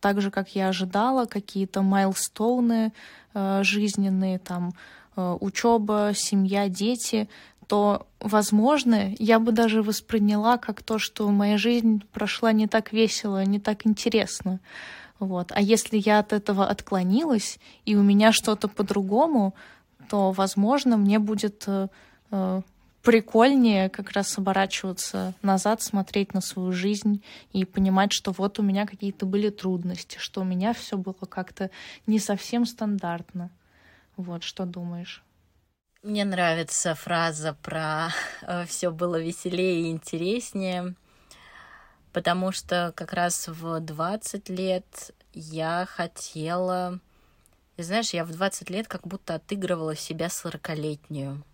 так 0.01 0.21
же, 0.21 0.31
как 0.31 0.51
я 0.51 0.69
ожидала, 0.69 1.25
какие-то 1.25 1.83
майлстоуны 1.83 2.93
э, 3.33 3.61
жизненные, 3.63 4.39
там, 4.39 4.75
э, 5.17 5.37
учеба, 5.41 6.13
семья, 6.15 6.69
дети, 6.69 7.29
то, 7.67 8.07
возможно, 8.21 9.15
я 9.19 9.39
бы 9.39 9.53
даже 9.53 9.83
восприняла 9.83 10.59
как 10.59 10.83
то, 10.83 10.99
что 10.99 11.29
моя 11.31 11.57
жизнь 11.57 12.03
прошла 12.13 12.53
не 12.53 12.67
так 12.67 12.93
весело, 12.93 13.43
не 13.45 13.59
так 13.59 13.87
интересно. 13.87 14.61
Вот. 15.19 15.53
А 15.53 15.61
если 15.61 15.97
я 15.97 16.19
от 16.19 16.33
этого 16.33 16.67
отклонилась, 16.67 17.59
и 17.85 17.97
у 17.97 18.03
меня 18.03 18.33
что-то 18.33 18.69
по-другому, 18.69 19.55
то, 20.09 20.33
возможно, 20.33 20.97
мне 20.97 21.19
будет 21.19 21.65
э, 21.67 21.89
э, 22.31 22.63
прикольнее 23.03 23.89
как 23.91 24.11
раз 24.13 24.37
оборачиваться 24.39 25.35
назад, 25.43 25.83
смотреть 25.83 26.35
на 26.35 26.41
свою 26.41 26.73
жизнь 26.73 27.23
и 27.53 27.65
понимать, 27.65 28.13
что 28.13 28.33
вот 28.33 28.59
у 28.59 28.63
меня 28.63 28.87
какие-то 28.87 29.27
были 29.27 29.51
трудности, 29.51 30.19
что 30.19 30.41
у 30.41 30.45
меня 30.45 30.73
все 30.73 30.97
было 30.97 31.15
как-то 31.29 31.71
не 32.07 32.19
совсем 32.19 32.67
стандартно. 32.67 33.51
Вот, 34.17 34.43
что 34.43 34.65
думаешь? 34.65 35.23
Мне 36.03 36.25
нравится 36.25 36.95
фраза 36.95 37.57
про 37.63 38.09
э, 38.43 38.67
все 38.67 38.91
было 38.91 39.21
веселее 39.21 39.83
и 39.83 39.91
интереснее 39.91 40.95
потому 42.15 42.53
что 42.53 42.93
как 42.97 43.13
раз 43.13 43.49
в 43.49 43.81
20 43.81 44.49
лет 44.49 45.11
я 45.35 45.85
хотела... 45.85 47.01
И 47.77 47.83
знаешь, 47.83 48.11
я 48.11 48.25
в 48.25 48.31
20 48.31 48.71
лет 48.71 48.87
как 48.87 49.05
будто 49.05 49.35
отыгрывала 49.35 49.97
себя 49.97 50.31
сорокалетнюю. 50.31 51.45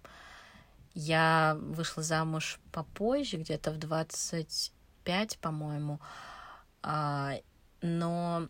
Я 0.92 1.56
вышла 1.58 2.02
замуж 2.02 2.60
попозже, 2.72 3.38
где-то 3.38 3.70
в 3.70 3.78
25, 3.78 5.38
по-моему. 5.38 5.98
А, 6.82 7.36
но 7.80 8.48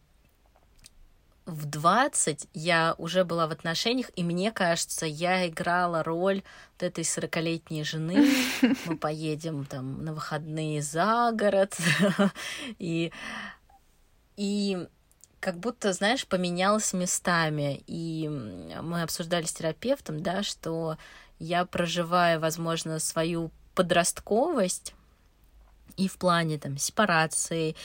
в 1.50 1.66
20 1.66 2.48
я 2.54 2.94
уже 2.96 3.24
была 3.24 3.46
в 3.46 3.50
отношениях, 3.50 4.10
и 4.16 4.22
мне 4.22 4.52
кажется, 4.52 5.04
я 5.06 5.46
играла 5.48 6.02
роль 6.02 6.42
вот 6.74 6.82
этой 6.84 7.04
40-летней 7.04 7.84
жены. 7.84 8.30
Мы 8.86 8.96
поедем 8.96 9.64
там 9.64 10.04
на 10.04 10.14
выходные 10.14 10.80
за 10.80 11.32
город. 11.34 11.76
И, 12.78 13.12
и 14.36 14.88
как 15.40 15.58
будто, 15.58 15.92
знаешь, 15.92 16.26
поменялась 16.26 16.92
местами. 16.92 17.82
И 17.86 18.28
мы 18.28 19.02
обсуждали 19.02 19.44
с 19.44 19.52
терапевтом, 19.52 20.22
да, 20.22 20.42
что 20.42 20.96
я 21.38 21.64
проживаю, 21.64 22.40
возможно, 22.40 22.98
свою 22.98 23.50
подростковость 23.74 24.94
и 25.96 26.08
в 26.08 26.16
плане 26.18 26.58
там 26.58 26.78
сепарации, 26.78 27.76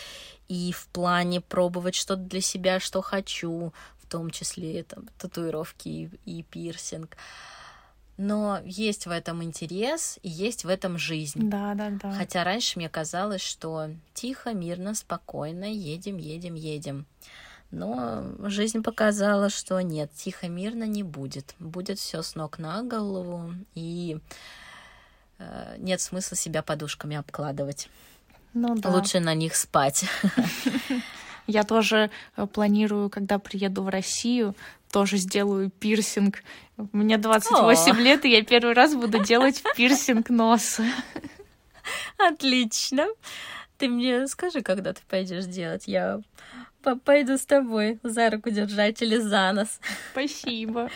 и 0.48 0.72
в 0.72 0.88
плане 0.88 1.42
пробовать 1.42 1.96
что-то 1.96 2.22
для 2.22 2.42
себя, 2.42 2.80
что 2.80 3.02
хочу, 3.02 3.74
в 3.98 4.06
том 4.08 4.30
числе 4.30 4.84
там 4.84 5.06
татуировки 5.18 5.88
и, 5.90 6.10
и 6.26 6.44
пирсинг. 6.44 7.18
Но 8.18 8.62
есть 8.64 9.08
в 9.08 9.12
этом 9.12 9.44
интерес 9.44 10.20
и 10.24 10.30
есть 10.30 10.64
в 10.64 10.70
этом 10.70 10.98
жизнь. 10.98 11.50
Да, 11.50 11.74
да, 11.74 11.90
да. 11.90 12.12
Хотя 12.14 12.44
раньше 12.44 12.80
мне 12.80 12.88
казалось, 12.88 13.42
что 13.42 13.90
тихо, 14.14 14.54
мирно, 14.54 14.96
спокойно, 14.96 15.66
едем, 15.66 16.18
едем, 16.18 16.54
едем. 16.54 17.06
Но 17.72 18.24
жизнь 18.48 18.84
показала, 18.84 19.50
что 19.50 19.82
нет, 19.82 20.12
тихо, 20.14 20.48
мирно 20.48 20.86
не 20.86 21.04
будет. 21.04 21.56
Будет 21.60 22.00
все 22.00 22.22
с 22.22 22.36
ног 22.36 22.58
на 22.58 22.84
голову, 22.84 23.54
и 23.74 24.20
э, 25.40 25.76
нет 25.80 26.00
смысла 26.00 26.38
себя 26.38 26.64
подушками 26.64 27.18
обкладывать. 27.18 27.90
Ну 28.56 28.74
да. 28.76 28.90
Лучше 28.90 29.20
на 29.20 29.34
них 29.36 29.56
спать. 29.56 30.06
Я 31.48 31.64
тоже 31.64 32.10
э, 32.38 32.48
планирую, 32.48 33.10
когда 33.10 33.38
приеду 33.38 33.84
в 33.84 33.90
Россию, 33.90 34.56
тоже 34.92 35.18
сделаю 35.18 35.70
пирсинг. 35.70 36.42
Мне 36.94 37.18
28 37.18 37.92
О. 37.92 38.00
лет, 38.00 38.26
и 38.26 38.30
я 38.30 38.44
первый 38.44 38.74
раз 38.74 38.96
буду 38.96 39.24
делать 39.24 39.62
пирсинг 39.76 40.30
носа. 40.30 40.86
Отлично. 42.18 43.06
Ты 43.78 43.90
мне 43.90 44.26
скажи, 44.28 44.62
когда 44.62 44.94
ты 44.94 45.02
пойдешь 45.08 45.46
делать. 45.46 45.84
Я 45.86 46.22
пойду 47.04 47.38
с 47.38 47.46
тобой 47.46 48.00
за 48.04 48.30
руку 48.30 48.50
держать 48.50 49.02
или 49.02 49.18
за 49.18 49.52
нос. 49.52 49.80
Спасибо. 50.14 50.90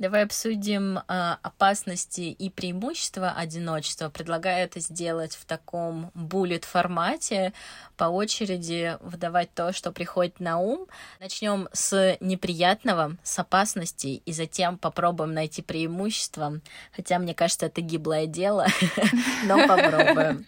Давай 0.00 0.24
обсудим 0.24 0.96
э, 0.96 1.02
опасности 1.42 2.22
и 2.22 2.48
преимущества 2.48 3.32
одиночества. 3.32 4.08
Предлагаю 4.08 4.64
это 4.64 4.80
сделать 4.80 5.36
в 5.36 5.44
таком 5.44 6.10
буллет 6.14 6.64
формате, 6.64 7.52
по 7.98 8.04
очереди 8.04 8.96
выдавать 9.02 9.52
то, 9.52 9.74
что 9.74 9.92
приходит 9.92 10.40
на 10.40 10.56
ум. 10.56 10.86
Начнем 11.20 11.68
с 11.74 12.16
неприятного, 12.20 13.18
с 13.22 13.38
опасностей, 13.38 14.22
и 14.24 14.32
затем 14.32 14.78
попробуем 14.78 15.34
найти 15.34 15.60
преимущества. 15.60 16.62
Хотя, 16.96 17.18
мне 17.18 17.34
кажется, 17.34 17.66
это 17.66 17.82
гиблое 17.82 18.24
дело, 18.24 18.68
но 19.44 19.68
попробуем. 19.68 20.46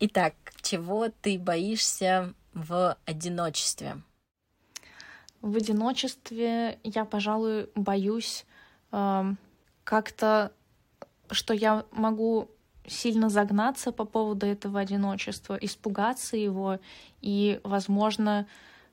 Итак, 0.00 0.32
чего 0.62 1.10
ты 1.20 1.38
боишься 1.38 2.32
в 2.54 2.96
одиночестве? 3.04 4.00
В 5.42 5.54
одиночестве 5.54 6.78
я, 6.82 7.04
пожалуй, 7.04 7.68
боюсь 7.74 8.46
как-то, 9.84 10.52
что 11.30 11.54
я 11.54 11.84
могу 11.90 12.48
сильно 12.86 13.30
загнаться 13.30 13.92
по 13.92 14.04
поводу 14.04 14.46
этого 14.46 14.80
одиночества, 14.80 15.56
испугаться 15.60 16.36
его 16.36 16.78
и, 17.20 17.60
возможно, 17.64 18.46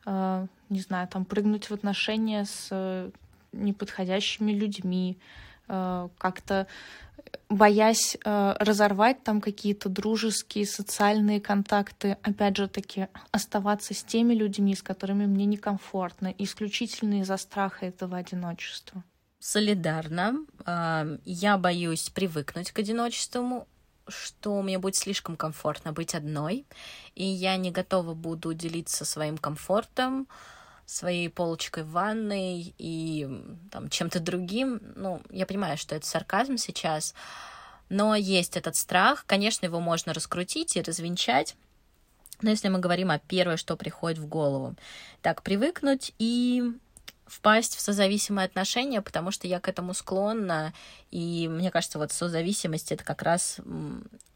э, 0.06 0.48
не 0.70 0.80
знаю, 0.80 1.08
там 1.08 1.26
прыгнуть 1.26 1.70
в 1.70 1.74
отношения 1.74 2.46
с 2.46 2.68
э, 2.72 3.10
неподходящими 3.52 4.52
людьми, 4.54 5.18
э, 5.68 6.10
как-то 6.18 6.68
боясь 7.50 8.18
разорвать 8.24 9.24
там 9.24 9.42
какие-то 9.42 9.90
дружеские, 9.90 10.66
социальные 10.66 11.40
контакты, 11.40 12.18
опять 12.24 12.58
же 12.58 12.68
таки 12.68 13.08
оставаться 13.32 13.94
с 13.94 14.04
теми 14.04 14.34
людьми, 14.34 14.76
с 14.76 14.82
которыми 14.82 15.28
мне 15.28 15.46
некомфортно, 15.46 16.34
исключительно 16.40 17.22
из-за 17.22 17.38
страха 17.38 17.86
этого 17.86 18.18
одиночества 18.18 19.04
солидарна. 19.42 20.36
Я 21.26 21.58
боюсь 21.58 22.10
привыкнуть 22.10 22.72
к 22.72 22.80
одиночеству, 22.80 23.68
что 24.08 24.62
мне 24.62 24.78
будет 24.78 24.96
слишком 24.96 25.36
комфортно 25.36 25.92
быть 25.92 26.16
одной, 26.16 26.66
и 27.16 27.26
я 27.26 27.58
не 27.58 27.72
готова 27.72 28.14
буду 28.14 28.54
делиться 28.54 29.04
своим 29.04 29.38
комфортом, 29.38 30.28
своей 30.86 31.30
полочкой 31.30 31.84
в 31.84 31.92
ванной 31.92 32.74
и 32.78 33.28
там 33.72 33.90
чем-то 33.90 34.20
другим. 34.20 34.82
Ну, 34.96 35.22
я 35.30 35.46
понимаю, 35.46 35.78
что 35.78 35.96
это 35.96 36.06
сарказм 36.06 36.58
сейчас, 36.58 37.14
но 37.90 38.16
есть 38.16 38.58
этот 38.58 38.76
страх. 38.76 39.26
Конечно, 39.26 39.66
его 39.66 39.80
можно 39.80 40.14
раскрутить 40.14 40.76
и 40.76 40.82
развенчать. 40.82 41.56
Но 42.42 42.50
если 42.50 42.70
мы 42.70 42.80
говорим 42.80 43.12
о 43.12 43.20
первое, 43.20 43.58
что 43.58 43.78
приходит 43.78 44.18
в 44.18 44.28
голову, 44.28 44.76
так 45.22 45.44
привыкнуть 45.44 46.14
и 46.18 46.74
впасть 47.32 47.76
в 47.76 47.80
созависимые 47.80 48.46
отношения, 48.46 49.02
потому 49.02 49.32
что 49.32 49.48
я 49.48 49.60
к 49.60 49.70
этому 49.70 49.94
склонна, 49.94 50.74
и 51.12 51.48
мне 51.48 51.72
кажется, 51.72 51.98
вот 51.98 52.12
созависимость 52.12 52.92
это 52.92 53.04
как 53.06 53.22
раз 53.22 53.58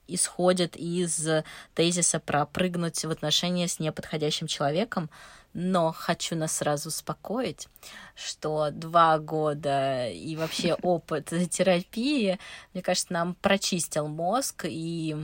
исходит 0.08 0.76
из 0.78 1.28
тезиса 1.74 2.20
про 2.20 2.46
прыгнуть 2.46 3.04
в 3.04 3.10
отношения 3.10 3.68
с 3.68 3.80
неподходящим 3.80 4.48
человеком, 4.48 5.10
но 5.54 5.92
хочу 5.92 6.36
нас 6.36 6.58
сразу 6.58 6.90
успокоить, 6.90 7.68
что 8.16 8.70
два 8.72 9.20
года 9.20 10.08
и 10.10 10.36
вообще 10.36 10.74
опыт 10.82 11.34
терапии, 11.50 12.40
мне 12.74 12.82
кажется, 12.82 13.12
нам 13.12 13.36
прочистил 13.36 14.08
мозг, 14.08 14.66
и 14.68 15.18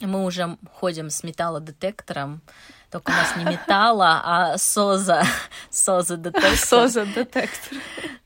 мы 0.00 0.24
уже 0.24 0.56
ходим 0.72 1.10
с 1.10 1.22
металлодетектором, 1.22 2.42
только 2.90 3.10
у 3.10 3.12
нас 3.12 3.36
не 3.36 3.44
металла, 3.44 4.20
а 4.24 4.58
соза, 4.58 5.22
соза-детектор. 5.70 6.56
Соза-детектор. 6.56 7.78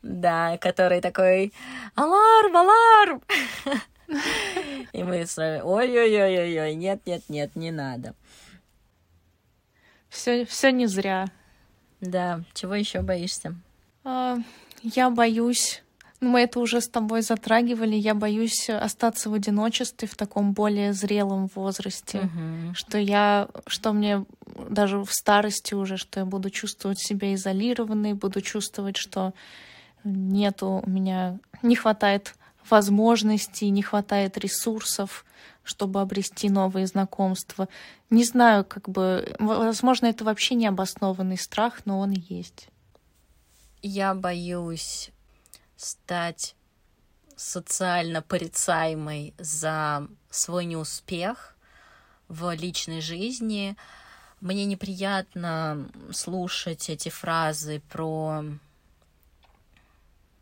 Да, 0.03 0.57
который 0.59 1.01
такой 1.01 1.53
«Аларм, 1.95 2.57
аларм!» 2.57 3.23
И 4.93 5.03
мы 5.03 5.27
с 5.27 5.37
вами 5.37 5.61
«Ой-ой-ой-ой, 5.61 6.75
нет-нет-нет, 6.75 7.57
не 7.57 7.71
надо». 7.71 8.15
Все, 10.09 10.45
все 10.45 10.71
не 10.71 10.87
зря. 10.87 11.27
Да, 12.01 12.43
чего 12.53 12.75
еще 12.75 13.01
боишься? 13.01 13.55
А, 14.05 14.37
я 14.83 15.09
боюсь 15.09 15.82
мы 16.23 16.43
это 16.43 16.61
уже 16.61 16.81
с 16.81 16.89
тобой 16.89 17.23
затрагивали. 17.23 17.97
Я 17.97 18.15
боюсь 18.15 18.71
остаться 18.71 19.29
в 19.29 19.35
одиночестве 19.35 20.09
в 20.09 20.15
таком 20.15 20.53
более 20.53 20.93
зрелом 20.93 21.51
возрасте, 21.55 22.21
угу. 22.21 22.75
что 22.75 22.97
я, 22.99 23.49
что 23.67 23.93
мне 23.93 24.25
даже 24.69 24.99
в 24.99 25.13
старости 25.13 25.75
уже, 25.75 25.97
что 25.97 26.21
я 26.21 26.27
буду 26.27 26.51
чувствовать 26.51 27.01
себя 27.01 27.35
изолированной, 27.35 28.15
буду 28.15 28.41
чувствовать, 28.41 28.97
что 28.97 29.35
нету 30.05 30.83
у 30.87 30.89
меня, 30.89 31.39
не 31.63 31.75
хватает 31.75 32.35
возможностей, 32.71 33.71
не 33.71 33.83
хватает 33.83 34.39
ресурсов, 34.39 35.25
чтобы 35.65 36.01
обрести 36.01 36.49
новые 36.49 36.87
знакомства. 36.87 37.69
Не 38.11 38.25
знаю, 38.25 38.65
как 38.65 38.89
бы, 38.89 39.35
возможно, 39.39 40.07
это 40.07 40.25
вообще 40.25 40.55
не 40.55 40.67
обоснованный 40.67 41.39
страх, 41.39 41.81
но 41.85 41.99
он 41.99 42.13
есть. 42.13 42.69
Я 43.83 44.15
боюсь 44.15 45.11
стать 45.83 46.55
социально 47.37 48.23
порицаемой 48.23 49.35
за 49.39 50.07
свой 50.31 50.65
неуспех 50.65 51.57
в 52.29 52.55
личной 52.55 53.01
жизни. 53.01 53.77
Мне 54.41 54.65
неприятно 54.65 55.89
слушать 56.13 56.89
эти 56.89 57.09
фразы 57.09 57.83
про 57.91 58.45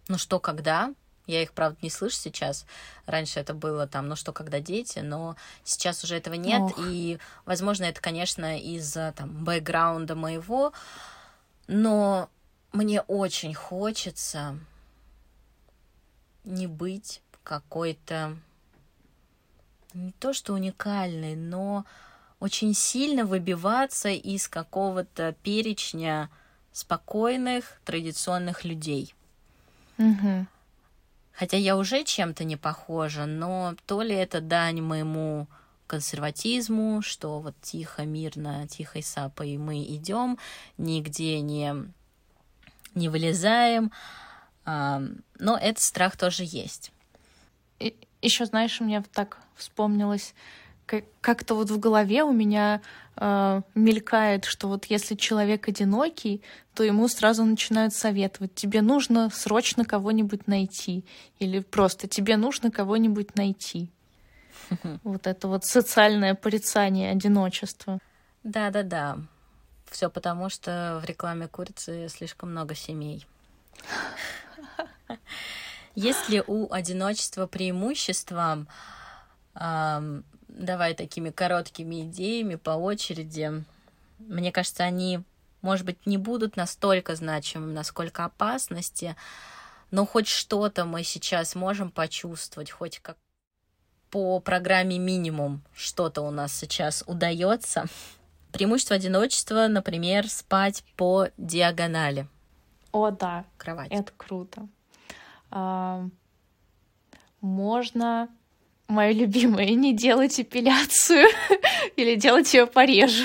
«ну 0.08 0.18
что, 0.18 0.40
когда?», 0.40 0.94
я 1.26 1.42
их, 1.42 1.52
правда, 1.52 1.78
не 1.82 1.90
слышу 1.90 2.16
сейчас. 2.16 2.66
Раньше 3.06 3.38
это 3.38 3.54
было 3.54 3.86
там, 3.86 4.08
ну 4.08 4.16
что, 4.16 4.32
когда 4.32 4.58
дети, 4.58 4.98
но 4.98 5.36
сейчас 5.62 6.02
уже 6.02 6.16
этого 6.16 6.34
нет. 6.34 6.60
Ох. 6.60 6.74
И, 6.78 7.18
возможно, 7.44 7.84
это, 7.84 8.00
конечно, 8.00 8.58
из-за 8.58 9.12
там 9.16 9.44
бэкграунда 9.44 10.16
моего. 10.16 10.72
Но 11.68 12.28
мне 12.72 13.02
очень 13.02 13.54
хочется 13.54 14.58
не 16.44 16.66
быть 16.66 17.22
какой-то 17.42 18.36
не 19.94 20.12
то 20.12 20.32
что 20.32 20.54
уникальной, 20.54 21.34
но 21.34 21.84
очень 22.38 22.74
сильно 22.74 23.24
выбиваться 23.24 24.08
из 24.08 24.48
какого-то 24.48 25.34
перечня 25.42 26.30
спокойных 26.72 27.80
традиционных 27.84 28.64
людей. 28.64 29.14
Угу. 29.98 30.46
Хотя 31.32 31.56
я 31.56 31.76
уже 31.76 32.04
чем-то 32.04 32.44
не 32.44 32.56
похожа, 32.56 33.26
но 33.26 33.74
то 33.86 34.02
ли 34.02 34.14
это 34.14 34.40
дань 34.40 34.80
моему 34.80 35.48
консерватизму, 35.86 37.02
что 37.02 37.40
вот 37.40 37.54
тихо, 37.60 38.04
мирно, 38.04 38.66
тихой 38.68 39.02
сапой 39.02 39.56
мы 39.56 39.82
идем, 39.82 40.38
нигде 40.78 41.40
не, 41.40 41.74
не 42.94 43.08
вылезаем, 43.08 43.90
но 44.64 45.56
этот 45.56 45.80
страх 45.80 46.16
тоже 46.16 46.44
есть. 46.46 46.92
Еще, 48.22 48.44
знаешь, 48.44 48.80
мне 48.80 49.02
так 49.12 49.38
вспомнилось, 49.56 50.34
как-то 51.20 51.54
вот 51.54 51.70
в 51.70 51.78
голове 51.78 52.24
у 52.24 52.32
меня 52.32 52.80
э, 53.16 53.62
мелькает, 53.74 54.44
что 54.44 54.68
вот 54.68 54.86
если 54.86 55.14
человек 55.14 55.68
одинокий, 55.68 56.42
то 56.74 56.82
ему 56.82 57.08
сразу 57.08 57.44
начинают 57.44 57.94
советовать, 57.94 58.54
тебе 58.54 58.82
нужно 58.82 59.30
срочно 59.30 59.84
кого-нибудь 59.84 60.46
найти, 60.46 61.04
или 61.38 61.60
просто 61.60 62.08
тебе 62.08 62.36
нужно 62.36 62.70
кого-нибудь 62.70 63.36
найти. 63.36 63.90
Вот 65.04 65.26
это 65.26 65.48
вот 65.48 65.64
социальное 65.64 66.34
порицание 66.34 67.10
одиночества. 67.10 67.98
Да-да-да. 68.44 69.18
Все 69.90 70.08
потому, 70.08 70.48
что 70.48 71.00
в 71.02 71.04
рекламе 71.04 71.48
курицы 71.48 72.08
слишком 72.08 72.52
много 72.52 72.74
семей. 72.74 73.26
Есть 75.94 76.28
ли 76.28 76.42
у 76.46 76.72
одиночества 76.72 77.46
преимущества? 77.46 78.66
давай 79.54 80.94
такими 80.94 81.30
короткими 81.30 82.02
идеями 82.02 82.56
по 82.56 82.70
очереди. 82.70 83.64
Мне 84.18 84.52
кажется, 84.52 84.84
они, 84.84 85.22
может 85.62 85.86
быть, 85.86 86.06
не 86.06 86.18
будут 86.18 86.56
настолько 86.56 87.14
значимыми, 87.14 87.72
насколько 87.72 88.24
опасности, 88.24 89.16
но 89.90 90.06
хоть 90.06 90.28
что-то 90.28 90.84
мы 90.84 91.02
сейчас 91.02 91.54
можем 91.54 91.90
почувствовать, 91.90 92.70
хоть 92.70 92.98
как 93.00 93.16
по 94.10 94.40
программе 94.40 94.98
минимум 94.98 95.62
что-то 95.74 96.22
у 96.22 96.30
нас 96.30 96.52
сейчас 96.52 97.04
удается. 97.06 97.86
Преимущество 98.52 98.96
одиночества, 98.96 99.68
например, 99.68 100.28
спать 100.28 100.84
по 100.96 101.28
диагонали. 101.38 102.26
О, 102.90 103.10
да. 103.10 103.44
Кровать. 103.56 103.92
Это 103.92 104.12
круто. 104.16 104.68
Можно 107.40 108.28
мое 108.90 109.12
любимое, 109.12 109.70
не 109.70 109.94
делать 109.94 110.38
эпиляцию 110.38 111.26
или 111.96 112.16
делать 112.16 112.52
ее 112.52 112.66
пореже. 112.66 113.24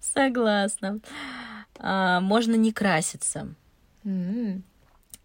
Согласна. 0.00 1.00
А, 1.78 2.20
можно 2.20 2.54
не 2.54 2.72
краситься. 2.72 3.54
Mm. 4.04 4.62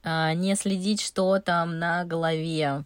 А, 0.04 0.34
не 0.34 0.56
следить, 0.56 1.02
что 1.02 1.40
там 1.40 1.80
на 1.80 2.04
голове. 2.04 2.84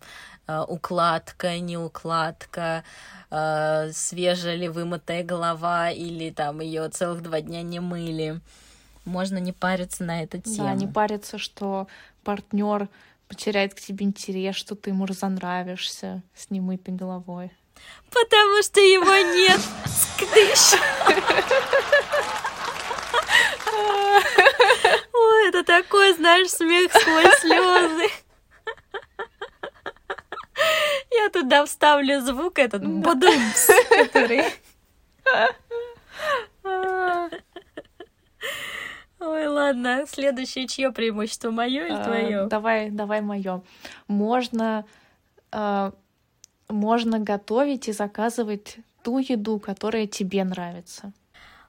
А, 0.47 0.63
укладка, 0.65 1.57
не 1.59 1.77
укладка, 1.77 2.83
а, 3.31 3.89
свежая 3.91 4.55
ли 4.55 4.67
вымытая 4.67 5.23
голова 5.23 5.89
или 5.89 6.29
там 6.29 6.61
ее 6.61 6.89
целых 6.89 7.23
два 7.23 7.41
дня 7.41 7.63
не 7.63 7.79
мыли. 7.79 8.39
Можно 9.05 9.37
не 9.37 9.53
париться 9.53 10.03
на 10.03 10.23
эту 10.23 10.41
тему. 10.41 10.67
Да, 10.67 10.73
не 10.73 10.87
париться, 10.87 11.37
что 11.37 11.87
партнер 12.23 12.89
потеряет 13.27 13.75
к 13.75 13.79
тебе 13.79 14.05
интерес, 14.05 14.55
что 14.55 14.75
ты 14.75 14.89
ему 14.89 15.05
разонравишься 15.05 16.23
с 16.35 16.49
немытой 16.49 16.95
головой. 16.95 17.51
Потому 18.09 18.63
что 18.63 18.79
его 18.79 19.15
нет. 19.35 19.59
Скдыш. 19.85 20.79
Ой, 25.13 25.49
это 25.49 25.63
такой, 25.63 26.13
знаешь, 26.13 26.49
смех 26.49 26.91
сквозь 26.91 27.39
слезы. 27.39 28.07
Я 31.11 31.29
туда 31.29 31.63
вставлю 31.65 32.21
звук 32.21 32.57
этот 32.59 32.85
бадумс, 32.85 33.69
который... 33.89 34.45
Ой, 39.25 39.47
ладно. 39.47 40.05
Следующее 40.07 40.67
чье 40.67 40.91
преимущество, 40.91 41.51
мое 41.51 41.87
или 41.87 42.03
твое? 42.03 42.41
А, 42.41 42.45
давай, 42.47 42.89
давай 42.91 43.21
мое. 43.21 43.63
Можно, 44.07 44.85
а, 45.51 45.93
можно 46.69 47.19
готовить 47.19 47.87
и 47.87 47.93
заказывать 47.93 48.77
ту 49.03 49.19
еду, 49.19 49.59
которая 49.59 50.07
тебе 50.07 50.43
нравится. 50.43 51.11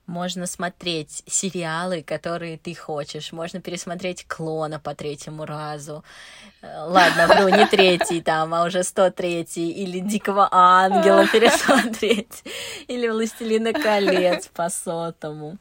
Можно 0.06 0.46
смотреть 0.46 1.24
сериалы, 1.26 2.02
которые 2.02 2.58
ты 2.58 2.74
хочешь. 2.74 3.32
Можно 3.32 3.60
пересмотреть 3.60 4.24
клона 4.28 4.78
по 4.78 4.94
третьему 4.94 5.44
разу. 5.44 6.04
Э, 6.62 6.84
ладно, 6.86 7.26
вру, 7.26 7.48
не 7.48 7.66
третий 7.66 8.20
там, 8.20 8.54
а 8.54 8.64
уже 8.64 8.84
103 8.84 9.42
или 9.56 9.98
Дикого 9.98 10.48
Ангела 10.52 11.26
пересмотреть. 11.32 12.44
Или 12.86 13.08
Властелина 13.08 13.72
колец 13.72 14.46
по 14.46 14.68
сотому. 14.68 15.58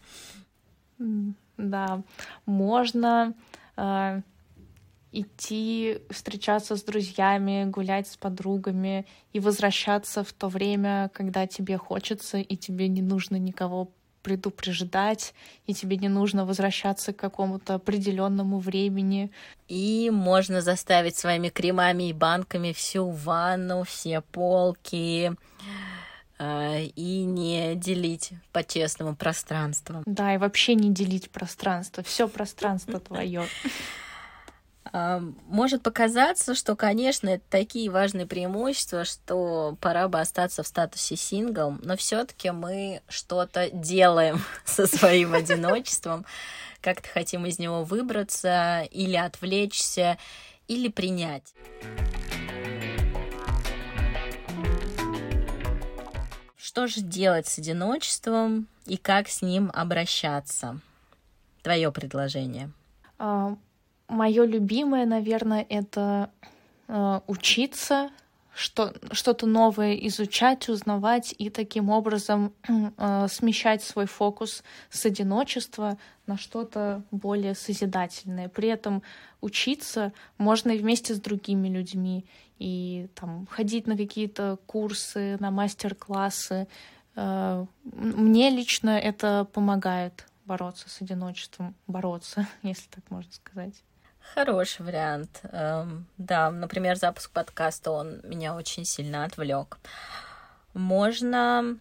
Да, 1.57 2.01
можно 2.45 3.33
э, 3.77 4.21
идти 5.11 5.99
встречаться 6.09 6.75
с 6.75 6.83
друзьями, 6.83 7.65
гулять 7.65 8.07
с 8.07 8.17
подругами 8.17 9.05
и 9.33 9.39
возвращаться 9.39 10.23
в 10.23 10.33
то 10.33 10.49
время, 10.49 11.09
когда 11.13 11.47
тебе 11.47 11.77
хочется, 11.77 12.37
и 12.37 12.57
тебе 12.57 12.87
не 12.87 13.01
нужно 13.01 13.37
никого 13.37 13.89
предупреждать, 14.21 15.35
и 15.67 15.73
тебе 15.75 15.97
не 15.97 16.09
нужно 16.09 16.45
возвращаться 16.45 17.13
к 17.13 17.17
какому-то 17.17 17.75
определенному 17.75 18.57
времени. 18.57 19.29
И 19.67 20.09
можно 20.11 20.61
заставить 20.61 21.15
своими 21.15 21.49
кремами 21.49 22.09
и 22.09 22.13
банками 22.13 22.73
всю 22.73 23.07
ванну, 23.11 23.83
все 23.83 24.21
полки, 24.21 25.31
и 26.39 27.23
не 27.23 27.75
делить 27.75 28.31
по-честному 28.51 29.15
пространство. 29.15 30.03
Да, 30.05 30.33
и 30.33 30.37
вообще 30.37 30.75
не 30.75 30.91
делить 30.91 31.31
пространство. 31.31 32.03
Все 32.03 32.27
пространство 32.27 32.99
твое. 32.99 33.45
А, 34.91 35.21
может 35.47 35.83
показаться, 35.83 36.55
что, 36.55 36.75
конечно, 36.75 37.27
это 37.27 37.43
такие 37.49 37.89
важные 37.89 38.25
преимущества, 38.25 39.03
что 39.03 39.77
пора 39.81 40.07
бы 40.07 40.19
остаться 40.19 40.63
в 40.63 40.67
статусе 40.67 41.17
сингл, 41.17 41.77
но 41.81 41.97
все-таки 41.97 42.51
мы 42.51 43.01
что-то 43.09 43.69
делаем 43.71 44.41
со 44.65 44.87
своим 44.87 45.33
одиночеством, 45.33 46.25
как-то 46.81 47.09
хотим 47.09 47.45
из 47.45 47.59
него 47.59 47.83
выбраться 47.83 48.87
или 48.91 49.15
отвлечься, 49.15 50.17
или 50.67 50.87
принять. 50.87 51.53
Что 56.75 56.87
же 56.87 56.99
делать 56.99 57.47
с 57.47 57.57
одиночеством 57.57 58.67
и 58.85 58.97
как 58.97 59.29
с 59.29 59.41
ним 59.41 59.71
обращаться? 59.73 60.81
Твое 61.63 61.89
предложение. 61.89 62.69
А, 63.17 63.55
Мое 64.09 64.43
любимое, 64.43 65.05
наверное, 65.05 65.65
это 65.69 66.29
а, 66.89 67.23
учиться, 67.27 68.09
что, 68.55 68.93
что-то 69.11 69.45
новое 69.45 69.95
изучать, 70.07 70.69
узнавать 70.69 71.35
и 71.37 71.49
таким 71.49 71.89
образом 71.89 72.53
э, 72.97 73.27
смещать 73.29 73.83
свой 73.83 74.05
фокус 74.05 74.63
с 74.89 75.05
одиночества 75.05 75.97
на 76.25 76.37
что-то 76.37 77.03
более 77.11 77.53
созидательное. 77.53 78.47
При 78.47 78.69
этом 78.69 79.03
учиться 79.41 80.13
можно 80.37 80.71
и 80.71 80.79
вместе 80.79 81.13
с 81.13 81.19
другими 81.19 81.67
людьми, 81.67 82.25
и 82.57 83.09
там 83.13 83.45
ходить 83.47 83.87
на 83.87 83.97
какие-то 83.97 84.57
курсы, 84.65 85.35
на 85.41 85.51
мастер-классы. 85.51 86.67
Э, 87.15 87.65
мне 87.83 88.49
лично 88.49 88.91
это 88.91 89.45
помогает 89.51 90.25
бороться 90.45 90.89
с 90.89 91.01
одиночеством, 91.01 91.75
бороться, 91.87 92.47
если 92.63 92.87
так 92.89 93.03
можно 93.11 93.33
сказать. 93.33 93.83
Хороший 94.33 94.85
вариант. 94.85 95.41
Эм, 95.43 96.07
да, 96.17 96.51
например, 96.51 96.97
запуск 96.97 97.31
подкаста, 97.31 97.91
он 97.91 98.21
меня 98.23 98.55
очень 98.55 98.85
сильно 98.85 99.23
отвлек. 99.23 99.77
Можно 100.73 101.77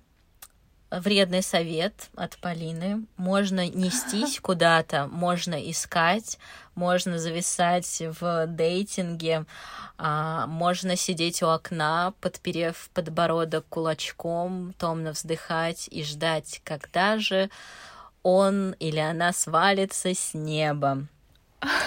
вредный 1.00 1.42
совет 1.42 2.08
от 2.16 2.36
Полины. 2.38 3.06
Можно 3.16 3.68
нестись 3.68 4.40
куда-то, 4.42 5.06
можно 5.08 5.54
искать, 5.70 6.38
можно 6.74 7.18
зависать 7.18 8.02
в 8.20 8.46
дейтинге, 8.46 9.46
а, 9.98 10.46
можно 10.46 10.96
сидеть 10.96 11.42
у 11.42 11.48
окна, 11.48 12.14
подперев 12.20 12.90
подбородок 12.94 13.66
кулачком, 13.68 14.74
томно 14.78 15.12
вздыхать 15.12 15.88
и 15.90 16.02
ждать, 16.04 16.60
когда 16.64 17.18
же 17.18 17.50
он 18.22 18.72
или 18.78 18.98
она 18.98 19.32
свалится 19.32 20.14
с 20.14 20.34
неба. 20.34 21.06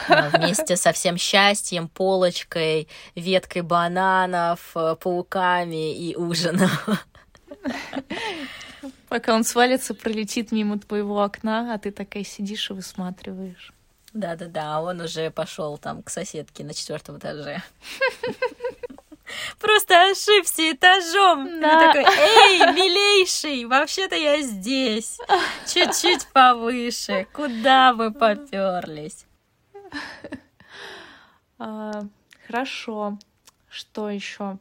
А, 0.07 0.29
вместе 0.29 0.75
со 0.75 0.91
всем 0.91 1.17
счастьем, 1.17 1.87
полочкой, 1.87 2.87
веткой 3.15 3.61
бананов, 3.61 4.71
э, 4.75 4.95
пауками 4.99 5.95
и 5.95 6.15
ужином. 6.15 6.69
Пока 9.09 9.35
он 9.35 9.43
свалится, 9.43 9.93
пролетит 9.93 10.51
мимо 10.51 10.79
твоего 10.79 11.21
окна, 11.23 11.73
а 11.73 11.77
ты 11.77 11.91
такая 11.91 12.23
сидишь 12.23 12.69
и 12.69 12.73
высматриваешь. 12.73 13.73
Да-да-да, 14.13 14.77
а 14.77 14.81
он 14.81 15.01
уже 15.01 15.29
пошел 15.29 15.77
там 15.77 16.01
к 16.01 16.09
соседке 16.09 16.63
на 16.63 16.73
четвертом 16.73 17.19
этаже. 17.19 17.61
Просто 19.59 20.09
ошибся 20.09 20.71
этажом. 20.71 21.59
Да. 21.59 21.93
Такой, 21.93 22.03
эй, 22.03 22.59
милейший, 22.73 23.65
вообще-то 23.65 24.15
я 24.15 24.41
здесь. 24.41 25.19
Чуть-чуть 25.67 26.27
повыше. 26.33 27.27
Куда 27.33 27.93
вы 27.93 28.11
поперлись? 28.11 29.26
А, 31.59 32.03
хорошо. 32.45 33.17
Что 33.67 34.11
еще? 34.11 34.59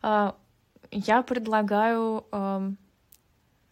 А, 0.00 0.34
я 0.90 1.22
предлагаю, 1.22 2.24
а, 2.32 2.70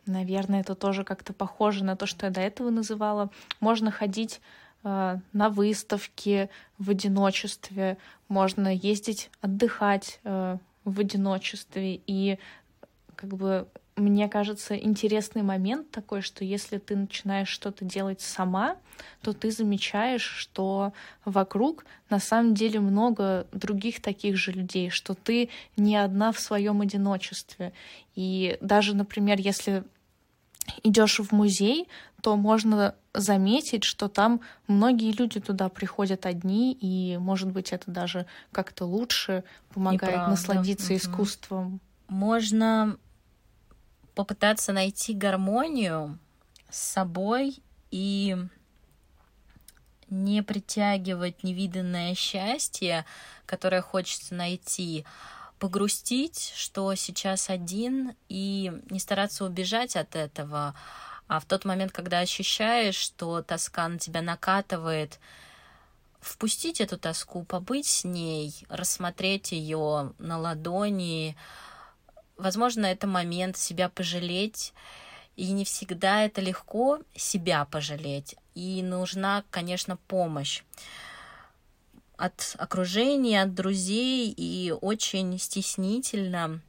наверное, 0.04 0.60
это 0.60 0.74
тоже 0.74 1.02
как-то 1.02 1.32
похоже 1.32 1.84
на 1.84 1.96
то, 1.96 2.04
что 2.04 2.26
я 2.26 2.32
до 2.32 2.42
этого 2.42 2.68
называла. 2.68 3.30
Можно 3.60 3.90
ходить 3.90 4.42
а, 4.84 5.20
на 5.32 5.48
выставки 5.48 6.50
в 6.78 6.90
одиночестве, 6.90 7.98
можно 8.28 8.72
ездить 8.72 9.30
отдыхать 9.40 10.20
а, 10.24 10.58
в 10.84 11.00
одиночестве. 11.00 12.00
И 12.06 12.38
как 13.16 13.30
бы 13.30 13.66
мне 13.96 14.28
кажется, 14.28 14.76
интересный 14.76 15.42
момент 15.42 15.90
такой, 15.90 16.20
что 16.20 16.44
если 16.44 16.76
ты 16.78 16.96
начинаешь 16.96 17.48
что-то 17.48 17.84
делать 17.84 18.20
сама, 18.20 18.76
то 19.22 19.32
ты 19.32 19.50
замечаешь, 19.50 20.22
что 20.22 20.92
вокруг 21.24 21.86
на 22.10 22.18
самом 22.18 22.54
деле 22.54 22.80
много 22.80 23.46
других 23.52 24.02
таких 24.02 24.36
же 24.36 24.52
людей, 24.52 24.90
что 24.90 25.14
ты 25.14 25.48
не 25.76 25.96
одна 25.96 26.32
в 26.32 26.38
своем 26.38 26.82
одиночестве. 26.82 27.72
И 28.14 28.58
даже, 28.60 28.94
например, 28.94 29.38
если 29.40 29.82
идешь 30.82 31.18
в 31.18 31.32
музей, 31.32 31.88
то 32.20 32.36
можно 32.36 32.94
заметить, 33.14 33.84
что 33.84 34.08
там 34.08 34.40
многие 34.66 35.12
люди 35.12 35.40
туда 35.40 35.68
приходят 35.68 36.26
одни, 36.26 36.76
и, 36.78 37.16
может 37.16 37.50
быть, 37.50 37.72
это 37.72 37.90
даже 37.90 38.26
как-то 38.52 38.84
лучше 38.84 39.44
помогает 39.72 40.28
насладиться 40.28 40.94
искусством. 40.94 41.80
Можно 42.08 42.98
попытаться 44.16 44.72
найти 44.72 45.12
гармонию 45.12 46.18
с 46.70 46.78
собой 46.78 47.58
и 47.90 48.34
не 50.08 50.42
притягивать 50.42 51.44
невиданное 51.44 52.14
счастье, 52.14 53.04
которое 53.44 53.82
хочется 53.82 54.34
найти, 54.34 55.04
погрустить, 55.58 56.52
что 56.56 56.94
сейчас 56.94 57.50
один, 57.50 58.14
и 58.28 58.72
не 58.88 58.98
стараться 58.98 59.44
убежать 59.44 59.96
от 59.96 60.16
этого, 60.16 60.74
а 61.28 61.38
в 61.38 61.44
тот 61.44 61.66
момент, 61.66 61.92
когда 61.92 62.20
ощущаешь, 62.20 62.96
что 62.96 63.42
тоска 63.42 63.86
на 63.86 63.98
тебя 63.98 64.22
накатывает, 64.22 65.20
впустить 66.20 66.80
эту 66.80 66.98
тоску, 66.98 67.44
побыть 67.44 67.86
с 67.86 68.04
ней, 68.04 68.54
рассмотреть 68.70 69.52
ее 69.52 70.14
на 70.18 70.38
ладони, 70.38 71.36
возможно, 72.36 72.86
это 72.86 73.06
момент 73.06 73.56
себя 73.56 73.88
пожалеть, 73.88 74.72
и 75.36 75.52
не 75.52 75.64
всегда 75.64 76.24
это 76.24 76.40
легко 76.40 77.00
себя 77.14 77.64
пожалеть, 77.66 78.36
и 78.54 78.82
нужна, 78.82 79.44
конечно, 79.50 79.96
помощь 80.08 80.62
от 82.16 82.54
окружения, 82.58 83.42
от 83.42 83.54
друзей, 83.54 84.32
и 84.34 84.72
очень 84.80 85.38
стеснительно 85.38 86.60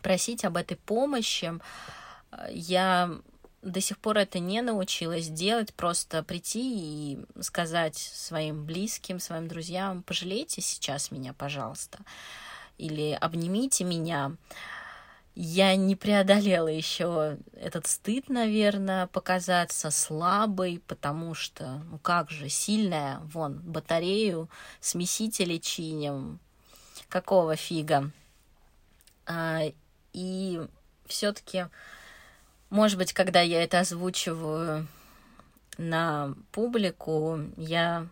просить 0.00 0.44
об 0.44 0.56
этой 0.56 0.76
помощи. 0.78 1.52
Я 2.48 3.10
до 3.62 3.80
сих 3.82 3.98
пор 3.98 4.16
это 4.16 4.38
не 4.38 4.62
научилась 4.62 5.28
делать, 5.28 5.74
просто 5.74 6.22
прийти 6.22 6.62
и 6.62 7.18
сказать 7.42 7.98
своим 7.98 8.64
близким, 8.64 9.20
своим 9.20 9.48
друзьям, 9.48 10.02
пожалейте 10.02 10.62
сейчас 10.62 11.10
меня, 11.10 11.34
пожалуйста, 11.34 11.98
или 12.78 13.12
обнимите 13.20 13.84
меня 13.84 14.32
я 15.34 15.76
не 15.76 15.96
преодолела 15.96 16.68
еще 16.68 17.38
этот 17.54 17.86
стыд, 17.86 18.28
наверное, 18.28 19.06
показаться 19.06 19.90
слабой, 19.90 20.82
потому 20.86 21.34
что, 21.34 21.82
ну 21.90 21.98
как 21.98 22.30
же, 22.30 22.48
сильная, 22.48 23.20
вон, 23.20 23.58
батарею, 23.60 24.48
смесители 24.80 25.58
чиним, 25.58 26.40
какого 27.08 27.56
фига. 27.56 28.10
А, 29.26 29.60
и 30.12 30.60
все-таки, 31.06 31.66
может 32.68 32.98
быть, 32.98 33.12
когда 33.12 33.40
я 33.40 33.62
это 33.62 33.80
озвучиваю 33.80 34.88
на 35.78 36.34
публику, 36.52 37.40
я 37.56 38.06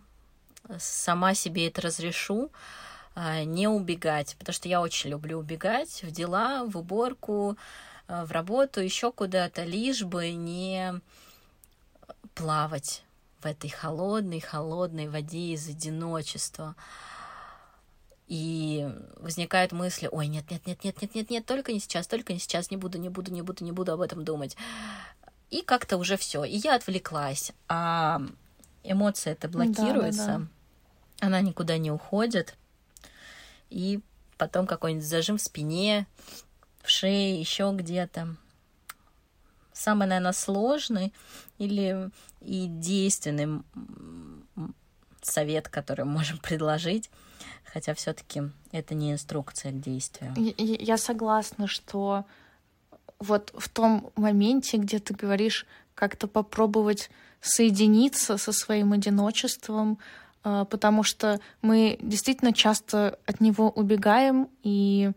сама 0.77 1.33
себе 1.33 1.67
это 1.67 1.81
разрешу, 1.81 2.51
не 3.43 3.67
убегать, 3.67 4.35
потому 4.39 4.53
что 4.53 4.69
я 4.69 4.81
очень 4.81 5.09
люблю 5.09 5.39
убегать 5.39 6.03
в 6.03 6.11
дела, 6.11 6.63
в 6.65 6.77
уборку, 6.77 7.57
а, 8.07 8.25
в 8.25 8.31
работу, 8.31 8.81
еще 8.81 9.11
куда-то, 9.11 9.63
лишь 9.63 10.03
бы 10.03 10.31
не 10.31 10.93
плавать 12.33 13.03
в 13.41 13.45
этой 13.45 13.69
холодной, 13.69 14.39
холодной 14.39 15.09
воде 15.09 15.53
из 15.53 15.67
одиночества. 15.67 16.75
И 18.27 18.87
возникают 19.17 19.71
мысли, 19.71 20.07
ой, 20.11 20.27
нет, 20.27 20.49
нет, 20.51 20.65
нет, 20.67 20.83
нет, 20.83 21.01
нет, 21.01 21.15
нет, 21.15 21.29
нет, 21.29 21.45
только 21.45 21.73
не 21.73 21.79
сейчас, 21.79 22.07
только 22.07 22.31
не 22.31 22.39
сейчас, 22.39 22.71
не 22.71 22.77
буду, 22.77 22.99
не 22.99 23.09
буду, 23.09 23.31
не 23.31 23.41
буду, 23.41 23.63
не 23.63 23.71
буду 23.71 23.91
об 23.91 24.01
этом 24.01 24.23
думать. 24.23 24.55
И 25.49 25.61
как-то 25.61 25.97
уже 25.97 26.15
все. 26.15 26.43
И 26.43 26.57
я 26.57 26.75
отвлеклась. 26.75 27.51
А 27.67 28.21
эмоция 28.83 29.33
это 29.33 29.49
блокируется, 29.49 30.25
да, 30.25 30.37
да, 30.37 30.45
да. 31.19 31.27
она 31.27 31.41
никуда 31.41 31.77
не 31.77 31.91
уходит 31.91 32.55
и 33.69 33.99
потом 34.37 34.67
какой-нибудь 34.67 35.05
зажим 35.05 35.37
в 35.37 35.41
спине, 35.41 36.07
в 36.81 36.89
шее, 36.89 37.39
еще 37.39 37.71
где-то. 37.73 38.35
Самый, 39.73 40.07
наверное, 40.07 40.33
сложный 40.33 41.13
или 41.57 42.09
и 42.41 42.67
действенный 42.67 43.63
совет, 45.21 45.69
который 45.69 46.05
мы 46.05 46.13
можем 46.13 46.37
предложить, 46.37 47.09
хотя 47.65 47.93
все-таки 47.93 48.43
это 48.71 48.95
не 48.95 49.11
инструкция 49.11 49.71
к 49.71 49.79
действию. 49.79 50.33
Я 50.57 50.97
согласна, 50.97 51.67
что 51.67 52.25
вот 53.19 53.51
в 53.57 53.69
том 53.69 54.11
моменте, 54.15 54.77
где 54.77 54.99
ты 54.99 55.13
говоришь, 55.13 55.65
как-то 55.93 56.27
попробовать 56.27 57.09
соединиться 57.41 58.37
со 58.37 58.51
своим 58.51 58.93
одиночеством, 58.93 59.99
потому 60.43 61.03
что 61.03 61.39
мы 61.61 61.97
действительно 62.01 62.53
часто 62.53 63.19
от 63.25 63.41
него 63.41 63.69
убегаем, 63.69 64.47
и 64.63 65.11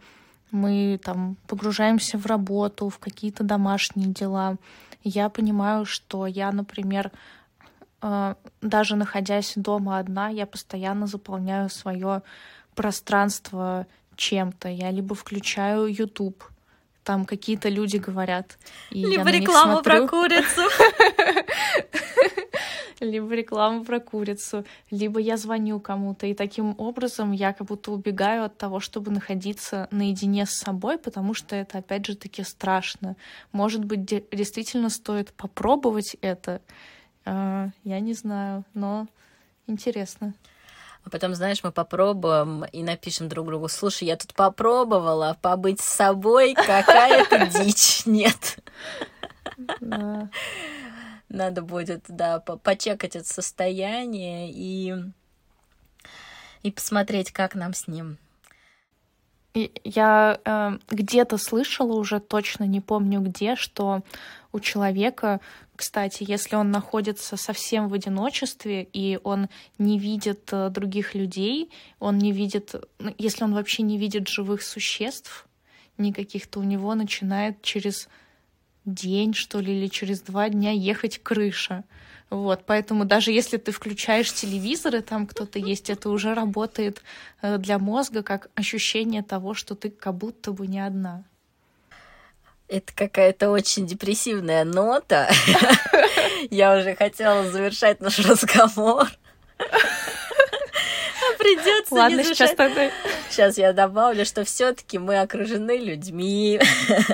мы 0.50 1.00
там 1.02 1.36
погружаемся 1.46 2.18
в 2.18 2.26
работу, 2.26 2.88
в 2.88 2.98
какие-то 2.98 3.42
домашние 3.42 4.08
дела. 4.08 4.56
Я 5.02 5.28
понимаю, 5.28 5.84
что 5.84 6.26
я, 6.26 6.52
например, 6.52 7.10
а, 8.00 8.36
даже 8.60 8.96
находясь 8.96 9.54
дома 9.56 9.98
одна, 9.98 10.28
я 10.28 10.44
постоянно 10.46 11.06
заполняю 11.06 11.70
свое 11.70 12.22
пространство 12.74 13.86
чем-то. 14.16 14.68
Я 14.68 14.90
либо 14.90 15.14
включаю 15.14 15.86
YouTube, 15.86 16.44
там 17.04 17.24
какие-то 17.24 17.68
люди 17.68 17.96
говорят. 17.96 18.58
И 18.90 19.04
либо 19.04 19.30
реклама 19.30 19.82
про 19.82 20.06
курицу. 20.06 20.62
либо 23.04 23.34
реклама 23.34 23.84
про 23.84 24.00
курицу, 24.00 24.64
либо 24.90 25.20
я 25.20 25.36
звоню 25.36 25.80
кому-то. 25.80 26.26
И 26.26 26.34
таким 26.34 26.74
образом 26.78 27.32
я 27.32 27.52
как 27.52 27.66
будто 27.66 27.92
убегаю 27.92 28.44
от 28.44 28.56
того, 28.56 28.80
чтобы 28.80 29.10
находиться 29.10 29.88
наедине 29.90 30.46
с 30.46 30.50
собой, 30.50 30.98
потому 30.98 31.34
что 31.34 31.56
это, 31.56 31.78
опять 31.78 32.06
же, 32.06 32.16
таки 32.16 32.42
страшно. 32.42 33.16
Может 33.52 33.84
быть, 33.84 34.04
действительно 34.04 34.90
стоит 34.90 35.32
попробовать 35.32 36.16
это. 36.20 36.60
А, 37.24 37.68
я 37.84 38.00
не 38.00 38.14
знаю, 38.14 38.64
но 38.74 39.06
интересно. 39.66 40.34
А 41.04 41.10
потом, 41.10 41.34
знаешь, 41.34 41.62
мы 41.64 41.72
попробуем 41.72 42.64
и 42.64 42.82
напишем 42.82 43.28
друг 43.28 43.46
другу, 43.46 43.68
слушай, 43.68 44.04
я 44.04 44.16
тут 44.16 44.34
попробовала 44.34 45.36
побыть 45.42 45.80
с 45.80 45.84
собой, 45.84 46.54
какая-то 46.54 47.46
дичь, 47.64 48.06
нет. 48.06 48.58
Надо 51.32 51.62
будет, 51.62 52.04
да, 52.08 52.40
почекать 52.40 53.16
это 53.16 53.26
состояние 53.26 54.50
и, 54.52 54.94
и 56.62 56.70
посмотреть, 56.70 57.32
как 57.32 57.54
нам 57.54 57.72
с 57.72 57.88
ним. 57.88 58.18
Я 59.54 60.38
э, 60.44 60.78
где-то 60.90 61.38
слышала, 61.38 61.94
уже 61.94 62.20
точно 62.20 62.64
не 62.64 62.82
помню 62.82 63.20
где, 63.20 63.56
что 63.56 64.02
у 64.52 64.60
человека, 64.60 65.40
кстати, 65.74 66.22
если 66.28 66.54
он 66.56 66.70
находится 66.70 67.38
совсем 67.38 67.88
в 67.88 67.94
одиночестве 67.94 68.86
и 68.92 69.18
он 69.24 69.48
не 69.78 69.98
видит 69.98 70.50
э, 70.52 70.68
других 70.68 71.14
людей, 71.14 71.70
он 71.98 72.18
не 72.18 72.32
видит, 72.32 72.74
ну, 72.98 73.14
если 73.16 73.44
он 73.44 73.54
вообще 73.54 73.82
не 73.82 73.96
видит 73.96 74.28
живых 74.28 74.62
существ 74.62 75.46
никаких, 75.96 76.46
то 76.46 76.60
у 76.60 76.62
него 76.62 76.94
начинает 76.94 77.62
через 77.62 78.10
день, 78.84 79.34
что 79.34 79.60
ли, 79.60 79.76
или 79.78 79.88
через 79.88 80.20
два 80.20 80.48
дня 80.48 80.72
ехать 80.72 81.20
крыша. 81.22 81.84
Вот, 82.30 82.64
поэтому 82.64 83.04
даже 83.04 83.30
если 83.30 83.58
ты 83.58 83.72
включаешь 83.72 84.32
телевизор, 84.32 84.96
и 84.96 85.00
там 85.00 85.26
кто-то 85.26 85.58
есть, 85.58 85.90
это 85.90 86.08
уже 86.08 86.32
работает 86.32 87.02
э, 87.42 87.58
для 87.58 87.78
мозга 87.78 88.22
как 88.22 88.48
ощущение 88.54 89.22
того, 89.22 89.52
что 89.52 89.74
ты 89.74 89.90
как 89.90 90.14
будто 90.14 90.52
бы 90.52 90.66
не 90.66 90.80
одна. 90.80 91.24
Это 92.68 92.90
какая-то 92.94 93.50
очень 93.50 93.86
депрессивная 93.86 94.64
нота. 94.64 95.30
Я 96.50 96.74
уже 96.78 96.94
хотела 96.94 97.50
завершать 97.50 98.00
наш 98.00 98.18
разговор. 98.18 99.08
Придется 101.42 101.94
Ладно, 101.94 102.22
сейчас 102.22 102.54
тогда... 102.54 102.90
Сейчас 103.28 103.58
я 103.58 103.72
добавлю, 103.72 104.24
что 104.24 104.44
все-таки 104.44 104.98
мы 104.98 105.20
окружены 105.20 105.76
людьми. 105.78 106.60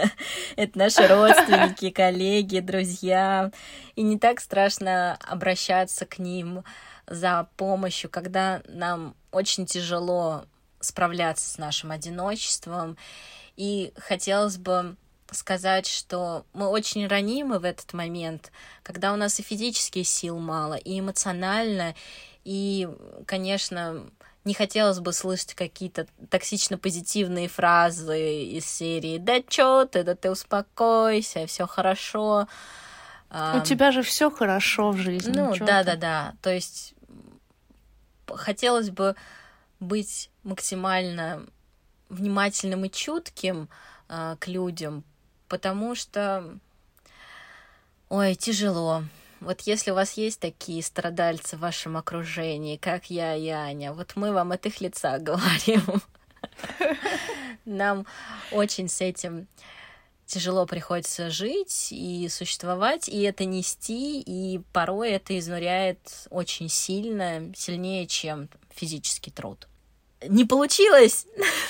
Это 0.57 0.79
наши 0.79 1.07
родственники, 1.07 1.89
коллеги, 1.89 2.59
друзья. 2.61 3.51
И 3.97 4.03
не 4.03 4.19
так 4.19 4.41
страшно 4.41 5.17
обращаться 5.27 6.05
к 6.05 6.19
ним 6.19 6.63
за 7.07 7.49
помощью, 7.57 8.11
когда 8.11 8.61
нам 8.69 9.15
очень 9.33 9.65
тяжело 9.65 10.45
справляться 10.81 11.49
с 11.49 11.57
нашим 11.57 11.91
одиночеством. 11.91 12.99
И 13.57 13.95
хотелось 13.97 14.59
бы 14.59 14.97
сказать, 15.31 15.87
что 15.87 16.45
мы 16.53 16.69
очень 16.69 17.07
ранимы 17.07 17.61
в 17.61 17.65
этот 17.65 17.95
момент, 17.95 18.53
когда 18.83 19.15
у 19.15 19.17
нас 19.17 19.41
и 19.41 19.43
физических 19.43 20.07
сил 20.07 20.39
мало, 20.39 20.75
и 20.75 21.01
эмоционально, 21.01 21.95
и, 22.45 22.89
конечно, 23.27 24.09
не 24.49 24.55
хотелось 24.55 24.99
бы 24.99 25.13
слышать 25.13 25.53
какие-то 25.53 26.07
токсично-позитивные 26.31 27.49
фразы 27.49 28.45
из 28.45 28.65
серии 28.65 29.19
«Да 29.19 29.43
чё 29.47 29.85
ты, 29.85 30.03
да 30.05 30.15
ты 30.15 30.31
успокойся, 30.31 31.47
все 31.47 31.67
хорошо». 31.67 32.49
У 33.31 33.61
тебя 33.61 33.93
же 33.93 34.03
все 34.03 34.31
хорошо 34.31 34.91
в 34.93 34.97
жизни. 34.97 35.33
Ну, 35.37 35.55
да-да-да. 35.55 36.33
То 36.41 36.49
есть 36.51 36.95
хотелось 38.27 38.89
бы 38.89 39.17
быть 39.81 40.31
максимально 40.45 41.45
внимательным 42.09 42.87
и 42.87 42.91
чутким 42.91 43.69
э, 44.09 44.37
к 44.41 44.49
людям, 44.49 45.05
потому 45.47 45.95
что, 45.95 46.59
ой, 48.09 48.35
тяжело. 48.35 49.05
Вот 49.41 49.63
если 49.63 49.91
у 49.91 49.95
вас 49.95 50.15
есть 50.15 50.41
такие 50.41 50.83
страдальцы 50.83 51.57
в 51.57 51.61
вашем 51.61 51.97
окружении, 51.97 52.77
как 52.77 53.11
я 53.11 53.37
и 53.37 53.49
Аня, 53.49 53.93
вот 53.93 54.17
мы 54.17 54.33
вам 54.33 54.53
от 54.53 54.67
их 54.67 54.81
лица 54.81 55.19
говорим. 55.19 55.83
Нам 57.65 58.07
очень 58.51 58.89
с 58.89 59.01
этим 59.01 59.47
тяжело 60.27 60.67
приходится 60.67 61.31
жить 61.31 61.89
и 61.91 62.29
существовать, 62.29 63.09
и 63.09 63.23
это 63.23 63.45
нести, 63.45 64.21
и 64.21 64.61
порой 64.73 65.13
это 65.13 65.39
изнуряет 65.39 66.27
очень 66.31 66.69
сильно, 66.69 67.53
сильнее, 67.55 68.07
чем 68.07 68.49
физический 68.71 69.31
труд 69.31 69.69
не 70.27 70.45
получилось 70.45 71.27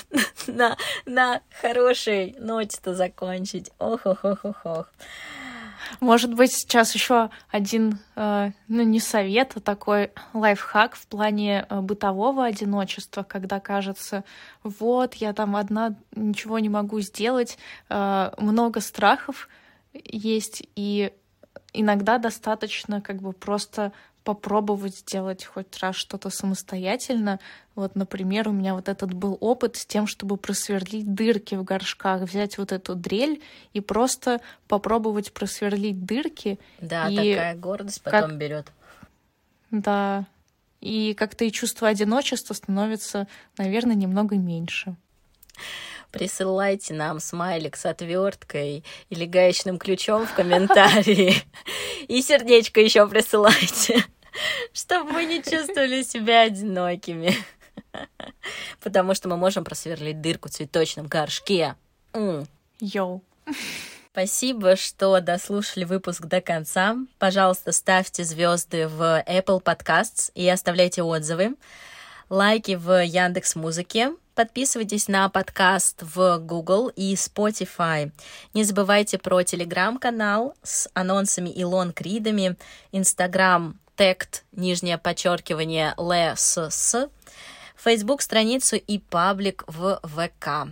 на, 0.47 0.77
на 1.05 1.41
хорошей 1.61 2.35
ноте-то 2.39 2.95
закончить. 2.95 3.71
Ох, 3.79 4.05
ох, 4.05 4.23
ох, 4.23 4.39
ох, 4.43 4.65
ох. 4.65 4.93
Может 5.99 6.33
быть, 6.33 6.51
сейчас 6.51 6.93
еще 6.93 7.29
один, 7.49 7.99
э, 8.15 8.51
ну 8.67 8.83
не 8.83 8.99
совет, 8.99 9.53
а 9.55 9.59
такой 9.59 10.11
лайфхак 10.33 10.95
в 10.95 11.07
плане 11.07 11.65
э, 11.69 11.81
бытового 11.81 12.45
одиночества, 12.45 13.23
когда 13.23 13.59
кажется, 13.59 14.23
вот 14.63 15.15
я 15.15 15.33
там 15.33 15.55
одна 15.55 15.95
ничего 16.15 16.59
не 16.59 16.69
могу 16.69 16.99
сделать, 17.01 17.57
э, 17.89 18.31
много 18.37 18.81
страхов 18.81 19.49
есть, 19.93 20.63
и 20.75 21.11
иногда 21.73 22.17
достаточно 22.17 23.01
как 23.01 23.21
бы 23.21 23.33
просто 23.33 23.91
попробовать 24.23 24.97
сделать 24.97 25.45
хоть 25.45 25.77
раз 25.79 25.95
что-то 25.95 26.29
самостоятельно. 26.29 27.39
Вот, 27.75 27.95
например, 27.95 28.49
у 28.49 28.51
меня 28.51 28.73
вот 28.75 28.89
этот 28.89 29.13
был 29.13 29.37
опыт 29.39 29.77
с 29.77 29.85
тем, 29.85 30.07
чтобы 30.07 30.37
просверлить 30.37 31.13
дырки 31.13 31.55
в 31.55 31.63
горшках, 31.63 32.21
взять 32.23 32.57
вот 32.57 32.71
эту 32.71 32.95
дрель 32.95 33.41
и 33.73 33.81
просто 33.81 34.41
попробовать 34.67 35.33
просверлить 35.33 36.05
дырки. 36.05 36.59
Да, 36.79 37.09
и 37.09 37.15
такая 37.15 37.55
гордость 37.55 38.01
потом 38.03 38.31
как... 38.31 38.37
берет. 38.37 38.71
Да. 39.71 40.25
И 40.81 41.13
как-то 41.13 41.45
и 41.45 41.51
чувство 41.51 41.87
одиночества 41.87 42.53
становится, 42.53 43.27
наверное, 43.57 43.95
немного 43.95 44.35
меньше. 44.35 44.95
Присылайте 46.11 46.93
нам 46.93 47.19
смайлик 47.19 47.75
с 47.75 47.85
отверткой 47.85 48.83
или 49.09 49.25
гаечным 49.25 49.77
ключом 49.77 50.25
в 50.25 50.33
комментарии. 50.33 51.35
И 52.07 52.21
сердечко 52.21 52.81
еще 52.81 53.07
присылайте 53.07 54.03
чтобы 54.73 55.11
мы 55.11 55.25
не 55.25 55.41
чувствовали 55.41 56.03
себя 56.03 56.41
одинокими. 56.41 57.35
Потому 58.81 59.13
что 59.13 59.29
мы 59.29 59.37
можем 59.37 59.63
просверлить 59.63 60.21
дырку 60.21 60.49
в 60.49 60.51
цветочном 60.51 61.07
горшке. 61.07 61.75
Йоу. 62.79 63.23
Спасибо, 64.11 64.75
что 64.75 65.19
дослушали 65.21 65.85
выпуск 65.85 66.25
до 66.25 66.41
конца. 66.41 66.97
Пожалуйста, 67.19 67.71
ставьте 67.71 68.23
звезды 68.23 68.87
в 68.87 69.23
Apple 69.27 69.61
Podcasts 69.61 70.31
и 70.33 70.47
оставляйте 70.49 71.03
отзывы. 71.03 71.55
Лайки 72.29 72.75
в 72.75 73.03
Яндекс 73.03 73.55
Музыке. 73.55 74.11
Подписывайтесь 74.35 75.07
на 75.07 75.27
подкаст 75.29 76.03
в 76.03 76.37
Google 76.37 76.89
и 76.89 77.15
Spotify. 77.15 78.11
Не 78.53 78.63
забывайте 78.63 79.17
про 79.17 79.41
телеграм-канал 79.41 80.53
с 80.61 80.87
анонсами 80.93 81.49
и 81.49 81.63
лонг-ридами, 81.63 82.55
Инстаграм 82.91 83.79
тект, 83.95 84.43
нижнее 84.51 84.99
подчеркивание, 84.99 85.95
ЛСС, 85.97 87.07
Facebook 87.75 88.21
страницу 88.21 88.75
и 88.75 88.99
паблик 88.99 89.63
в 89.65 89.99
ВК. 90.03 90.71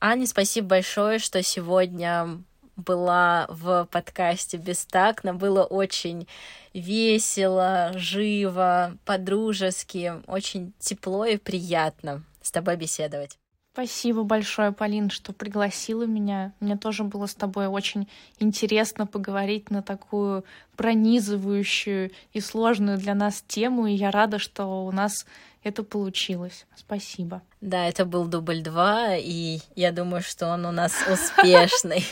Аня, 0.00 0.26
спасибо 0.26 0.68
большое, 0.68 1.18
что 1.18 1.42
сегодня 1.42 2.42
была 2.84 3.46
в 3.48 3.88
подкасте 3.90 4.56
Бестакна. 4.56 5.34
Было 5.34 5.64
очень 5.64 6.26
весело, 6.74 7.92
живо, 7.94 8.96
по-дружески, 9.04 10.14
очень 10.26 10.72
тепло 10.78 11.24
и 11.24 11.36
приятно 11.36 12.22
с 12.40 12.50
тобой 12.50 12.76
беседовать. 12.76 13.38
Спасибо 13.74 14.22
большое, 14.22 14.70
Полин, 14.70 15.08
что 15.08 15.32
пригласила 15.32 16.04
меня. 16.04 16.52
Мне 16.60 16.76
тоже 16.76 17.04
было 17.04 17.24
с 17.24 17.34
тобой 17.34 17.68
очень 17.68 18.06
интересно 18.38 19.06
поговорить 19.06 19.70
на 19.70 19.82
такую 19.82 20.44
пронизывающую 20.76 22.10
и 22.34 22.40
сложную 22.40 22.98
для 22.98 23.14
нас 23.14 23.42
тему, 23.48 23.86
и 23.86 23.92
я 23.92 24.10
рада, 24.10 24.38
что 24.38 24.84
у 24.84 24.92
нас 24.92 25.24
это 25.62 25.82
получилось. 25.82 26.66
Спасибо. 26.76 27.42
Да, 27.60 27.86
это 27.88 28.04
был 28.04 28.24
дубль 28.24 28.62
два, 28.62 29.16
и 29.16 29.60
я 29.76 29.92
думаю, 29.92 30.22
что 30.22 30.48
он 30.48 30.66
у 30.66 30.72
нас 30.72 30.92
успешный. 31.10 32.04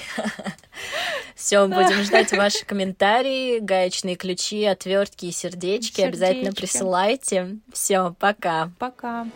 Все, 1.35 1.67
будем 1.67 2.03
ждать 2.03 2.33
ваши 2.33 2.65
комментарии, 2.65 3.59
гаечные 3.59 4.17
ключи, 4.17 4.65
отвертки 4.65 5.27
и 5.27 5.33
сердечки. 5.33 6.03
Обязательно 6.03 6.53
присылайте. 6.53 7.59
Все, 7.73 8.15
пока. 8.19 8.71
Пока. 8.79 9.27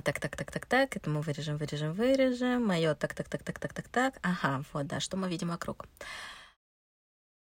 Так, 0.00 0.20
так, 0.20 0.36
так, 0.36 0.50
так, 0.50 0.66
так, 0.66 0.96
это 0.96 1.10
мы 1.10 1.20
вырежем, 1.20 1.56
вырежем, 1.56 1.92
вырежем. 1.92 2.66
Мое 2.66 2.94
так, 2.94 3.14
так, 3.14 3.28
так, 3.28 3.42
так, 3.42 3.58
так, 3.58 3.72
так, 3.72 3.88
так. 3.88 4.14
Ага, 4.22 4.64
вот, 4.72 4.86
да, 4.86 5.00
что 5.00 5.16
мы 5.16 5.28
видим 5.28 5.48
вокруг. 5.48 5.86